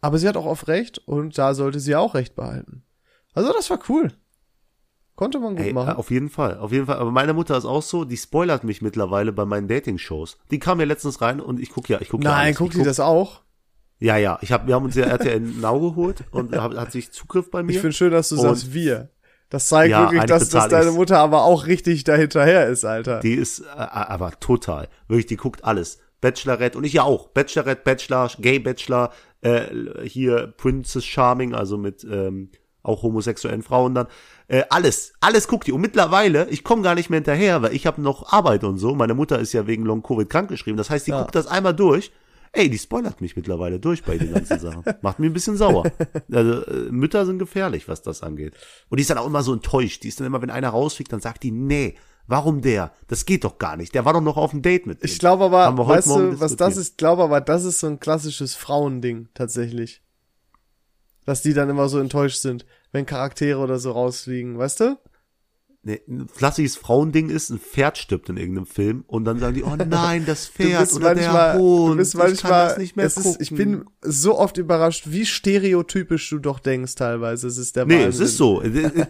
aber 0.00 0.18
sie 0.18 0.28
hat 0.28 0.36
auch 0.36 0.46
oft 0.46 0.68
recht 0.68 0.98
und 1.06 1.36
da 1.38 1.54
sollte 1.54 1.80
sie 1.80 1.94
auch 1.96 2.14
recht 2.14 2.34
behalten. 2.34 2.84
Also 3.34 3.52
das 3.52 3.68
war 3.70 3.78
cool. 3.88 4.12
Konnte 5.16 5.38
man 5.38 5.54
gut 5.54 5.66
Ey, 5.66 5.72
machen. 5.74 5.96
auf 5.96 6.10
jeden 6.10 6.30
Fall, 6.30 6.56
auf 6.58 6.72
jeden 6.72 6.86
Fall. 6.86 6.96
Aber 6.96 7.10
meine 7.10 7.34
Mutter 7.34 7.56
ist 7.56 7.66
auch 7.66 7.82
so, 7.82 8.04
die 8.06 8.16
spoilert 8.16 8.64
mich 8.64 8.80
mittlerweile 8.80 9.32
bei 9.32 9.44
meinen 9.44 9.68
Dating-Shows. 9.68 10.38
Die 10.50 10.58
kam 10.58 10.80
ja 10.80 10.86
letztens 10.86 11.20
rein 11.20 11.40
und 11.40 11.60
ich 11.60 11.70
guck 11.70 11.88
ja, 11.90 12.00
ich 12.00 12.08
guck 12.08 12.24
ja 12.24 12.30
Nein, 12.30 12.54
guckt 12.54 12.72
sie 12.72 12.82
das 12.82 13.00
auch? 13.00 13.42
Ja, 14.00 14.16
ja, 14.16 14.38
ich 14.40 14.50
hab, 14.50 14.66
wir 14.66 14.74
haben 14.74 14.86
uns 14.86 14.94
ja 14.96 15.04
RTL 15.04 15.40
Now 15.40 15.78
geholt 15.78 16.24
und 16.30 16.56
hat, 16.56 16.74
hat 16.74 16.90
sich 16.92 17.12
Zugriff 17.12 17.50
bei 17.50 17.62
mir. 17.62 17.72
Ich 17.72 17.80
finde 17.80 17.92
schön, 17.94 18.10
dass 18.10 18.30
du 18.30 18.36
Und- 18.36 18.40
sagst 18.42 18.72
wir. 18.72 19.10
Das 19.50 19.66
zeigt 19.66 19.90
Ja, 19.90 20.02
wirklich, 20.02 20.24
dass, 20.24 20.48
dass 20.48 20.68
deine. 20.68 20.92
Mutter 20.92 21.18
aber 21.18 21.42
auch 21.42 21.66
richtig 21.66 22.04
dahinterher 22.04 22.68
ist, 22.68 22.84
Alter. 22.84 23.18
Die 23.18 23.34
ist 23.34 23.60
äh, 23.60 23.64
aber 23.76 24.30
total. 24.38 24.88
Wirklich, 25.08 25.26
die 25.26 25.36
guckt 25.36 25.64
alles. 25.64 25.98
Bachelorette 26.20 26.78
und 26.78 26.84
ich 26.84 26.92
ja 26.92 27.02
auch. 27.02 27.28
Bachelorette, 27.30 27.82
Bachelor, 27.84 28.30
Gay 28.38 28.60
Bachelor, 28.60 29.10
äh, 29.40 29.62
hier 30.04 30.54
Princess 30.56 31.04
Charming, 31.04 31.52
also 31.52 31.76
mit 31.78 32.04
ähm, 32.04 32.50
auch 32.84 33.02
homosexuellen 33.02 33.62
Frauen 33.62 33.94
dann. 33.96 34.06
Äh, 34.46 34.62
alles, 34.70 35.14
alles 35.20 35.48
guckt 35.48 35.66
die. 35.66 35.72
Und 35.72 35.80
mittlerweile, 35.80 36.48
ich 36.48 36.62
komme 36.62 36.82
gar 36.82 36.94
nicht 36.94 37.10
mehr 37.10 37.18
hinterher, 37.18 37.60
weil 37.60 37.74
ich 37.74 37.86
habe 37.88 38.00
noch 38.00 38.32
Arbeit 38.32 38.62
und 38.62 38.78
so. 38.78 38.94
Meine 38.94 39.14
Mutter 39.14 39.40
ist 39.40 39.52
ja 39.52 39.66
wegen 39.66 39.84
Long 39.84 40.02
Covid 40.04 40.30
krankgeschrieben. 40.30 40.76
Das 40.78 40.90
heißt, 40.90 41.08
die 41.08 41.10
Ja. 41.10 41.20
guckt 41.22 41.34
das 41.34 41.48
einmal 41.48 41.74
durch. 41.74 42.12
Ey, 42.52 42.68
die 42.68 42.78
spoilert 42.78 43.20
mich 43.20 43.36
mittlerweile 43.36 43.78
durch 43.78 44.02
bei 44.02 44.18
den 44.18 44.32
ganzen 44.32 44.58
Sachen. 44.58 44.82
Macht 45.02 45.20
mir 45.20 45.26
ein 45.26 45.32
bisschen 45.32 45.56
sauer. 45.56 45.84
Also, 46.32 46.64
äh, 46.66 46.90
Mütter 46.90 47.24
sind 47.24 47.38
gefährlich, 47.38 47.86
was 47.88 48.02
das 48.02 48.22
angeht. 48.22 48.54
Und 48.88 48.98
die 48.98 49.02
ist 49.02 49.10
dann 49.10 49.18
auch 49.18 49.26
immer 49.26 49.42
so 49.44 49.52
enttäuscht. 49.52 50.02
Die 50.02 50.08
ist 50.08 50.18
dann 50.18 50.26
immer, 50.26 50.42
wenn 50.42 50.50
einer 50.50 50.70
rausfliegt, 50.70 51.12
dann 51.12 51.20
sagt 51.20 51.44
die, 51.44 51.52
nee, 51.52 51.96
warum 52.26 52.60
der? 52.60 52.92
Das 53.06 53.24
geht 53.24 53.44
doch 53.44 53.58
gar 53.58 53.76
nicht. 53.76 53.94
Der 53.94 54.04
war 54.04 54.12
doch 54.14 54.20
noch 54.20 54.36
auf 54.36 54.50
dem 54.50 54.62
Date 54.62 54.86
mit 54.86 54.98
Ich 55.04 55.12
dem. 55.12 55.18
glaube 55.20 55.44
aber, 55.44 55.86
weißt 55.86 56.08
du, 56.08 56.40
was 56.40 56.56
das 56.56 56.76
ist? 56.76 56.90
Ich 56.90 56.96
glaube 56.96 57.22
aber, 57.22 57.40
das 57.40 57.64
ist 57.64 57.78
so 57.80 57.86
ein 57.86 58.00
klassisches 58.00 58.56
Frauending, 58.56 59.28
tatsächlich. 59.34 60.02
Dass 61.26 61.42
die 61.42 61.54
dann 61.54 61.70
immer 61.70 61.88
so 61.88 61.98
enttäuscht 62.00 62.40
sind, 62.40 62.66
wenn 62.90 63.06
Charaktere 63.06 63.60
oder 63.60 63.78
so 63.78 63.92
rausfliegen, 63.92 64.58
weißt 64.58 64.80
du? 64.80 64.98
Nee, 65.82 65.98
ein 66.06 66.26
klassisches 66.36 66.76
Frauending 66.76 67.30
ist, 67.30 67.48
ein 67.48 67.58
Pferd 67.58 67.96
stirbt 67.96 68.28
in 68.28 68.36
irgendeinem 68.36 68.66
Film 68.66 69.02
und 69.06 69.24
dann 69.24 69.38
sagen 69.38 69.54
die, 69.54 69.62
oh 69.62 69.76
nein, 69.76 70.24
das 70.26 70.46
Pferd 70.54 70.92
oder 70.92 71.14
manchmal, 71.14 71.52
der 71.54 71.58
Hund. 71.62 71.92
du 71.92 71.96
bist 71.96 72.12
ich 72.14 72.20
kann 72.20 72.28
manchmal, 72.28 72.68
das 72.68 72.76
nicht 72.76 72.96
mehr 72.96 73.08
gucken. 73.08 73.30
ist, 73.30 73.40
ich 73.40 73.50
bin 73.56 73.84
so 74.02 74.38
oft 74.38 74.58
überrascht, 74.58 75.04
wie 75.08 75.24
stereotypisch 75.24 76.28
du 76.28 76.38
doch 76.38 76.58
denkst 76.58 76.96
teilweise. 76.96 77.46
Es 77.46 77.56
ist 77.56 77.76
der 77.76 77.86
Nee, 77.86 77.94
Wahnsinn. 78.04 78.10
es 78.10 78.20
ist 78.32 78.36
so. 78.36 78.62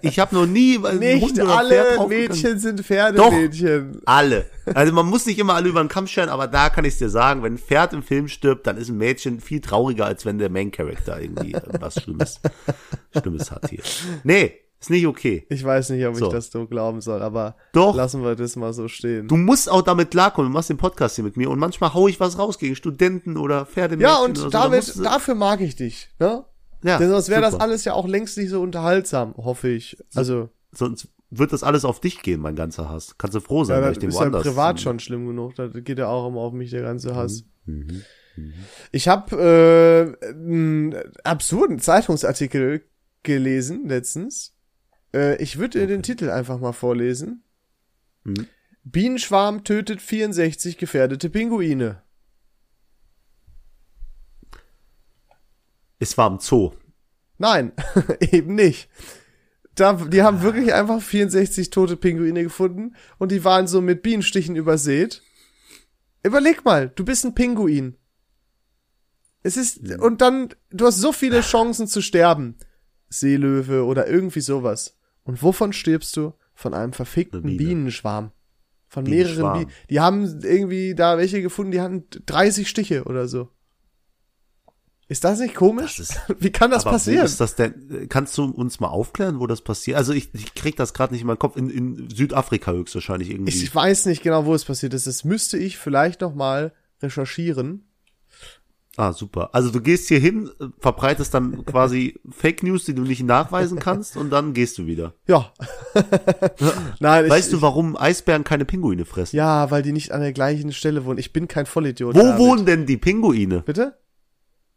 Ich 0.02 0.20
habe 0.20 0.32
noch 0.32 0.46
nie 0.46 0.78
Nicht 0.78 1.22
Hund 1.22 1.32
oder 1.40 1.46
Pferd 1.46 1.58
alle 1.58 1.96
draufgegangen. 1.96 2.08
Mädchen 2.28 2.58
sind 2.60 2.80
Pferdemädchen. 2.86 4.02
Alle. 4.04 4.46
Also 4.72 4.92
man 4.92 5.06
muss 5.06 5.26
nicht 5.26 5.40
immer 5.40 5.54
alle 5.54 5.68
über 5.70 5.82
den 5.82 5.88
Kamm 5.88 6.06
scheren, 6.06 6.28
aber 6.28 6.46
da 6.46 6.70
kann 6.70 6.84
ich 6.84 6.96
dir 6.98 7.08
sagen, 7.10 7.42
wenn 7.42 7.54
ein 7.54 7.58
Pferd 7.58 7.92
im 7.94 8.04
Film 8.04 8.28
stirbt, 8.28 8.68
dann 8.68 8.76
ist 8.76 8.88
ein 8.90 8.96
Mädchen 8.96 9.40
viel 9.40 9.60
trauriger, 9.60 10.06
als 10.06 10.24
wenn 10.24 10.38
der 10.38 10.50
Main 10.50 10.70
Character 10.70 11.20
irgendwie 11.20 11.54
äh, 11.54 11.60
was 11.80 12.00
Schlimmes, 12.00 12.40
Schlimmes 13.18 13.50
hat 13.50 13.68
hier. 13.70 13.80
Nee, 14.22 14.52
ist 14.80 14.90
nicht 14.90 15.06
okay. 15.06 15.46
Ich 15.50 15.62
weiß 15.62 15.90
nicht, 15.90 16.04
ob 16.06 16.16
So. 16.16 16.26
ich 16.26 16.32
das 16.32 16.50
so 16.50 16.66
glauben 16.66 17.00
soll, 17.02 17.22
aber 17.22 17.56
Doch. 17.72 17.94
lassen 17.94 18.22
wir 18.22 18.34
das 18.34 18.56
mal 18.56 18.72
so 18.72 18.88
stehen. 18.88 19.28
Du 19.28 19.36
musst 19.36 19.70
auch 19.70 19.82
damit 19.82 20.10
klarkommen, 20.10 20.50
du 20.50 20.54
machst 20.56 20.70
den 20.70 20.78
Podcast 20.78 21.16
hier 21.16 21.24
mit 21.24 21.36
mir 21.36 21.50
und 21.50 21.58
manchmal 21.58 21.92
hau 21.94 22.08
ich 22.08 22.18
was 22.18 22.38
raus 22.38 22.58
gegen 22.58 22.74
Studenten 22.76 23.36
oder 23.36 23.66
Pferdemädchen 23.66 24.10
ja, 24.16 24.22
und 24.24 24.38
so. 24.38 24.48
Da 24.48 24.62
damit, 24.64 24.96
du- 24.96 25.02
dafür 25.02 25.34
mag 25.34 25.60
ich 25.60 25.76
dich, 25.76 26.08
ne? 26.18 26.44
ja, 26.82 26.96
Denn 26.98 27.10
sonst 27.10 27.28
wäre 27.28 27.42
das 27.42 27.54
alles 27.60 27.84
ja 27.84 27.92
auch 27.92 28.08
längst 28.08 28.38
nicht 28.38 28.48
so 28.50 28.62
unterhaltsam, 28.62 29.34
hoffe 29.36 29.68
ich. 29.68 29.98
Also, 30.14 30.48
Sonst 30.72 31.08
wird 31.30 31.52
das 31.52 31.62
alles 31.62 31.84
auf 31.84 32.00
dich 32.00 32.22
gehen, 32.22 32.40
mein 32.40 32.56
ganzer 32.56 32.88
Hass. 32.88 33.16
Kannst 33.18 33.34
du 33.34 33.40
froh 33.40 33.64
sein, 33.64 33.80
ja, 33.80 33.84
weil 33.84 33.92
ich 33.92 33.98
den 33.98 34.08
ist 34.08 34.14
ja 34.16 34.22
woanders. 34.22 34.42
privat 34.44 34.80
schon 34.80 34.98
schlimm 34.98 35.26
genug. 35.26 35.54
Da 35.56 35.66
geht 35.68 35.98
ja 35.98 36.06
auch 36.08 36.26
immer 36.28 36.40
auf 36.40 36.52
mich 36.52 36.70
der 36.70 36.82
ganze 36.82 37.14
Hass. 37.14 37.44
Mhm. 37.66 38.02
Ich 38.92 39.06
habe 39.08 40.16
äh, 40.24 40.26
einen 40.30 40.94
absurden 41.24 41.78
Zeitungsartikel 41.78 42.82
gelesen 43.22 43.86
letztens. 43.88 44.54
Äh, 45.14 45.42
ich 45.42 45.58
würde 45.58 45.80
dir 45.80 45.86
den 45.86 46.02
Titel 46.02 46.30
einfach 46.30 46.58
mal 46.58 46.72
vorlesen. 46.72 47.42
Mhm. 48.24 48.46
Bienenschwarm 48.84 49.64
tötet 49.64 50.00
64 50.00 50.78
gefährdete 50.78 51.28
Pinguine. 51.28 52.02
Es 55.98 56.16
war 56.16 56.30
im 56.30 56.38
Zoo. 56.40 56.72
Nein, 57.38 57.72
eben 58.20 58.54
nicht. 58.54 58.88
Da, 59.74 59.92
die 59.92 60.22
haben 60.22 60.42
wirklich 60.42 60.74
einfach 60.74 61.00
64 61.00 61.70
tote 61.70 61.96
Pinguine 61.96 62.42
gefunden 62.42 62.96
und 63.18 63.32
die 63.32 63.44
waren 63.44 63.66
so 63.66 63.80
mit 63.80 64.02
Bienenstichen 64.02 64.56
übersät. 64.56 65.22
Überleg 66.22 66.64
mal, 66.64 66.88
du 66.88 67.04
bist 67.04 67.24
ein 67.24 67.34
Pinguin. 67.34 67.96
Es 69.42 69.56
ist, 69.56 69.78
und 70.00 70.20
dann, 70.20 70.50
du 70.70 70.86
hast 70.86 70.98
so 70.98 71.12
viele 71.12 71.40
Chancen 71.40 71.86
zu 71.86 72.02
sterben. 72.02 72.56
Seelöwe 73.08 73.84
oder 73.84 74.06
irgendwie 74.06 74.40
sowas. 74.40 74.99
Und 75.30 75.42
wovon 75.42 75.72
stirbst 75.72 76.16
du? 76.16 76.32
Von 76.54 76.74
einem 76.74 76.92
verfickten 76.92 77.42
Biene. 77.42 77.56
Bienenschwarm. 77.56 78.32
Von 78.88 79.04
mehreren. 79.04 79.52
Bienen. 79.60 79.70
Die 79.88 80.00
haben 80.00 80.40
irgendwie 80.42 80.94
da 80.94 81.16
welche 81.16 81.40
gefunden, 81.42 81.70
die 81.72 81.80
hatten 81.80 82.04
30 82.26 82.68
Stiche 82.68 83.04
oder 83.04 83.28
so. 83.28 83.48
Ist 85.08 85.24
das 85.24 85.40
nicht 85.40 85.54
komisch? 85.56 85.96
Das 85.96 86.10
ist- 86.10 86.20
Wie 86.38 86.50
kann 86.50 86.70
das 86.70 86.84
passieren? 86.84 87.24
Ist 87.24 87.40
das 87.40 87.56
denn? 87.56 88.06
Kannst 88.08 88.36
du 88.38 88.44
uns 88.44 88.78
mal 88.78 88.88
aufklären, 88.88 89.40
wo 89.40 89.46
das 89.46 89.60
passiert? 89.62 89.96
Also 89.96 90.12
ich, 90.12 90.32
ich 90.34 90.54
krieg 90.54 90.76
das 90.76 90.94
gerade 90.94 91.12
nicht 91.12 91.22
in 91.22 91.26
meinen 91.26 91.38
Kopf. 91.38 91.56
In, 91.56 91.68
in 91.70 92.10
Südafrika 92.10 92.72
höchstwahrscheinlich 92.72 93.30
irgendwie. 93.30 93.52
Ich 93.52 93.74
weiß 93.74 94.06
nicht 94.06 94.22
genau, 94.22 94.44
wo 94.46 94.54
es 94.54 94.64
passiert 94.64 94.94
ist. 94.94 95.06
Das 95.08 95.24
müsste 95.24 95.58
ich 95.58 95.78
vielleicht 95.78 96.20
noch 96.20 96.34
mal 96.34 96.72
recherchieren. 97.02 97.89
Ah, 98.96 99.12
super. 99.12 99.50
Also 99.54 99.70
du 99.70 99.80
gehst 99.80 100.08
hier 100.08 100.18
hin, 100.18 100.50
verbreitest 100.78 101.32
dann 101.34 101.64
quasi 101.64 102.18
Fake 102.30 102.62
News, 102.62 102.84
die 102.84 102.94
du 102.94 103.02
nicht 103.02 103.22
nachweisen 103.22 103.78
kannst, 103.78 104.16
und 104.16 104.30
dann 104.30 104.52
gehst 104.52 104.78
du 104.78 104.86
wieder. 104.86 105.14
Ja. 105.26 105.52
Nein, 107.00 107.24
ich, 107.26 107.30
weißt 107.30 107.52
du, 107.52 107.62
warum 107.62 107.96
Eisbären 107.96 108.44
keine 108.44 108.64
Pinguine 108.64 109.04
fressen? 109.04 109.36
Ja, 109.36 109.70
weil 109.70 109.82
die 109.82 109.92
nicht 109.92 110.12
an 110.12 110.20
der 110.20 110.32
gleichen 110.32 110.72
Stelle 110.72 111.04
wohnen. 111.04 111.18
Ich 111.18 111.32
bin 111.32 111.48
kein 111.48 111.66
Vollidiot. 111.66 112.14
Wo 112.14 112.20
David. 112.20 112.38
wohnen 112.38 112.66
denn 112.66 112.86
die 112.86 112.96
Pinguine? 112.96 113.62
Bitte? 113.62 113.98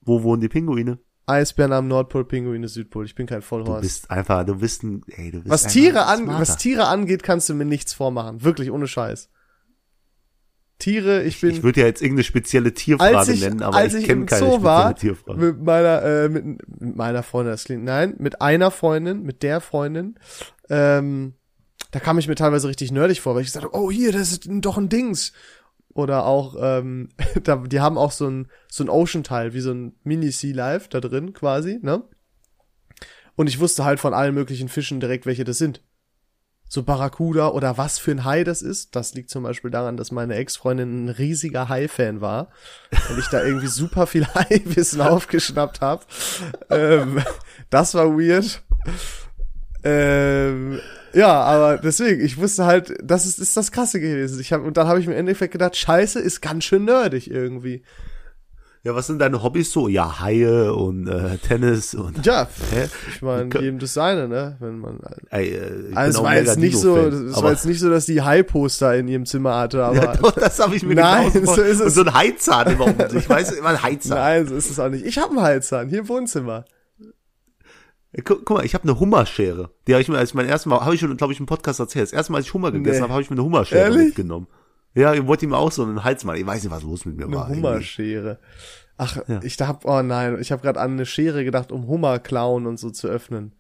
Wo 0.02 0.24
wohnen 0.24 0.42
die 0.42 0.50
Pinguine? 0.50 1.00
Eisbären 1.26 1.72
am 1.72 1.88
Nordpol, 1.88 2.26
Pinguine 2.26 2.68
Südpol. 2.68 3.06
Ich 3.06 3.16
bin 3.16 3.28
kein 3.28 3.40
Du 3.40 3.46
Vollhorst. 3.46 3.82
bist 3.82 4.12
einfach, 4.12 4.46
du 4.46 4.56
bist 4.56 4.84
ein, 4.84 5.04
ey, 5.08 5.32
du 5.32 5.38
bist 5.40 5.50
Was 5.50 5.68
Tiere 5.68 6.06
ein 6.08 6.20
an, 6.20 6.24
Smarter. 6.26 6.42
was 6.42 6.58
Tiere 6.58 6.88
angeht, 6.88 7.24
kannst 7.24 7.48
du 7.48 7.54
mir 7.54 7.64
nichts 7.64 7.94
vormachen. 7.94 8.44
Wirklich, 8.44 8.70
ohne 8.72 8.88
Scheiß. 8.88 9.30
Tiere, 10.84 11.24
ich 11.24 11.40
bin, 11.40 11.52
Ich 11.52 11.64
würde 11.64 11.80
ja 11.80 11.88
jetzt 11.88 12.02
irgendeine 12.02 12.26
spezielle 12.26 12.74
Tierfrage 12.74 13.32
ich, 13.32 13.40
nennen, 13.40 13.62
aber 13.62 13.78
als 13.78 13.94
ich 13.94 14.02
ich 14.02 14.08
kenne 14.08 14.26
keine 14.26 14.40
Zoo 14.42 14.46
spezielle 14.48 14.64
war, 14.64 14.96
Tierfrage. 14.96 15.40
mit 15.40 15.64
meiner, 15.64 16.04
äh, 16.04 16.28
mit, 16.30 16.46
mit 16.46 16.96
meiner 16.98 17.24
Freundin, 17.24 17.52
das 17.52 17.64
klingt, 17.64 17.86
nein, 17.86 18.16
mit 18.18 18.42
einer 18.42 18.70
Freundin, 18.70 19.24
mit 19.24 19.44
der 19.44 19.62
Freundin, 19.62 20.20
ähm, 20.70 21.36
da 21.92 22.02
kam 22.02 22.20
ich 22.20 22.28
mir 22.28 22.36
teilweise 22.36 22.68
richtig 22.68 22.92
nerdig 22.92 23.22
vor, 23.22 23.34
weil 23.34 23.44
ich 23.44 23.52
sagte, 23.54 23.70
oh 23.72 23.90
hier, 23.90 24.12
das 24.12 24.34
ist 24.34 24.46
doch 24.46 24.78
ein 24.78 24.90
Dings. 24.90 25.32
Oder 25.94 26.26
auch, 26.26 26.58
ähm, 26.60 27.10
da, 27.44 27.56
die 27.56 27.80
haben 27.80 27.98
auch 27.98 28.12
so 28.12 28.28
ein, 28.28 28.48
so 28.68 28.84
ein 28.84 28.90
Ocean-Teil, 28.90 29.54
wie 29.54 29.62
so 29.62 29.72
ein 29.72 29.96
Mini-Sea 30.04 30.54
Life 30.54 30.90
da 30.90 31.00
drin 31.00 31.32
quasi, 31.32 31.80
ne? 31.82 32.04
Und 33.36 33.48
ich 33.48 33.62
wusste 33.62 33.86
halt 33.86 34.02
von 34.02 34.14
allen 34.14 34.34
möglichen 34.34 34.68
Fischen 34.68 35.00
direkt, 35.00 35.26
welche 35.26 35.46
das 35.46 35.58
sind. 35.58 35.82
So 36.74 36.82
Barracuda 36.82 37.50
oder 37.50 37.78
was 37.78 38.00
für 38.00 38.10
ein 38.10 38.24
Hai 38.26 38.44
das 38.44 38.64
ist. 38.64 38.96
Das 38.96 39.14
liegt 39.14 39.30
zum 39.30 39.44
Beispiel 39.44 39.70
daran, 39.70 39.96
dass 39.96 40.12
meine 40.12 40.34
Ex-Freundin 40.34 41.06
ein 41.06 41.10
riesiger 41.10 41.70
Hai-Fan 41.70 42.20
war. 42.20 42.48
Und 43.12 43.20
ich 43.20 43.28
da 43.28 43.44
irgendwie 43.44 43.68
super 43.68 44.08
viel 44.08 44.26
Hai-Wissen 44.34 45.00
aufgeschnappt 45.00 45.82
habe. 45.82 46.04
Ähm, 46.72 47.22
das 47.70 47.94
war 47.94 48.18
weird. 48.18 48.64
Ähm, 49.84 50.80
ja, 51.14 51.44
aber 51.44 51.78
deswegen, 51.78 52.26
ich 52.26 52.38
wusste 52.40 52.66
halt, 52.66 52.92
das 53.04 53.28
ist, 53.28 53.38
ist 53.38 53.56
das 53.56 53.72
Krasse 53.72 54.00
gewesen. 54.00 54.42
Ich 54.42 54.52
hab, 54.52 54.64
und 54.64 54.76
dann 54.76 54.88
habe 54.88 55.00
ich 55.00 55.06
mir 55.06 55.14
im 55.14 55.20
Endeffekt 55.20 55.52
gedacht, 55.52 55.78
Scheiße, 55.78 56.20
ist 56.20 56.42
ganz 56.42 56.64
schön 56.64 56.86
nerdig 56.86 57.30
irgendwie. 57.30 57.84
Ja, 58.86 58.94
was 58.94 59.08
sind 59.08 59.20
deine 59.20 59.42
Hobbys 59.42 59.72
so? 59.72 59.88
Ja, 59.88 60.20
Haie 60.20 60.74
und 60.74 61.08
äh, 61.08 61.38
Tennis 61.38 61.96
und 61.96 62.26
Ja, 62.26 62.50
Hä? 62.72 62.90
ich 63.16 63.22
meine, 63.22 63.46
jedem 63.62 63.80
das 63.80 63.94
seine, 63.94 64.28
ne? 64.28 64.58
Wenn 64.60 64.80
man 64.80 65.00
Ey, 65.30 65.52
äh, 65.52 65.90
ich 65.92 65.98
Also 65.98 66.20
es 66.20 66.24
war 66.26 66.36
jetzt 66.36 66.60
nicht 66.60 66.78
so, 66.78 66.98
es 66.98 67.42
war 67.42 67.52
jetzt 67.52 67.66
nicht 67.66 67.80
so, 67.80 67.90
dass 67.90 68.06
die 68.08 68.22
High-Poster 68.22 68.96
in 68.98 69.08
ihrem 69.08 69.26
Zimmer 69.26 69.56
hatte, 69.56 69.86
aber 69.86 69.96
ja, 69.96 70.16
doch, 70.18 70.32
das 70.32 70.60
habe 70.60 70.76
ich 70.76 70.84
mir 70.84 70.96
Nein, 70.96 71.32
so 71.32 71.62
ist 71.62 71.80
es. 71.80 71.82
Und 71.82 71.90
so 71.92 72.02
ein 72.02 72.14
Heizahn 72.14 72.74
immer 72.74 72.86
um. 72.88 72.96
Ich 73.16 73.30
weiß 73.30 73.54
immer 73.54 73.70
ein 73.70 73.82
Heizahn. 73.84 74.18
nein, 74.18 74.48
so 74.48 74.56
ist 74.56 74.70
es 74.70 74.78
auch 74.78 74.90
nicht. 74.90 75.06
Ich 75.06 75.18
habe 75.18 75.30
einen 75.30 75.42
Heizhahn 75.42 75.88
hier 75.88 76.00
im 76.00 76.10
Wohnzimmer. 76.10 76.66
Guck, 78.26 78.46
guck 78.46 78.58
mal, 78.58 78.66
ich 78.66 78.74
habe 78.76 78.84
eine 78.84 79.00
Hummerschere. 79.00 79.70
Die 79.88 79.94
habe 79.94 80.02
ich 80.02 80.10
mir 80.10 80.18
als 80.18 80.34
mein 80.34 80.46
erstes 80.48 80.66
Mal, 80.68 80.82
habe 80.82 80.94
ich 80.94 81.00
schon, 81.00 81.16
glaube 81.16 81.32
ich, 81.32 81.40
im 81.40 81.46
Podcast 81.46 81.80
erzählt. 81.80 82.04
Das 82.04 82.14
erste 82.14 82.32
Mal, 82.34 82.40
als 82.40 82.48
ich 82.48 82.54
Hummer 82.54 82.72
gegessen 82.72 82.98
Nee. 82.98 83.02
habe, 83.04 83.14
habe 83.14 83.22
ich 83.24 83.30
mir 83.30 83.36
eine 83.38 83.44
Hummerschere 83.46 83.80
Ehrlich? 83.80 84.08
mitgenommen. 84.08 84.48
Ja, 84.96 85.14
ich 85.14 85.26
wollte 85.26 85.46
ihm 85.46 85.54
auch 85.54 85.72
so 85.72 85.84
einen 85.84 86.04
Hals 86.04 86.24
machen. 86.24 86.38
Ich 86.38 86.46
weiß 86.46 86.64
nicht, 86.64 86.72
was 86.72 86.84
los 86.84 87.06
mit 87.06 87.18
mir 87.18 87.26
Eine 87.26 87.36
war. 87.36 87.50
irgendwie. 87.50 87.68
Hummerschere. 87.68 88.40
Ach, 88.98 89.18
Ja. 89.28 89.40
ich 89.44 89.60
hab, 89.60 89.86
oh 89.86 90.02
nein, 90.04 90.40
ich 90.40 90.52
habe 90.52 90.62
gerade 90.62 90.80
an 90.80 90.92
eine 90.92 91.06
Schere 91.06 91.44
gedacht, 91.44 91.72
um 91.72 91.88
Hummerklauen 91.88 92.68
und 92.68 92.78
so 92.78 92.92
zu 92.92 93.08
öffnen. 93.08 93.54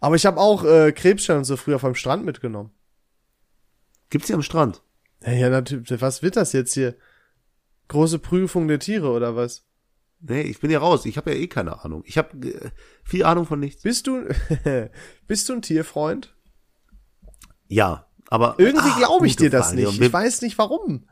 Aber 0.00 0.14
ich 0.16 0.24
habe 0.26 0.38
auch 0.40 0.64
äh, 0.64 0.92
Krebsstein 0.92 1.38
und 1.38 1.44
so 1.44 1.56
früher 1.56 1.78
vom 1.78 1.94
Strand 1.94 2.24
mitgenommen. 2.24 2.70
Gibt's 4.08 4.28
hier 4.28 4.36
am 4.36 4.42
Strand? 4.42 4.82
Ja, 5.24 5.32
ja, 5.32 5.50
natürlich. 5.50 6.00
Was 6.00 6.22
wird 6.22 6.36
das 6.36 6.52
jetzt 6.52 6.74
hier? 6.74 6.94
Große 7.88 8.18
Prüfung 8.20 8.68
der 8.68 8.78
Tiere 8.78 9.10
oder 9.10 9.34
was? 9.36 9.64
Nee, 10.20 10.42
ich 10.42 10.60
bin 10.60 10.70
ja 10.70 10.78
raus. 10.78 11.06
Ich 11.06 11.16
habe 11.16 11.32
ja 11.32 11.36
eh 11.36 11.48
keine 11.48 11.84
Ahnung. 11.84 12.02
Ich 12.06 12.16
habe 12.18 12.36
äh, 12.48 12.70
viel 13.02 13.24
Ahnung 13.24 13.46
von 13.46 13.58
nichts. 13.58 13.82
Bist 13.82 14.06
du, 14.06 14.28
bist 15.26 15.48
du 15.48 15.54
ein 15.54 15.62
Tierfreund? 15.62 16.34
Ja, 17.68 18.06
aber 18.30 18.54
Irgendwie 18.56 18.88
Ah, 18.88 18.98
glaube 18.98 19.26
ich 19.26 19.36
dir 19.36 19.50
das 19.50 19.68
Frage. 19.72 19.82
nicht. 19.82 20.00
Ich 20.00 20.12
weiß 20.12 20.40
nicht 20.40 20.56
warum. 20.56 21.06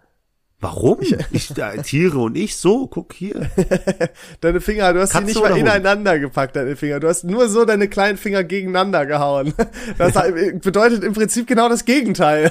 Warum? 0.60 0.98
Ich, 1.30 1.56
äh, 1.56 1.82
Tiere 1.82 2.18
und 2.18 2.36
ich 2.36 2.56
so, 2.56 2.88
guck 2.88 3.12
hier. 3.12 3.48
Deine 4.40 4.60
Finger, 4.60 4.92
du 4.92 5.00
hast 5.00 5.10
Katze 5.12 5.26
die 5.26 5.32
nicht 5.32 5.40
mal 5.42 5.50
Hund? 5.50 5.60
ineinander 5.60 6.18
gepackt, 6.18 6.56
deine 6.56 6.74
Finger. 6.74 6.98
Du 6.98 7.06
hast 7.06 7.22
nur 7.22 7.48
so 7.48 7.64
deine 7.64 7.86
kleinen 7.88 8.18
Finger 8.18 8.42
gegeneinander 8.42 9.06
gehauen. 9.06 9.54
Das 9.98 10.14
bedeutet 10.14 11.04
im 11.04 11.12
Prinzip 11.12 11.46
genau 11.46 11.68
das 11.68 11.84
Gegenteil. 11.84 12.50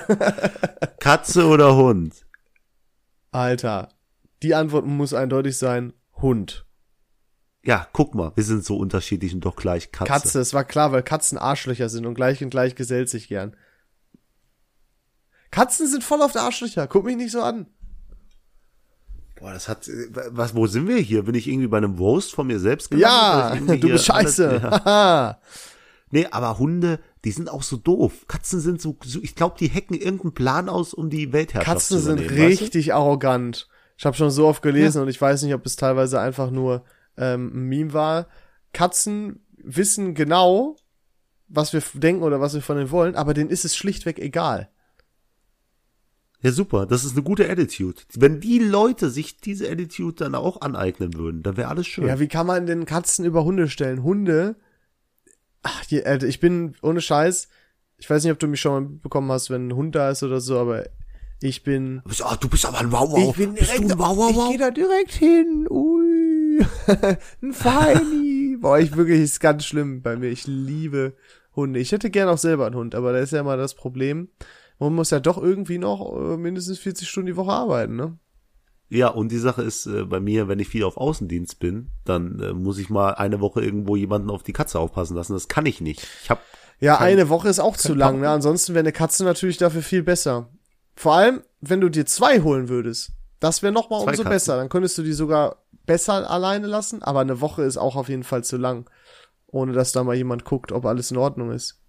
Katze 1.02 1.48
oder 1.48 1.76
Hund? 1.76 2.14
Alter, 3.32 3.90
die 4.42 4.56
Antwort 4.56 4.86
muss 4.86 5.14
eindeutig 5.14 5.58
sein, 5.58 5.92
Hund. 6.22 6.66
Ja, 7.66 7.88
guck 7.92 8.16
mal, 8.16 8.32
wir 8.36 8.44
sind 8.46 8.64
so 8.64 8.78
unterschiedlich 8.78 9.34
und 9.34 9.42
doch 9.44 9.58
gleich 9.58 9.92
Katze. 9.92 10.12
Katze, 10.14 10.40
es 10.40 10.54
war 10.54 10.64
klar, 10.64 10.94
weil 10.94 11.04
Katzen 11.04 11.38
Arschlöcher 11.38 11.90
sind 11.90 12.06
und 12.06 12.14
gleich 12.14 12.42
und 12.42 12.50
gleich 12.52 12.76
gesellt 12.76 13.10
sich 13.10 13.28
gern. 13.28 13.56
Katzen 15.58 15.88
sind 15.88 16.04
voll 16.04 16.22
auf 16.22 16.32
der 16.34 16.44
Arschlöcher, 16.44 16.88
guck 16.88 17.06
mich 17.06 17.18
nicht 17.18 17.32
so 17.32 17.42
an. 17.42 17.68
Boah, 19.40 19.54
das 19.54 19.68
hat, 19.68 19.90
was, 20.32 20.56
wo 20.56 20.66
sind 20.66 20.88
wir 20.88 20.98
hier? 20.98 21.24
Bin 21.24 21.36
ich 21.36 21.48
irgendwie 21.48 21.68
bei 21.68 21.78
einem 21.78 21.96
Roast 21.96 22.34
von 22.34 22.48
mir 22.48 22.60
selbst 22.60 22.92
Ja, 22.94 23.50
Oder 23.52 23.56
irgendwie 23.56 23.80
du 23.80 23.90
bist 23.90 24.06
hier 24.06 24.16
alles- 24.16 24.36
scheiße. 24.38 24.62
ja. 24.64 25.40
Nee, 26.10 26.26
aber 26.32 26.58
Hunde, 26.58 27.02
die 27.26 27.32
sind 27.32 27.50
auch 27.50 27.64
so 27.64 27.76
doof. 27.76 28.26
Katzen 28.30 28.62
sind 28.62 28.82
so, 28.82 28.96
so 29.04 29.20
ich 29.22 29.36
glaube, 29.36 29.58
die 29.60 29.68
hacken 29.70 29.94
irgendeinen 29.98 30.34
Plan 30.34 30.70
aus, 30.70 30.94
um 30.94 31.10
die 31.10 31.34
Weltherrschaft 31.34 31.66
Katzen 31.66 31.98
zu 31.98 32.02
sind 32.04 32.22
übernehmen. 32.22 32.50
weißt 32.50 32.60
du? 32.62 32.64
richtig 32.64 32.94
arrogant. 32.94 33.68
Ich 33.98 34.06
habe 34.06 34.16
schon 34.16 34.32
so 34.32 34.48
oft 34.48 34.62
gelesen 34.62 35.02
und 35.02 35.10
ich 35.10 35.20
weiß 35.20 35.42
nicht, 35.44 35.54
ob 35.54 35.66
es 35.66 35.76
teilweise 35.76 36.22
einfach 36.22 36.50
nur 36.50 36.86
ähm, 37.18 37.52
ein 37.54 37.64
Meme 37.68 37.92
war. 37.92 38.28
Katzen 38.72 39.46
wissen 39.58 40.14
genau, 40.16 40.78
was 41.50 41.74
wir 41.74 41.84
denken 41.94 42.24
oder 42.24 42.40
was 42.40 42.54
wir 42.54 42.62
von 42.62 42.78
denen 42.78 42.92
wollen, 42.92 43.16
aber 43.16 43.34
denen 43.34 43.50
ist 43.50 43.66
es 43.66 43.76
schlichtweg 43.76 44.18
egal. 44.18 44.70
Ja, 46.42 46.52
super. 46.52 46.86
Das 46.86 47.04
ist 47.04 47.14
eine 47.14 47.24
gute 47.24 47.50
Attitude. 47.50 48.02
Wenn 48.16 48.40
die 48.40 48.60
Leute 48.60 49.10
sich 49.10 49.38
diese 49.38 49.70
Attitude 49.70 50.16
dann 50.16 50.36
auch 50.36 50.62
aneignen 50.62 51.16
würden, 51.16 51.42
dann 51.42 51.58
wäre 51.58 51.70
alles 51.70 51.88
schön. 51.88 52.06
Ja, 52.08 52.20
wie 52.20 52.28
kann 52.28 52.46
man 52.46 52.66
denn 52.68 52.86
Katzen 52.86 53.26
über 53.26 53.44
Hunde 53.44 53.70
stellen? 53.70 54.04
Hunde. 54.04 54.56
Ach, 55.64 55.84
je, 55.86 56.04
Alter, 56.04 56.28
ich 56.28 56.40
bin 56.40 56.76
ohne 56.82 57.02
Scheiß. 57.02 57.48
Ich 57.98 58.10
weiß 58.10 58.24
nicht, 58.24 58.32
ob 58.32 58.40
du 58.40 58.48
mich 58.48 58.62
schon 58.62 58.72
mal 58.72 58.90
mitbekommen 58.90 59.32
hast, 59.32 59.50
wenn 59.50 59.70
ein 59.70 59.76
Hund 59.76 59.96
da 59.96 60.12
ist 60.12 60.22
oder 60.22 60.40
so, 60.40 60.60
aber 60.60 60.86
ich 61.42 61.64
bin. 61.64 62.02
Du 62.04 62.10
bist, 62.10 62.24
ah, 62.24 62.36
du 62.40 62.48
bist 62.48 62.66
aber 62.66 62.80
ein 62.80 62.92
Wow 62.92 63.12
Wow. 63.12 63.30
Ich 63.32 63.36
bin 63.36 63.54
bist 63.54 63.72
direkt. 63.72 63.90
du 63.90 63.94
ein 63.96 64.00
Wow 64.00 64.18
Wow 64.18 64.30
ich 64.30 64.36
Wow? 64.38 64.50
gehe 64.50 64.58
da 64.60 64.72
direkt 64.72 65.12
hin. 65.14 65.68
Ui. 65.70 66.60
ein 67.42 67.54
Feini. 67.54 68.58
Boah, 68.60 68.80
ich 68.80 68.96
wirklich 68.96 69.22
ist 69.22 69.40
ganz 69.40 69.66
schlimm 69.66 70.02
bei 70.04 70.16
mir. 70.16 70.30
Ich 70.30 70.46
liebe 70.46 71.14
Hunde. 71.56 71.80
Ich 71.80 71.92
hätte 71.92 72.12
gern 72.12 72.30
auch 72.30 72.38
selber 72.38 72.68
einen 72.68 72.76
Hund, 72.76 72.94
aber 72.96 73.14
da 73.14 73.20
ist 73.20 73.34
ja 73.34 73.40
immer 73.42 73.58
das 73.58 73.74
Problem. 73.74 74.30
Man 74.80 74.94
muss 74.94 75.10
ja 75.10 75.20
doch 75.20 75.38
irgendwie 75.42 75.78
noch 75.78 76.14
äh, 76.16 76.38
mindestens 76.38 76.80
40 76.80 77.08
Stunden 77.10 77.28
die 77.28 77.36
Woche 77.36 77.52
arbeiten, 77.52 77.96
ne? 77.96 78.18
Ja, 78.90 79.10
und 79.10 79.32
die 79.32 79.38
Sache 79.40 79.64
ist 79.64 79.86
äh, 79.86 80.06
bei 80.06 80.20
mir, 80.22 80.48
wenn 80.48 80.60
ich 80.60 80.70
viel 80.70 80.84
auf 80.86 80.96
Außendienst 80.98 81.60
bin, 81.60 81.90
dann 82.06 82.40
äh, 82.40 82.54
muss 82.54 82.78
ich 82.78 82.90
mal 82.90 83.12
eine 83.16 83.42
Woche 83.42 83.62
irgendwo 83.62 83.96
jemanden 83.98 84.30
auf 84.30 84.44
die 84.44 84.54
Katze 84.54 84.80
aufpassen 84.80 85.16
lassen. 85.16 85.34
Das 85.34 85.48
kann 85.50 85.66
ich 85.66 85.82
nicht. 85.82 86.08
Ich 86.24 86.30
hab 86.30 86.42
Ja, 86.80 86.96
Kein- 86.98 87.14
eine 87.14 87.28
Woche 87.30 87.50
ist 87.50 87.60
auch 87.60 87.76
zu 87.76 87.94
lang, 87.96 88.22
ne? 88.22 88.30
Ansonsten 88.30 88.74
wäre 88.76 88.84
eine 88.84 88.94
Katze 88.94 89.26
natürlich 89.26 89.58
dafür 89.58 89.82
viel 89.82 90.04
besser. 90.04 90.50
Vor 90.96 91.14
allem, 91.16 91.42
wenn 91.60 91.82
du 91.82 91.90
dir 91.90 92.06
zwei 92.06 92.42
holen 92.42 92.70
würdest. 92.70 93.12
Das 93.40 93.62
wäre 93.62 93.74
noch 93.74 93.90
mal 93.90 93.98
Zwei 94.04 94.12
umso 94.12 94.24
Katzen. 94.24 94.30
besser. 94.36 94.58
Dann 94.58 94.70
könntest 94.70 94.98
du 94.98 95.04
die 95.04 95.14
sogar 95.14 95.58
besser 95.86 96.30
alleine 96.30 96.68
lassen, 96.68 97.04
aber 97.04 97.20
eine 97.20 97.42
Woche 97.42 97.64
ist 97.64 97.78
auch 97.78 97.96
auf 97.96 98.10
jeden 98.10 98.24
Fall 98.24 98.44
zu 98.44 98.58
lang. 98.58 98.90
Ohne 99.48 99.74
dass 99.74 99.92
da 99.92 100.04
mal 100.04 100.16
jemand 100.16 100.46
guckt, 100.46 100.72
ob 100.72 100.86
alles 100.86 101.12
in 101.12 101.18
Ordnung 101.18 101.52
ist. 101.52 101.82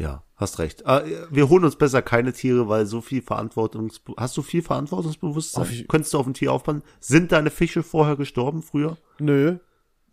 Ja, 0.00 0.24
hast 0.36 0.58
recht. 0.58 0.82
Äh, 0.86 1.02
Wir 1.30 1.48
holen 1.50 1.64
uns 1.64 1.76
besser 1.76 2.00
keine 2.00 2.32
Tiere, 2.32 2.68
weil 2.68 2.86
so 2.86 3.00
viel 3.02 3.20
Verantwortungs... 3.20 4.00
Hast 4.16 4.36
du 4.36 4.42
viel 4.42 4.62
Verantwortungsbewusstsein? 4.62 5.62
Auf 5.62 5.70
ich- 5.70 5.86
Könntest 5.88 6.14
du 6.14 6.18
auf 6.18 6.26
ein 6.26 6.34
Tier 6.34 6.52
aufpassen? 6.52 6.82
Sind 7.00 7.32
deine 7.32 7.50
Fische 7.50 7.82
vorher 7.82 8.16
gestorben 8.16 8.62
früher? 8.62 8.96
Nö. 9.18 9.58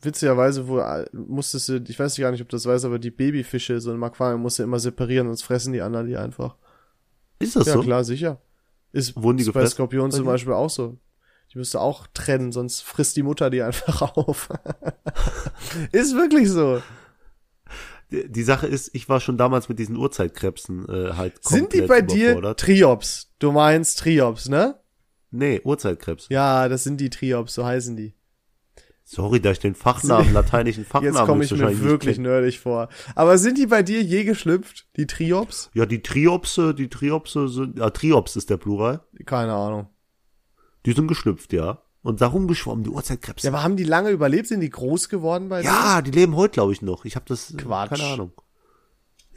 Witzigerweise 0.01 0.67
wo, 0.67 0.79
äh, 0.79 1.05
musstest 1.13 1.69
du, 1.69 1.77
ich 1.87 1.97
weiß 1.97 2.17
gar 2.17 2.31
nicht, 2.31 2.41
ob 2.41 2.49
du 2.49 2.55
das 2.55 2.65
weißt, 2.65 2.85
aber 2.85 2.99
die 2.99 3.09
Babyfische 3.11 3.79
so 3.79 3.93
im 3.93 4.03
Aquarium 4.03 4.41
musst 4.41 4.59
du 4.59 4.63
immer 4.63 4.77
separieren, 4.79 5.27
sonst 5.27 5.41
fressen 5.43 5.73
die 5.73 5.81
anderen 5.81 6.05
die 6.07 6.17
einfach. 6.17 6.55
Ist 7.39 7.55
das 7.55 7.65
Ja, 7.67 7.73
so? 7.73 7.81
klar, 7.81 8.03
sicher. 8.03 8.39
Ist, 8.91 9.15
Wurden 9.15 9.37
die 9.37 9.43
ist 9.43 9.53
bei 9.53 9.65
Skorpionen 9.65 10.11
zum? 10.11 10.25
Beispiel 10.25 10.53
auch 10.53 10.69
so. 10.69 10.97
Die 11.53 11.57
musst 11.57 11.73
du 11.73 11.79
auch 11.79 12.07
trennen, 12.13 12.51
sonst 12.51 12.81
frisst 12.81 13.15
die 13.15 13.23
Mutter 13.23 13.49
die 13.49 13.61
einfach 13.63 14.01
auf. 14.17 14.49
ist 15.93 16.15
wirklich 16.15 16.49
so. 16.51 16.81
Die, 18.09 18.43
Sache 18.43 18.67
ist, 18.67 18.91
ich 18.93 19.09
war 19.09 19.19
schon 19.19 19.37
damals 19.37 19.67
mit 19.67 19.79
diesen 19.79 19.97
Urzeitkrebsen 19.97 20.87
äh, 20.87 21.13
halt 21.13 21.43
Sind 21.43 21.73
die 21.73 21.79
komplett 21.79 22.07
bei 22.07 22.13
dir. 22.13 22.55
Triops? 22.55 23.33
Du 23.39 23.51
meinst 23.51 23.99
Triops, 23.99 24.47
ne? 24.47 24.79
Nee, 25.31 25.59
Urzeitkrebs. 25.63 26.27
Ja, 26.29 26.69
das 26.69 26.83
sind 26.83 27.01
die 27.01 27.09
Triops, 27.09 27.53
so 27.53 27.65
heißen 27.65 27.97
die. 27.97 28.13
Sorry, 29.03 29.39
da 29.39 29.51
ich 29.51 29.59
den 29.59 29.75
Fachnamen, 29.75 30.33
lateinischen 30.33 30.83
Fachnamen 30.85 31.15
Jetzt 31.15 31.25
komme 31.25 31.43
ich 31.45 31.51
mir 31.51 31.81
wirklich 31.81 32.17
nerdig 32.17 32.59
vor. 32.59 32.89
Aber 33.15 33.37
sind 33.37 33.57
die 33.57 33.67
bei 33.67 33.83
dir 33.83 34.01
je 34.01 34.25
geschlüpft, 34.25 34.87
die 34.97 35.07
Triops? 35.07 35.69
Ja, 35.73 35.85
die 35.85 36.01
Triopse, 36.01 36.73
die 36.73 36.89
Triopse 36.89 37.47
sind, 37.47 37.79
ja, 37.79 37.89
Triops 37.89 38.35
ist 38.35 38.49
der 38.49 38.57
Plural. 38.57 39.01
Keine 39.25 39.53
Ahnung. 39.53 39.87
Die 40.85 40.91
sind 40.93 41.07
geschlüpft, 41.07 41.53
ja. 41.53 41.81
Und 42.07 42.21
darum 42.21 42.47
geschwommen, 42.47 42.85
die 42.85 42.89
Urzeitkrebse. 42.89 43.45
Ja, 43.45 43.51
aber 43.51 43.63
haben 43.63 43.75
die 43.75 43.83
lange 43.83 44.11
überlebt? 44.11 44.47
Sind 44.47 44.61
die 44.61 44.69
groß 44.69 45.09
geworden 45.09 45.49
bei 45.49 45.61
dir? 45.61 45.67
Ja, 45.67 46.01
die 46.01 46.11
leben 46.11 46.37
heute, 46.37 46.53
glaube 46.53 46.71
ich, 46.71 46.81
noch. 46.81 47.03
Ich 47.03 47.17
habe 47.17 47.25
das, 47.27 47.51
äh, 47.51 47.57
Quatsch. 47.57 47.89
keine 47.89 48.03
Ahnung. 48.05 48.31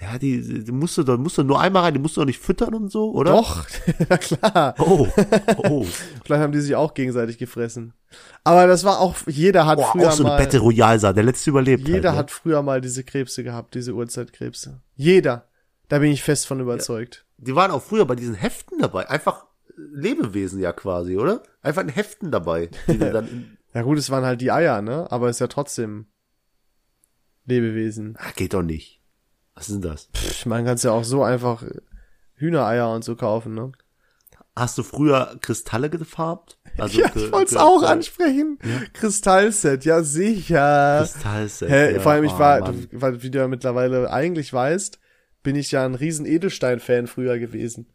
Ja, 0.00 0.18
die, 0.18 0.62
die 0.62 0.70
musst 0.70 0.96
du, 0.96 1.02
da 1.02 1.16
musst 1.16 1.36
du 1.36 1.42
nur 1.42 1.60
einmal 1.60 1.82
rein, 1.82 1.94
die 1.94 1.98
musst 1.98 2.16
du 2.16 2.20
doch 2.20 2.26
nicht 2.26 2.38
füttern 2.38 2.72
und 2.74 2.92
so, 2.92 3.10
oder? 3.10 3.32
Doch, 3.32 3.66
na 4.08 4.16
klar. 4.18 4.76
Oh, 4.78 5.08
oh. 5.68 5.84
Vielleicht 6.24 6.42
haben 6.42 6.52
die 6.52 6.60
sich 6.60 6.76
auch 6.76 6.94
gegenseitig 6.94 7.38
gefressen. 7.38 7.92
Aber 8.44 8.68
das 8.68 8.84
war 8.84 9.00
auch, 9.00 9.16
jeder 9.26 9.66
hat 9.66 9.78
Boah, 9.78 9.90
früher 9.90 10.08
auch 10.10 10.12
so 10.12 10.22
eine 10.22 10.34
mal, 10.34 10.38
Bette 10.38 10.60
Royal 10.60 11.00
der 11.00 11.24
letzte 11.24 11.50
überlebt. 11.50 11.88
jeder 11.88 12.10
halt, 12.10 12.14
ne? 12.14 12.18
hat 12.20 12.30
früher 12.30 12.62
mal 12.62 12.80
diese 12.80 13.02
Krebse 13.02 13.42
gehabt, 13.42 13.74
diese 13.74 13.94
Urzeitkrebse. 13.94 14.80
Jeder. 14.94 15.48
Da 15.88 15.98
bin 15.98 16.12
ich 16.12 16.22
fest 16.22 16.46
von 16.46 16.60
überzeugt. 16.60 17.24
Die 17.36 17.56
waren 17.56 17.72
auch 17.72 17.82
früher 17.82 18.04
bei 18.04 18.14
diesen 18.14 18.36
Heften 18.36 18.78
dabei. 18.78 19.10
Einfach 19.10 19.46
Lebewesen 19.76 20.60
ja 20.60 20.72
quasi, 20.72 21.16
oder? 21.16 21.42
Einfach 21.62 21.82
in 21.82 21.88
Heften 21.88 22.30
dabei. 22.30 22.70
Die 22.86 22.98
dann 22.98 23.58
Ja 23.74 23.82
gut, 23.82 23.98
es 23.98 24.10
waren 24.10 24.24
halt 24.24 24.40
die 24.40 24.50
Eier, 24.52 24.82
ne? 24.82 25.10
Aber 25.10 25.28
ist 25.30 25.40
ja 25.40 25.46
trotzdem 25.46 26.06
Lebewesen. 27.46 28.16
ah, 28.18 28.30
geht 28.36 28.54
doch 28.54 28.62
nicht. 28.62 29.00
Was 29.54 29.68
ist 29.68 29.74
denn 29.82 29.90
das? 29.90 30.08
Pff, 30.14 30.30
Ich 30.30 30.46
meine, 30.46 30.66
kannst 30.66 30.84
ja 30.84 30.92
auch 30.92 31.04
so 31.04 31.22
einfach 31.22 31.64
Hühnereier 32.34 32.92
und 32.94 33.04
so 33.04 33.16
kaufen, 33.16 33.54
ne? 33.54 33.72
Hast 34.56 34.76
du 34.78 34.82
früher 34.82 35.36
Kristalle 35.40 35.90
gefarbt? 35.90 36.58
Also 36.76 37.00
ja, 37.02 37.10
ich 37.14 37.32
wollte 37.32 37.54
es 37.54 37.56
auch 37.56 37.82
ansprechen. 37.82 38.58
Kristallset, 38.92 39.84
ja 39.84 40.02
sicher. 40.02 40.98
Kristallset. 41.02 41.70
Hä, 41.70 41.92
ja. 41.94 42.00
vor 42.00 42.12
allem, 42.12 42.24
ich 42.24 42.32
Oh, 42.32 42.38
war, 42.38 42.60
Mann. 42.60 42.88
du, 42.90 43.00
weil, 43.00 43.22
wie 43.22 43.30
du 43.30 43.38
ja 43.38 43.48
mittlerweile 43.48 44.10
eigentlich 44.10 44.52
weißt, 44.52 44.98
bin 45.42 45.56
ich 45.56 45.70
ja 45.70 45.84
ein 45.84 45.94
riesen 45.94 46.26
Edelstein-Fan 46.26 47.06
früher 47.06 47.38
gewesen. 47.38 47.86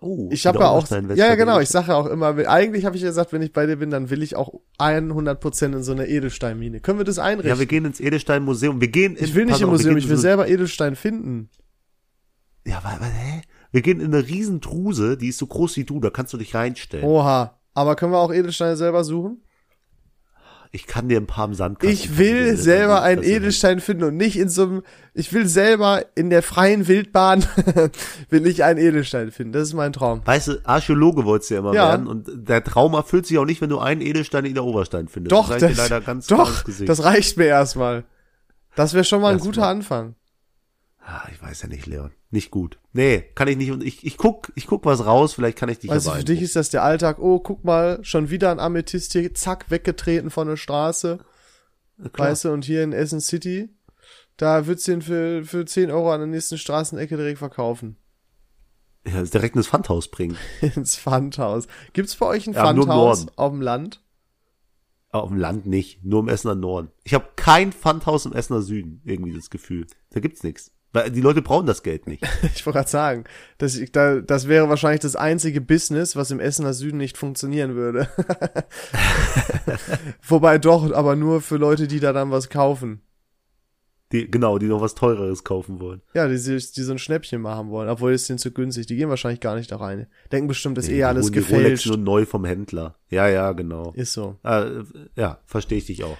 Oh, 0.00 0.28
Ich 0.32 0.46
habe 0.46 0.58
ja 0.58 0.68
auch, 0.68 0.88
ja, 0.90 1.14
ja 1.14 1.34
genau, 1.36 1.60
ich 1.60 1.68
sage 1.68 1.94
auch 1.94 2.06
immer, 2.06 2.36
eigentlich 2.48 2.84
habe 2.84 2.96
ich 2.96 3.02
ja 3.02 3.08
gesagt, 3.08 3.32
wenn 3.32 3.42
ich 3.42 3.52
bei 3.52 3.64
dir 3.66 3.76
bin, 3.76 3.90
dann 3.90 4.10
will 4.10 4.22
ich 4.22 4.36
auch 4.36 4.52
100% 4.78 5.64
in 5.66 5.82
so 5.82 5.92
eine 5.92 6.08
Edelsteinmine. 6.08 6.80
Können 6.80 6.98
wir 6.98 7.04
das 7.04 7.18
einrichten? 7.18 7.48
Ja, 7.48 7.58
wir 7.58 7.66
gehen 7.66 7.84
ins 7.84 8.00
Edelstein-Museum. 8.00 8.80
Wir 8.80 8.88
gehen 8.88 9.16
in, 9.16 9.24
ich 9.24 9.34
will 9.34 9.44
nicht 9.46 9.60
im 9.60 9.66
auf, 9.68 9.72
Museum, 9.72 9.96
ich 9.96 10.08
will 10.08 10.16
so- 10.16 10.22
selber 10.22 10.48
Edelstein 10.48 10.96
finden. 10.96 11.48
Ja, 12.66 12.80
weil, 12.82 13.00
weil, 13.00 13.10
hä? 13.10 13.42
Wir 13.72 13.82
gehen 13.82 14.00
in 14.00 14.14
eine 14.14 14.26
riesen 14.26 14.60
Truse, 14.60 15.16
die 15.16 15.28
ist 15.28 15.38
so 15.38 15.46
groß 15.46 15.76
wie 15.76 15.84
du, 15.84 16.00
da 16.00 16.10
kannst 16.10 16.32
du 16.32 16.38
dich 16.38 16.54
reinstellen. 16.54 17.04
Oha. 17.06 17.58
Aber 17.74 17.96
können 17.96 18.12
wir 18.12 18.18
auch 18.18 18.32
Edelsteine 18.32 18.76
selber 18.76 19.04
suchen? 19.04 19.42
Ich 20.74 20.88
kann 20.88 21.08
dir 21.08 21.20
ein 21.20 21.26
paar 21.28 21.44
im 21.46 21.54
Sandkasten. 21.54 21.88
Ich 21.94 22.18
will 22.18 22.50
das- 22.50 22.64
selber 22.64 22.94
das- 22.94 23.02
einen 23.04 23.22
das- 23.22 23.30
Edelstein 23.30 23.80
finden 23.80 24.02
und 24.02 24.16
nicht 24.16 24.36
in 24.36 24.48
so 24.48 24.62
einem, 24.64 24.82
ich 25.14 25.32
will 25.32 25.46
selber 25.46 26.04
in 26.16 26.30
der 26.30 26.42
freien 26.42 26.88
Wildbahn, 26.88 27.44
will 28.28 28.44
ich 28.46 28.64
einen 28.64 28.80
Edelstein 28.80 29.30
finden. 29.30 29.52
Das 29.52 29.62
ist 29.62 29.74
mein 29.74 29.92
Traum. 29.92 30.22
Weißt 30.24 30.48
du, 30.48 30.60
Archäologe 30.64 31.24
wolltest 31.24 31.50
du 31.50 31.54
ja 31.54 31.60
immer 31.60 31.74
Ja. 31.74 31.90
werden 31.90 32.08
und 32.08 32.28
der 32.48 32.64
Traum 32.64 32.94
erfüllt 32.94 33.24
sich 33.26 33.38
auch 33.38 33.44
nicht, 33.44 33.60
wenn 33.60 33.70
du 33.70 33.78
einen 33.78 34.00
Edelstein 34.00 34.44
in 34.46 34.54
der 34.54 34.64
Oberstein 34.64 35.06
findest. 35.06 35.30
Doch, 35.30 35.56
das, 35.56 35.76
leider 35.76 36.00
ganz 36.00 36.26
klar 36.26 36.40
doch, 36.40 36.64
das 36.84 37.04
reicht 37.04 37.36
mir 37.36 37.46
erstmal. 37.46 38.02
Das 38.74 38.94
wäre 38.94 39.04
schon 39.04 39.20
mal 39.20 39.28
ein 39.28 39.34
Erstmal. 39.34 39.54
guter 39.54 39.68
Anfang. 39.68 40.14
Ah, 41.06 41.28
ich 41.30 41.42
weiß 41.42 41.62
ja 41.62 41.68
nicht, 41.68 41.86
Leon. 41.86 42.12
Nicht 42.30 42.50
gut. 42.50 42.78
Nee, 42.94 43.20
kann 43.34 43.46
ich 43.46 43.58
nicht. 43.58 43.70
Und 43.70 43.84
ich, 43.84 44.06
ich 44.06 44.16
guck, 44.16 44.50
ich 44.54 44.66
guck 44.66 44.86
was 44.86 45.04
raus, 45.04 45.34
vielleicht 45.34 45.58
kann 45.58 45.68
ich 45.68 45.78
dich 45.78 45.90
aber 45.90 46.00
für 46.00 46.24
dich 46.24 46.40
ist 46.40 46.56
das 46.56 46.70
der 46.70 46.82
Alltag, 46.82 47.18
oh, 47.18 47.40
guck 47.40 47.62
mal, 47.62 48.02
schon 48.02 48.30
wieder 48.30 48.50
ein 48.50 48.58
Amethyst 48.58 49.12
hier, 49.12 49.34
zack, 49.34 49.70
weggetreten 49.70 50.30
von 50.30 50.48
der 50.48 50.56
Straße. 50.56 51.18
Klar. 52.12 52.30
Weißt 52.30 52.44
du, 52.46 52.52
und 52.52 52.64
hier 52.64 52.82
in 52.82 52.92
Essen 52.92 53.20
City, 53.20 53.68
da 54.38 54.66
würdest 54.66 54.88
du 54.88 54.92
ihn 54.92 55.02
für, 55.02 55.44
für 55.44 55.66
10 55.66 55.90
Euro 55.90 56.10
an 56.10 56.20
der 56.20 56.26
nächsten 56.26 56.56
Straßenecke 56.58 57.16
direkt 57.16 57.38
verkaufen. 57.38 57.96
ja, 59.06 59.22
direkt 59.22 59.56
ins 59.56 59.68
Pfandhaus 59.68 60.10
bringen. 60.10 60.38
Ins 60.62 60.96
Pfandhaus. 60.96 61.66
Gibt's 61.92 62.16
bei 62.16 62.26
euch 62.26 62.46
ein 62.46 62.54
Ja, 62.54 62.62
Pfandhaus 62.64 63.26
auf 63.36 63.52
dem 63.52 63.60
Land? 63.60 64.00
Aber 65.10 65.24
auf 65.24 65.28
dem 65.28 65.38
Land 65.38 65.66
nicht, 65.66 66.02
nur 66.02 66.20
im 66.20 66.28
Essener 66.28 66.54
Norden. 66.56 66.90
Ich 67.04 67.12
habe 67.14 67.28
kein 67.36 67.72
Pfandhaus 67.72 68.24
im 68.26 68.32
Essener 68.32 68.62
Süden, 68.62 69.02
irgendwie 69.04 69.34
das 69.34 69.50
Gefühl. 69.50 69.86
Da 70.10 70.18
gibt's 70.20 70.42
nichts. 70.42 70.72
Weil 70.94 71.10
die 71.10 71.20
Leute 71.20 71.42
brauchen 71.42 71.66
das 71.66 71.82
Geld 71.82 72.06
nicht. 72.06 72.22
Ich 72.54 72.64
wollte 72.64 72.78
gerade 72.78 72.88
sagen, 72.88 73.24
das, 73.58 73.78
das 73.92 74.48
wäre 74.48 74.68
wahrscheinlich 74.70 75.00
das 75.02 75.16
einzige 75.16 75.60
Business, 75.60 76.16
was 76.16 76.30
im 76.30 76.40
Essener 76.40 76.72
Süden 76.72 76.96
nicht 76.98 77.18
funktionieren 77.18 77.74
würde. 77.74 78.08
Wobei 80.26 80.58
doch, 80.58 80.92
aber 80.92 81.16
nur 81.16 81.40
für 81.40 81.56
Leute, 81.56 81.86
die 81.88 82.00
da 82.00 82.12
dann 82.12 82.30
was 82.30 82.48
kaufen. 82.48 83.00
Die, 84.12 84.30
genau, 84.30 84.58
die 84.58 84.66
noch 84.66 84.80
was 84.80 84.94
teureres 84.94 85.42
kaufen 85.42 85.80
wollen. 85.80 86.02
Ja, 86.14 86.28
die, 86.28 86.36
sich- 86.36 86.70
die 86.72 86.82
so 86.82 86.92
ein 86.92 86.98
Schnäppchen 86.98 87.40
machen 87.40 87.70
wollen, 87.70 87.88
obwohl 87.88 88.12
es 88.12 88.26
denen 88.26 88.38
zu 88.38 88.52
günstig. 88.52 88.86
Die 88.86 88.96
gehen 88.96 89.08
wahrscheinlich 89.08 89.40
gar 89.40 89.56
nicht 89.56 89.72
da 89.72 89.76
rein. 89.78 90.06
Denken 90.30 90.46
bestimmt, 90.46 90.78
das 90.78 90.84
ist 90.84 90.92
Die 90.92 90.98
eh 90.98 91.04
alles 91.04 91.24
holen 91.24 91.32
die 91.32 91.38
Rolex 91.40 91.50
gefälscht. 91.82 91.86
nur 91.86 91.96
neu 91.96 92.24
vom 92.26 92.44
Händler. 92.44 92.96
Ja, 93.08 93.26
ja, 93.28 93.50
genau. 93.52 93.92
Ist 93.96 94.12
so. 94.12 94.38
Äh, 94.44 94.84
ja, 95.16 95.40
verstehe 95.46 95.78
ich 95.78 95.86
dich 95.86 96.04
auch. 96.04 96.18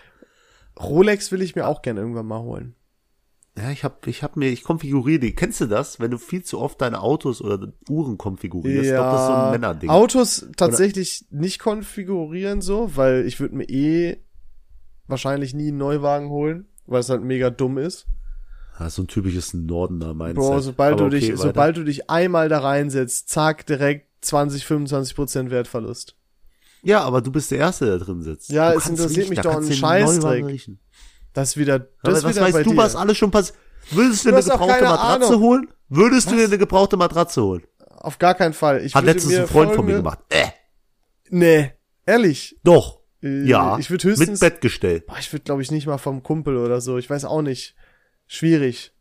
Rolex 0.80 1.30
will 1.30 1.42
ich 1.42 1.54
mir 1.54 1.68
auch 1.68 1.82
gerne 1.82 2.00
irgendwann 2.00 2.26
mal 2.26 2.40
holen. 2.40 2.74
Ja, 3.56 3.70
ich 3.70 3.84
hab, 3.84 4.06
ich 4.08 4.24
hab 4.24 4.36
mir, 4.36 4.48
ich 4.48 4.64
konfiguriere 4.64 5.20
die. 5.20 5.34
Kennst 5.34 5.60
du 5.60 5.66
das, 5.66 6.00
wenn 6.00 6.10
du 6.10 6.18
viel 6.18 6.42
zu 6.42 6.58
oft 6.58 6.80
deine 6.80 7.00
Autos 7.00 7.40
oder 7.40 7.72
Uhren 7.88 8.18
konfigurierst? 8.18 8.86
Ich 8.86 8.90
glaube, 8.90 9.12
das 9.12 9.20
ist 9.20 9.26
so 9.28 9.32
ein 9.32 9.50
Männerding. 9.52 9.90
Autos 9.90 10.48
tatsächlich 10.56 11.26
nicht 11.30 11.60
konfigurieren 11.60 12.60
so, 12.62 12.96
weil 12.96 13.24
ich 13.26 13.38
würde 13.38 13.54
mir 13.54 13.68
eh 13.68 14.16
wahrscheinlich 15.06 15.54
nie 15.54 15.68
einen 15.68 15.78
Neuwagen 15.78 16.30
holen, 16.30 16.66
weil 16.86 17.00
es 17.00 17.10
halt 17.10 17.22
mega 17.22 17.50
dumm 17.50 17.78
ist. 17.78 18.06
Ah, 18.76 18.90
so 18.90 19.02
ein 19.02 19.06
typisches 19.06 19.54
Nordener 19.54 20.14
Mindset. 20.14 20.36
Bro, 20.36 20.60
sobald 20.60 20.94
Aber 20.94 21.04
du 21.04 21.16
dich, 21.16 21.28
weiter. 21.28 21.36
sobald 21.36 21.76
du 21.76 21.84
dich 21.84 22.10
einmal 22.10 22.48
da 22.48 22.58
reinsetzt, 22.58 23.28
zack, 23.28 23.66
direkt 23.66 24.08
20, 24.22 24.66
25 24.66 25.14
Prozent 25.14 25.50
Wertverlust. 25.52 26.16
Ja, 26.82 27.02
aber 27.02 27.22
du 27.22 27.30
bist 27.30 27.52
der 27.52 27.58
Erste, 27.58 27.86
der 27.86 27.98
drin 27.98 28.22
sitzt. 28.22 28.50
Ja, 28.50 28.72
du 28.72 28.78
es 28.78 28.88
interessiert 28.88 29.26
riechen, 29.26 29.30
mich 29.30 29.40
doch 29.40 29.56
ein 29.56 29.72
Scheißdreck. 29.72 30.68
Das 31.34 31.50
ist 31.50 31.56
wieder, 31.58 31.80
das 32.02 32.18
ist 32.18 32.24
was 32.24 32.36
wieder 32.36 32.44
weißt 32.46 32.66
du, 32.66 32.70
dir. 32.70 32.76
was 32.78 32.96
alles 32.96 33.18
schon 33.18 33.30
passiert? 33.30 33.58
Würdest 33.90 34.24
du, 34.24 34.30
Du 34.30 34.36
dir 34.36 34.40
eine 34.40 34.50
gebrauchte 34.50 34.84
Matratze 34.84 35.26
Ahnung. 35.26 35.40
holen? 35.42 35.68
Würdest 35.90 36.30
du 36.30 36.36
dir 36.36 36.44
eine 36.44 36.56
gebrauchte 36.58 36.96
Matratze 36.96 37.42
holen? 37.42 37.62
Auf 37.98 38.18
gar 38.18 38.34
keinen 38.34 38.54
Fall. 38.54 38.82
Ich 38.84 38.94
Hat 38.94 39.04
letztens 39.04 39.34
ein 39.36 39.46
Freund 39.46 39.74
von 39.74 39.84
mir 39.84 39.96
gemacht. 39.96 40.20
Äh, 40.30 40.46
Nee, 41.30 41.72
ehrlich. 42.06 42.58
doch. 42.64 43.00
Äh, 43.22 43.44
Ja, 43.44 43.78
Ich 43.78 43.90
würde 43.90 44.08
höchstens, 44.08 44.28
mit 44.30 44.40
Bettgestell. 44.40 45.00
boah, 45.00 45.18
ich 45.18 45.30
würde 45.32 45.42
glaube 45.44 45.60
ich 45.62 45.70
nicht 45.70 45.86
mal 45.86 45.98
vom 45.98 46.22
Kumpel 46.22 46.56
oder 46.56 46.80
so. 46.80 46.96
Ich 46.98 47.10
weiß 47.10 47.24
auch 47.26 47.42
nicht. 47.42 47.74
Schwierig. 48.26 48.92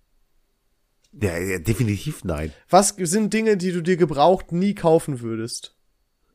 Ja, 1.14 1.38
ja, 1.38 1.60
definitiv 1.60 2.24
nein. 2.24 2.52
Was 2.70 2.90
sind 2.98 3.34
Dinge, 3.34 3.56
die 3.56 3.72
du 3.72 3.82
dir 3.82 3.98
gebraucht 3.98 4.52
nie 4.52 4.74
kaufen 4.74 5.22
würdest? 5.22 5.76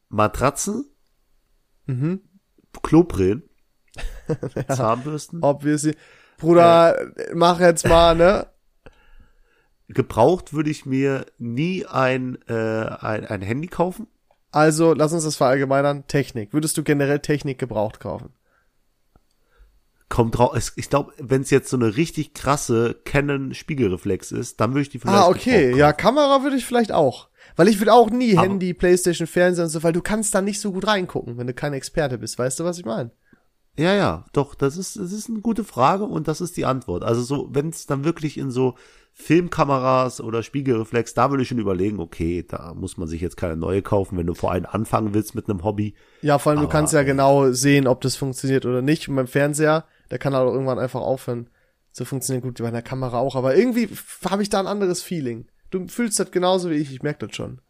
Matratzen, 0.08 0.86
Mhm. 1.86 2.20
Klobrillen, 2.82 3.42
Zahnbürsten. 4.68 5.42
Obviously. 5.42 5.94
Bruder, 6.38 6.96
mach 7.34 7.60
jetzt 7.60 7.86
mal, 7.86 8.14
ne? 8.14 8.46
Gebraucht 9.88 10.52
würde 10.52 10.70
ich 10.70 10.84
mir 10.86 11.26
nie 11.38 11.86
ein, 11.86 12.38
äh, 12.48 12.52
ein, 12.54 13.26
ein 13.26 13.42
Handy 13.42 13.68
kaufen. 13.68 14.06
Also, 14.50 14.92
lass 14.94 15.12
uns 15.12 15.24
das 15.24 15.36
verallgemeinern. 15.36 16.06
Technik. 16.06 16.52
Würdest 16.52 16.76
du 16.76 16.82
generell 16.82 17.20
Technik 17.20 17.58
gebraucht 17.58 18.00
kaufen? 18.00 18.30
Kommt 20.08 20.38
drauf. 20.38 20.72
Ich 20.76 20.88
glaube, 20.88 21.12
wenn 21.18 21.42
es 21.42 21.50
jetzt 21.50 21.68
so 21.68 21.76
eine 21.76 21.96
richtig 21.96 22.32
krasse 22.32 22.96
Canon 23.04 23.52
Spiegelreflex 23.52 24.32
ist, 24.32 24.58
dann 24.60 24.70
würde 24.70 24.82
ich 24.82 24.88
die 24.88 24.98
vielleicht. 24.98 25.18
Ah, 25.18 25.28
okay. 25.28 25.76
Ja. 25.76 25.92
Kamera 25.92 26.42
würde 26.42 26.56
ich 26.56 26.64
vielleicht 26.64 26.92
auch. 26.92 27.28
Weil 27.56 27.68
ich 27.68 27.78
würde 27.78 27.92
auch 27.92 28.08
nie 28.08 28.36
Aber- 28.36 28.46
Handy, 28.46 28.72
Playstation, 28.72 29.26
Fernseher 29.26 29.64
und 29.64 29.70
so, 29.70 29.82
weil 29.82 29.92
du 29.92 30.00
kannst 30.00 30.34
da 30.34 30.40
nicht 30.40 30.60
so 30.60 30.72
gut 30.72 30.86
reingucken, 30.86 31.36
wenn 31.36 31.46
du 31.46 31.52
kein 31.54 31.72
Experte 31.74 32.16
bist. 32.16 32.38
Weißt 32.38 32.58
du, 32.60 32.64
was 32.64 32.78
ich 32.78 32.84
meine? 32.86 33.10
Ja, 33.78 33.94
ja, 33.94 34.24
doch, 34.32 34.56
das 34.56 34.76
ist, 34.76 34.96
das 34.96 35.12
ist 35.12 35.30
eine 35.30 35.40
gute 35.40 35.62
Frage 35.62 36.02
und 36.02 36.26
das 36.26 36.40
ist 36.40 36.56
die 36.56 36.66
Antwort. 36.66 37.04
Also 37.04 37.22
so, 37.22 37.48
wenn 37.52 37.68
es 37.68 37.86
dann 37.86 38.04
wirklich 38.04 38.36
in 38.36 38.50
so 38.50 38.74
Filmkameras 39.12 40.20
oder 40.20 40.42
Spiegelreflex, 40.42 41.14
da 41.14 41.30
würde 41.30 41.44
ich 41.44 41.48
schon 41.48 41.60
überlegen, 41.60 42.00
okay, 42.00 42.44
da 42.46 42.74
muss 42.74 42.96
man 42.96 43.06
sich 43.06 43.20
jetzt 43.20 43.36
keine 43.36 43.56
neue 43.56 43.80
kaufen, 43.80 44.18
wenn 44.18 44.26
du 44.26 44.34
vor 44.34 44.50
allem 44.50 44.66
anfangen 44.66 45.14
willst 45.14 45.36
mit 45.36 45.48
einem 45.48 45.62
Hobby. 45.62 45.94
Ja, 46.22 46.38
vor 46.38 46.50
allem, 46.50 46.58
Aber, 46.58 46.66
du 46.66 46.72
kannst 46.72 46.92
ja 46.92 47.00
äh, 47.00 47.04
genau 47.04 47.52
sehen, 47.52 47.86
ob 47.86 48.00
das 48.00 48.16
funktioniert 48.16 48.66
oder 48.66 48.82
nicht. 48.82 49.08
Und 49.08 49.14
beim 49.14 49.28
Fernseher, 49.28 49.84
der 50.10 50.18
kann 50.18 50.34
halt 50.34 50.48
auch 50.48 50.52
irgendwann 50.52 50.80
einfach 50.80 51.00
aufhören 51.00 51.48
zu 51.92 52.04
funktionieren. 52.04 52.42
Gut, 52.42 52.58
bei 52.58 52.72
der 52.72 52.82
Kamera 52.82 53.18
auch, 53.18 53.36
aber 53.36 53.54
irgendwie 53.54 53.88
habe 54.28 54.42
ich 54.42 54.50
da 54.50 54.58
ein 54.58 54.66
anderes 54.66 55.02
Feeling. 55.02 55.46
Du 55.70 55.86
fühlst 55.86 56.18
das 56.18 56.32
genauso 56.32 56.70
wie 56.70 56.74
ich, 56.76 56.92
ich 56.92 57.02
merke 57.02 57.26
das 57.26 57.36
schon. 57.36 57.60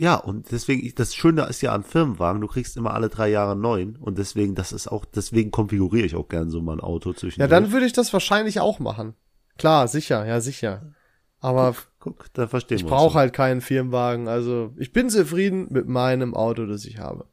Ja, 0.00 0.14
und 0.16 0.50
deswegen, 0.50 0.84
ich- 0.86 0.94
das 0.94 1.14
Schöne 1.14 1.42
ist 1.44 1.60
ja 1.60 1.72
an 1.74 1.84
Firmenwagen, 1.84 2.40
du 2.40 2.46
kriegst 2.46 2.76
immer 2.78 2.94
alle 2.94 3.10
drei 3.10 3.28
Jahre 3.28 3.52
einen 3.52 3.60
neuen 3.60 3.96
und 3.96 4.16
deswegen, 4.18 4.54
das 4.54 4.72
ist 4.72 4.88
auch, 4.88 5.04
deswegen 5.04 5.50
konfiguriere 5.50 6.06
ich 6.06 6.16
auch 6.16 6.28
gern 6.28 6.48
so 6.50 6.62
mal 6.62 6.72
ein 6.74 6.80
Auto 6.80 7.12
zwischen. 7.12 7.40
Ja, 7.40 7.48
dann 7.48 7.70
würde 7.72 7.84
ich 7.86 7.92
das 7.92 8.12
wahrscheinlich 8.12 8.60
auch 8.60 8.78
machen. 8.78 9.14
Klar, 9.58 9.88
sicher, 9.88 10.26
ja, 10.26 10.40
sicher. 10.40 10.94
Aber 11.38 11.74
Guck, 11.98 12.32
da 12.32 12.46
verstehen 12.46 12.78
ich 12.78 12.84
wir 12.84 12.90
brauche 12.90 13.18
halt 13.18 13.34
keinen 13.34 13.60
Firmenwagen. 13.60 14.26
Also 14.26 14.72
ich 14.78 14.92
bin 14.92 15.10
zufrieden 15.10 15.66
mit 15.70 15.86
meinem 15.86 16.34
Auto, 16.34 16.64
das 16.64 16.86
ich 16.86 16.98
habe. 16.98 17.26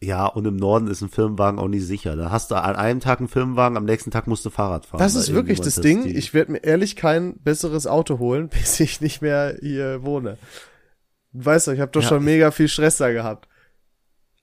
Ja, 0.00 0.26
und 0.26 0.46
im 0.46 0.56
Norden 0.56 0.86
ist 0.86 1.02
ein 1.02 1.08
Firmenwagen 1.10 1.58
auch 1.58 1.68
nicht 1.68 1.84
sicher. 1.84 2.14
Da 2.16 2.30
hast 2.30 2.50
du 2.50 2.54
an 2.54 2.76
einem 2.76 3.00
Tag 3.00 3.18
einen 3.18 3.28
Firmenwagen, 3.28 3.76
am 3.76 3.84
nächsten 3.84 4.10
Tag 4.10 4.26
musst 4.28 4.46
du 4.46 4.50
Fahrrad 4.50 4.86
fahren. 4.86 5.00
Das 5.00 5.14
ist 5.14 5.34
wirklich 5.34 5.60
das 5.60 5.74
Ding. 5.80 6.06
Ich 6.06 6.32
werde 6.32 6.52
mir 6.52 6.58
ehrlich 6.64 6.94
kein 6.96 7.38
besseres 7.40 7.86
Auto 7.86 8.18
holen, 8.18 8.48
bis 8.52 8.80
ich 8.80 9.00
nicht 9.02 9.20
mehr 9.20 9.56
hier 9.60 10.04
wohne. 10.04 10.38
Weißt 11.32 11.66
du, 11.66 11.72
ich 11.72 11.80
habe 11.80 11.90
doch 11.92 12.02
Ja, 12.02 12.08
schon 12.08 12.24
mega 12.24 12.50
viel 12.50 12.68
Stress 12.68 12.96
da 12.98 13.12
gehabt. 13.12 13.48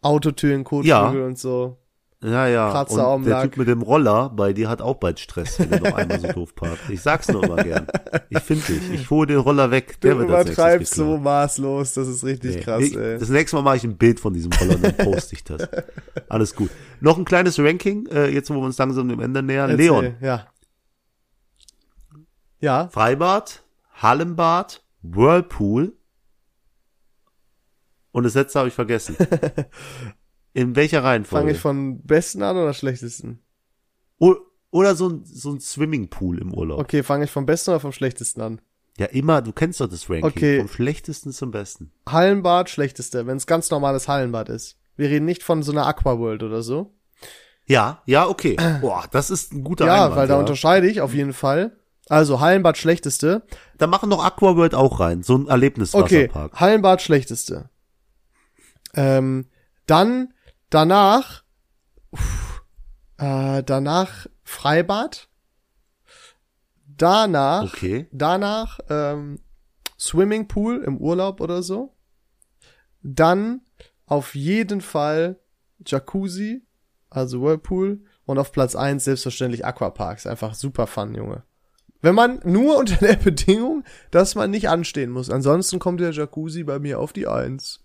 Autotüren, 0.02 0.64
Kotflügel 0.64 1.24
und 1.24 1.38
so. 1.40 1.78
Ja, 2.24 2.48
ja. 2.48 2.72
Kratzer 2.72 3.14
und 3.14 3.26
der. 3.26 3.44
Typ 3.44 3.58
mit 3.58 3.68
dem 3.68 3.82
Roller 3.82 4.30
bei 4.30 4.54
dir 4.54 4.68
hat 4.70 4.82
auch 4.82 4.96
bald 4.96 5.20
Stress, 5.20 5.60
wenn 5.60 5.70
du 5.70 5.80
noch 5.80 5.96
einmal 5.96 6.20
so 6.20 6.28
doof 6.28 6.56
parkst. 6.56 6.90
Ich 6.90 7.02
sag's 7.02 7.28
nur 7.28 7.44
immer 7.44 7.58
gern. 7.64 7.86
Ich 8.30 8.40
finde 8.40 8.64
dich. 8.66 8.90
Ich 8.92 9.10
hole 9.10 9.28
den 9.28 9.38
Roller 9.38 9.70
weg. 9.70 10.00
Du 10.00 10.08
Der 10.08 10.18
wird 10.18 10.32
als 10.32 10.46
nächstes 10.48 10.58
übertreibst 10.58 10.96
so 10.96 11.18
maßlos, 11.18 11.94
das 11.94 12.08
ist 12.08 12.24
richtig 12.24 12.56
Nee, 12.56 12.62
krass, 12.62 12.84
ich, 12.84 12.96
ey. 12.98 13.20
Das 13.20 13.30
nächste 13.30 13.58
Mal 13.58 13.62
mache 13.64 13.78
ich 13.78 13.84
ein 13.84 13.98
Bild 13.98 14.20
von 14.20 14.34
diesem 14.34 14.52
Roller 14.54 14.76
und 14.76 14.84
dann 14.86 14.98
poste 14.98 15.36
ich 15.36 15.44
das. 15.44 15.68
Alles 16.30 16.56
gut. 16.56 16.72
Noch 17.00 17.18
ein 17.18 17.26
kleines 17.26 17.60
Ranking, 17.60 18.08
äh, 18.08 18.30
jetzt 18.30 18.50
wo 18.50 18.56
wir 18.56 18.62
uns 18.62 18.78
langsam 18.78 19.08
dem 19.10 19.20
Ende 19.20 19.44
nähern. 19.44 19.70
Erzähl, 19.72 19.86
Leon, 19.86 20.16
Ja. 20.22 20.48
Ja, 22.60 22.88
Freibad, 22.92 23.64
Hallenbad, 24.02 24.84
Whirlpool 25.04 25.94
und 28.16 28.24
das 28.24 28.34
letzte 28.34 28.60
habe 28.60 28.70
ich 28.70 28.74
vergessen. 28.74 29.16
In 30.54 30.76
welcher 30.76 31.04
Reihenfolge? 31.04 31.42
fange 31.44 31.52
ich 31.52 31.60
von 31.60 32.02
besten 32.04 32.42
an 32.42 32.56
oder 32.56 32.74
schlechtesten? 32.74 33.40
O- 34.20 34.36
Oder 34.72 34.96
so 34.96 35.10
ein, 35.10 35.26
so 35.26 35.52
ein 35.52 35.60
Swimmingpool 35.60 36.40
im 36.40 36.54
Urlaub. 36.54 36.80
Okay, 36.80 37.04
fange 37.04 37.26
ich 37.26 37.32
vom 37.32 37.46
besten 37.46 37.72
oder 37.72 37.80
vom 37.82 37.92
schlechtesten 37.92 38.42
an? 38.42 38.62
Ja, 38.98 39.08
immer, 39.08 39.42
du 39.42 39.52
kennst 39.52 39.82
doch 39.82 39.88
das 39.90 40.10
Ranking. 40.10 40.24
Okay. 40.26 40.58
Vom 40.60 40.70
schlechtesten 40.70 41.34
zum 41.34 41.52
besten. 41.52 41.92
Hallenbad, 42.08 42.70
schlechteste, 42.70 43.28
wenn 43.28 43.36
es 43.36 43.46
ganz 43.48 43.70
normales 43.70 44.08
Hallenbad 44.08 44.48
ist. 44.48 44.78
Wir 44.96 45.10
reden 45.10 45.26
nicht 45.26 45.44
von 45.44 45.62
so 45.64 45.74
einer 45.74 45.86
Aquaworld 45.86 46.42
oder 46.44 46.62
so. 46.64 46.94
Ja, 47.68 48.02
ja, 48.06 48.26
okay. 48.28 48.56
Boah, 48.80 49.04
das 49.12 49.30
ist 49.30 49.52
ein 49.52 49.64
guter 49.66 49.88
Ja, 49.88 49.96
Einwand. 50.06 50.16
weil 50.16 50.28
da 50.28 50.36
ja. 50.36 50.40
unterscheide 50.40 50.88
ich 50.88 51.02
auf 51.02 51.14
jeden 51.14 51.34
Fall. 51.34 51.76
Also 52.08 52.40
Hallenbad 52.40 52.78
schlechteste. 52.78 53.44
Da 53.78 53.88
machen 53.88 54.10
doch 54.10 54.24
Aquaworld 54.24 54.74
auch 54.76 55.02
rein. 55.02 55.24
So 55.24 55.36
ein 55.36 55.42
Okay, 55.42 55.50
Erlebniswasserpark. 55.52 56.54
Hallenbad 56.60 57.02
schlechteste. 57.02 57.70
Ähm, 58.96 59.48
dann 59.86 60.34
danach 60.70 61.44
uff, 62.12 62.64
äh, 63.18 63.64
danach 63.64 64.28
Freibad. 64.44 65.28
Danach 66.88 67.64
Okay. 67.74 68.08
danach 68.12 68.80
ähm, 68.90 69.40
Swimmingpool 70.00 70.84
im 70.84 70.98
Urlaub 70.98 71.42
oder 71.42 71.62
so. 71.62 71.94
Dann 73.04 73.62
auf 74.06 74.36
jeden 74.36 74.82
Fall 74.82 75.40
Jacuzzi, 75.86 76.64
also 77.10 77.42
Whirlpool. 77.42 78.02
Und 78.26 78.40
auf 78.40 78.52
Platz 78.52 78.76
eins 78.76 79.04
selbstverständlich 79.04 79.66
Aquaparks. 79.66 80.26
Einfach 80.26 80.56
super 80.56 80.88
fun, 80.88 81.14
Junge. 81.14 81.44
Wenn 82.02 82.16
man 82.16 82.40
nur 82.44 82.78
unter 82.78 82.96
der 82.96 83.16
Bedingung, 83.24 83.84
dass 84.10 84.34
man 84.34 84.50
nicht 84.50 84.68
anstehen 84.70 85.12
muss. 85.12 85.30
Ansonsten 85.30 85.78
kommt 85.78 86.00
der 86.00 86.12
Jacuzzi 86.12 86.64
bei 86.64 86.80
mir 86.80 87.00
auf 87.00 87.14
die 87.14 87.28
Eins. 87.28 87.84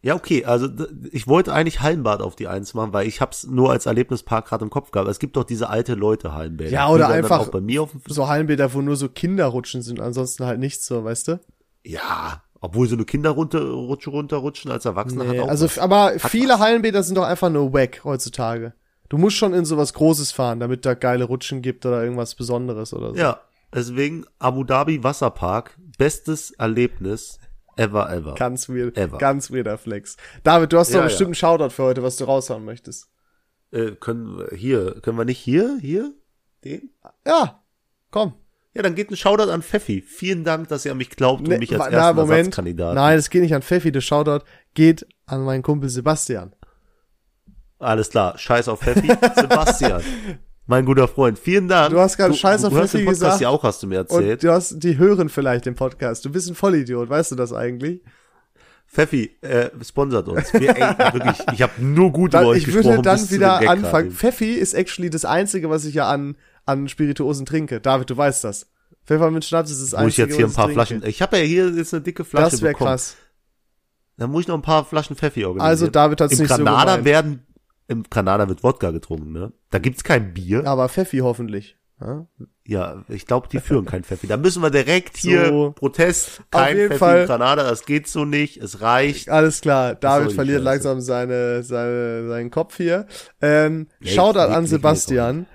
Ja, 0.00 0.14
okay. 0.14 0.44
Also 0.44 0.68
ich 1.10 1.26
wollte 1.26 1.52
eigentlich 1.52 1.80
Hallenbad 1.80 2.22
auf 2.22 2.36
die 2.36 2.46
Eins 2.46 2.72
machen, 2.74 2.92
weil 2.92 3.08
ich 3.08 3.20
hab's 3.20 3.44
nur 3.46 3.70
als 3.72 3.86
Erlebnispark 3.86 4.46
gerade 4.46 4.64
im 4.64 4.70
Kopf 4.70 4.92
gehabt. 4.92 5.08
Es 5.10 5.18
gibt 5.18 5.36
doch 5.36 5.44
diese 5.44 5.68
alte 5.70 5.94
Leute 5.94 6.34
Hallenbäder. 6.34 6.70
Ja, 6.70 6.88
oder 6.88 7.08
einfach- 7.08 7.40
auch 7.40 7.48
bei 7.48 7.60
mir 7.60 7.82
auf 7.82 7.90
dem 7.90 8.00
So 8.06 8.28
Hallenbäder, 8.28 8.72
wo 8.74 8.80
nur 8.80 8.94
so 8.96 9.08
Kinderrutschen 9.08 9.82
sind, 9.82 10.00
ansonsten 10.00 10.44
halt 10.46 10.60
nichts 10.60 10.86
so, 10.86 11.02
weißt 11.04 11.28
du? 11.28 11.40
Ja, 11.84 12.42
obwohl 12.60 12.88
so 12.88 12.94
eine 12.94 13.04
Kinder 13.04 13.30
runter, 13.30 13.60
Rutsche 13.60 14.10
runterrutschen 14.10 14.70
als 14.70 14.84
Erwachsener 14.84 15.24
Nee, 15.24 15.38
hat 15.38 15.44
auch 15.44 15.48
also, 15.48 15.64
was. 15.66 15.78
aber 15.78 16.12
viele 16.18 16.54
was. 16.54 16.60
Hallenbäder 16.60 17.02
sind 17.02 17.16
doch 17.16 17.24
einfach 17.24 17.50
nur 17.50 17.72
wack 17.72 18.02
heutzutage. 18.04 18.74
Du 19.08 19.16
musst 19.18 19.36
schon 19.36 19.54
in 19.54 19.64
sowas 19.64 19.94
Großes 19.94 20.32
fahren, 20.32 20.60
damit 20.60 20.84
da 20.84 20.94
geile 20.94 21.24
Rutschen 21.24 21.62
gibt 21.62 21.86
oder 21.86 22.02
irgendwas 22.02 22.34
Besonderes 22.34 22.92
oder 22.92 23.10
so. 23.10 23.16
Ja, 23.16 23.40
deswegen 23.74 24.26
Abu 24.38 24.64
Dhabi 24.64 25.02
Wasserpark, 25.02 25.76
bestes 25.96 26.50
Erlebnis 26.52 27.38
ever 27.78 28.10
ever. 28.12 28.34
Ganz 28.34 28.68
weird, 28.68 28.96
Ever. 28.96 29.18
ganz 29.18 29.50
weirder 29.50 29.78
Flex. 29.78 30.16
David, 30.42 30.72
du 30.72 30.78
hast 30.78 30.90
doch 30.92 30.98
Ja, 30.98 31.04
bestimmt 31.04 31.20
ja. 31.20 31.48
einen 31.48 31.58
Shoutout 31.58 31.70
für 31.70 31.84
heute, 31.84 32.02
was 32.02 32.16
du 32.16 32.24
raushauen 32.24 32.64
möchtest. 32.64 33.08
Äh, 33.70 33.92
können 33.92 34.38
wir 34.38 34.56
hier, 34.56 35.00
können 35.02 35.18
wir 35.18 35.24
nicht 35.24 35.38
hier, 35.38 35.78
hier? 35.80 36.12
Den? 36.64 36.90
Ja, 37.26 37.62
komm. 38.10 38.34
Ja, 38.74 38.82
dann 38.82 38.94
geht 38.94 39.10
ein 39.10 39.16
Shoutout 39.16 39.50
an 39.50 39.62
Pfeffi. 39.62 40.02
Vielen 40.02 40.44
Dank, 40.44 40.68
dass 40.68 40.84
ihr 40.84 40.92
an 40.92 40.98
mich 40.98 41.10
glaubt 41.10 41.40
und 41.42 41.48
Ne, 41.48 41.58
mich 41.58 41.70
als 41.72 41.80
wa- 41.80 41.84
ersten 41.88 41.96
na, 41.96 42.12
Moment. 42.12 42.38
Ersatzkandidaten. 42.38 42.94
Nein, 42.94 43.18
es 43.18 43.28
geht 43.30 43.42
nicht 43.42 43.54
an 43.54 43.62
Pfeffi, 43.62 43.90
der 43.92 44.00
Shoutout 44.00 44.44
geht 44.74 45.06
an 45.26 45.44
meinen 45.44 45.62
Kumpel 45.62 45.88
Sebastian. 45.88 46.54
Alles 47.78 48.10
klar, 48.10 48.36
scheiß 48.38 48.68
auf 48.68 48.80
Pfeffi. 48.80 49.06
Sebastian, 49.36 50.02
mein 50.68 50.84
guter 50.84 51.08
Freund, 51.08 51.38
vielen 51.38 51.66
Dank. 51.66 51.90
Du 51.90 51.98
hast 51.98 52.16
gerade 52.16 52.34
Scheiß 52.34 52.64
auf 52.64 52.72
Podcast 52.72 52.94
gesagt. 52.94 53.40
ja 53.40 53.48
auch, 53.48 53.62
hast 53.64 53.82
du 53.82 53.86
mir 53.86 54.00
Und 54.00 54.10
erzählt. 54.10 54.42
du 54.44 54.52
hast, 54.52 54.78
die 54.78 54.98
hören 54.98 55.28
vielleicht 55.28 55.66
den 55.66 55.74
Podcast. 55.74 56.24
Du 56.24 56.30
bist 56.30 56.48
ein 56.48 56.54
Vollidiot, 56.54 57.08
weißt 57.08 57.32
du 57.32 57.36
das 57.36 57.52
eigentlich? 57.52 58.02
Pfeffi, 58.86 59.36
äh, 59.42 59.70
sponsert 59.84 60.28
uns. 60.28 60.52
Wir, 60.52 60.70
ey, 60.76 60.98
wirklich, 61.14 61.36
ich 61.52 61.62
habe 61.62 61.72
nur 61.82 62.10
gut 62.12 62.34
Dann, 62.34 62.42
über 62.42 62.50
euch 62.52 62.58
ich 62.58 62.64
gesprochen. 62.66 62.90
würde 62.90 63.02
dann 63.02 63.30
wieder 63.30 63.68
anfangen. 63.68 64.12
Pfeffi 64.12 64.52
ist 64.52 64.74
actually 64.74 65.10
das 65.10 65.24
Einzige, 65.24 65.68
was 65.68 65.84
ich 65.84 65.94
ja 65.94 66.08
an, 66.08 66.36
an 66.64 66.88
Spirituosen 66.88 67.44
trinke. 67.44 67.80
David, 67.80 68.08
du 68.10 68.16
weißt 68.16 68.44
das. 68.44 68.66
Pfeffer 69.06 69.30
mit 69.30 69.44
Schnaps 69.44 69.70
ist 69.70 69.82
das 69.82 69.94
Einzige, 69.94 70.10
ich 70.10 70.28
jetzt 70.28 70.36
hier 70.36 70.46
ein 70.46 70.52
paar 70.52 70.66
trinke. 70.66 70.84
Flaschen, 70.86 71.02
ich 71.06 71.22
habe 71.22 71.38
ja 71.38 71.44
hier 71.44 71.70
jetzt 71.70 71.92
eine 71.94 72.02
dicke 72.02 72.24
Flasche 72.24 72.50
Das 72.50 72.62
wäre 72.62 72.74
krass. 72.74 73.16
Dann 74.18 74.30
muss 74.30 74.42
ich 74.42 74.48
noch 74.48 74.56
ein 74.56 74.62
paar 74.62 74.84
Flaschen 74.84 75.16
Pfeffi 75.16 75.44
organisieren. 75.44 75.68
Also 75.70 75.86
David 75.86 76.20
hat's 76.20 76.32
Im 76.32 76.40
nicht 76.40 76.48
so 76.48 76.56
Kanada 76.56 76.96
gemeint. 76.96 77.04
werden, 77.04 77.46
im 77.88 78.08
Kanada 78.08 78.48
wird 78.48 78.62
Wodka 78.62 78.90
getrunken, 78.92 79.32
ne? 79.32 79.52
Da 79.70 79.78
gibt's 79.78 80.04
kein 80.04 80.32
Bier. 80.34 80.66
Aber 80.66 80.88
Pfeffi 80.88 81.18
hoffentlich. 81.18 81.76
Ja? 82.00 82.26
Ja, 82.64 83.04
ich 83.08 83.26
glaube, 83.26 83.48
die 83.50 83.58
führen 83.58 83.84
kein 83.86 84.04
Pfeffi. 84.04 84.28
Da 84.28 84.36
müssen 84.36 84.62
wir 84.62 84.70
direkt 84.70 85.16
hier 85.16 85.46
So. 85.46 85.72
Protest, 85.76 86.42
kein 86.52 86.76
Pfeffi 86.76 86.98
Fall. 86.98 87.20
in 87.22 87.26
Kanada, 87.26 87.64
das 87.68 87.86
geht 87.86 88.06
so 88.06 88.24
nicht, 88.24 88.58
es 88.58 88.80
reicht. 88.82 89.30
Alles 89.30 89.60
klar, 89.62 89.94
David 89.96 90.32
verliert 90.32 90.62
langsam 90.62 91.00
seine, 91.00 91.64
seine, 91.64 92.28
seinen 92.28 92.50
Kopf 92.50 92.76
hier. 92.76 93.06
Ähm, 93.40 93.88
Nee, 94.00 94.10
Shoutout 94.10 94.38
an 94.52 94.66
Sebastian. 94.66 95.46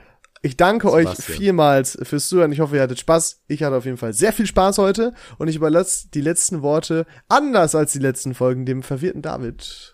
Ich 0.42 0.58
danke 0.58 0.92
euch 0.92 1.08
Sebastian. 1.08 1.38
vielmals 1.38 1.98
fürs 2.04 2.28
Zuhören. 2.28 2.52
Ich 2.52 2.60
hoffe, 2.60 2.76
ihr 2.76 2.82
hattet 2.82 3.00
Spaß. 3.00 3.44
Ich 3.48 3.64
hatte 3.64 3.78
auf 3.78 3.86
jeden 3.86 3.96
Fall 3.96 4.12
sehr 4.12 4.34
viel 4.34 4.46
Spaß 4.46 4.78
heute 4.80 5.14
und 5.38 5.48
ich 5.48 5.56
überlasse 5.56 6.10
die 6.14 6.20
letzten 6.20 6.62
Worte 6.62 7.06
anders 7.30 7.76
als 7.76 7.94
die 7.94 8.00
letzten 8.00 8.34
Folgen 8.34 8.66
dem 8.66 8.84
verwirrten 8.84 9.22
David. 9.22 9.93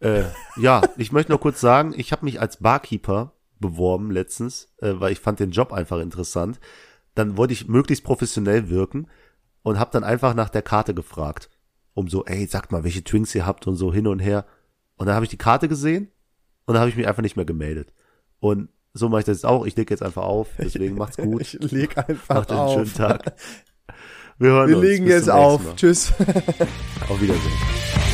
Äh, 0.00 0.24
ja, 0.56 0.82
ich 0.96 1.12
möchte 1.12 1.32
noch 1.32 1.40
kurz 1.40 1.60
sagen, 1.60 1.94
ich 1.96 2.12
habe 2.12 2.24
mich 2.24 2.40
als 2.40 2.58
Barkeeper 2.58 3.32
beworben 3.58 4.10
letztens, 4.10 4.68
äh, 4.78 4.92
weil 4.96 5.12
ich 5.12 5.20
fand 5.20 5.40
den 5.40 5.50
Job 5.50 5.72
einfach 5.72 5.98
interessant. 6.00 6.60
Dann 7.14 7.36
wollte 7.36 7.54
ich 7.54 7.68
möglichst 7.68 8.04
professionell 8.04 8.68
wirken 8.68 9.08
und 9.62 9.78
habe 9.78 9.90
dann 9.92 10.04
einfach 10.04 10.34
nach 10.34 10.50
der 10.50 10.62
Karte 10.62 10.92
gefragt, 10.94 11.48
um 11.94 12.08
so, 12.08 12.24
ey, 12.26 12.46
sagt 12.46 12.72
mal, 12.72 12.84
welche 12.84 13.02
Twinks 13.04 13.34
ihr 13.34 13.46
habt 13.46 13.66
und 13.66 13.76
so 13.76 13.92
hin 13.92 14.06
und 14.06 14.18
her. 14.18 14.44
Und 14.96 15.06
dann 15.06 15.14
habe 15.14 15.24
ich 15.24 15.30
die 15.30 15.38
Karte 15.38 15.68
gesehen 15.68 16.10
und 16.66 16.74
dann 16.74 16.80
habe 16.80 16.90
ich 16.90 16.96
mich 16.96 17.08
einfach 17.08 17.22
nicht 17.22 17.36
mehr 17.36 17.46
gemeldet. 17.46 17.92
Und 18.38 18.68
so 18.92 19.08
mache 19.08 19.20
ich 19.20 19.26
das 19.26 19.38
jetzt 19.38 19.46
auch. 19.46 19.64
Ich 19.66 19.76
leg 19.76 19.90
jetzt 19.90 20.02
einfach 20.02 20.24
auf. 20.24 20.48
Deswegen 20.58 20.96
macht's 20.96 21.16
gut. 21.16 21.40
Ich 21.40 21.54
leg 21.72 21.96
einfach 21.96 22.34
Macht 22.36 22.50
einen 22.50 22.60
auf. 22.60 22.74
schönen 22.74 22.94
Tag. 22.94 23.34
Wir 24.38 24.50
hören 24.50 24.68
Wir 24.68 24.76
uns. 24.76 24.86
legen 24.86 25.04
Bis 25.06 25.14
jetzt 25.14 25.30
auf. 25.30 25.64
Mal. 25.64 25.76
Tschüss. 25.76 26.12
Auf 27.08 27.20
Wiedersehen. 27.22 28.05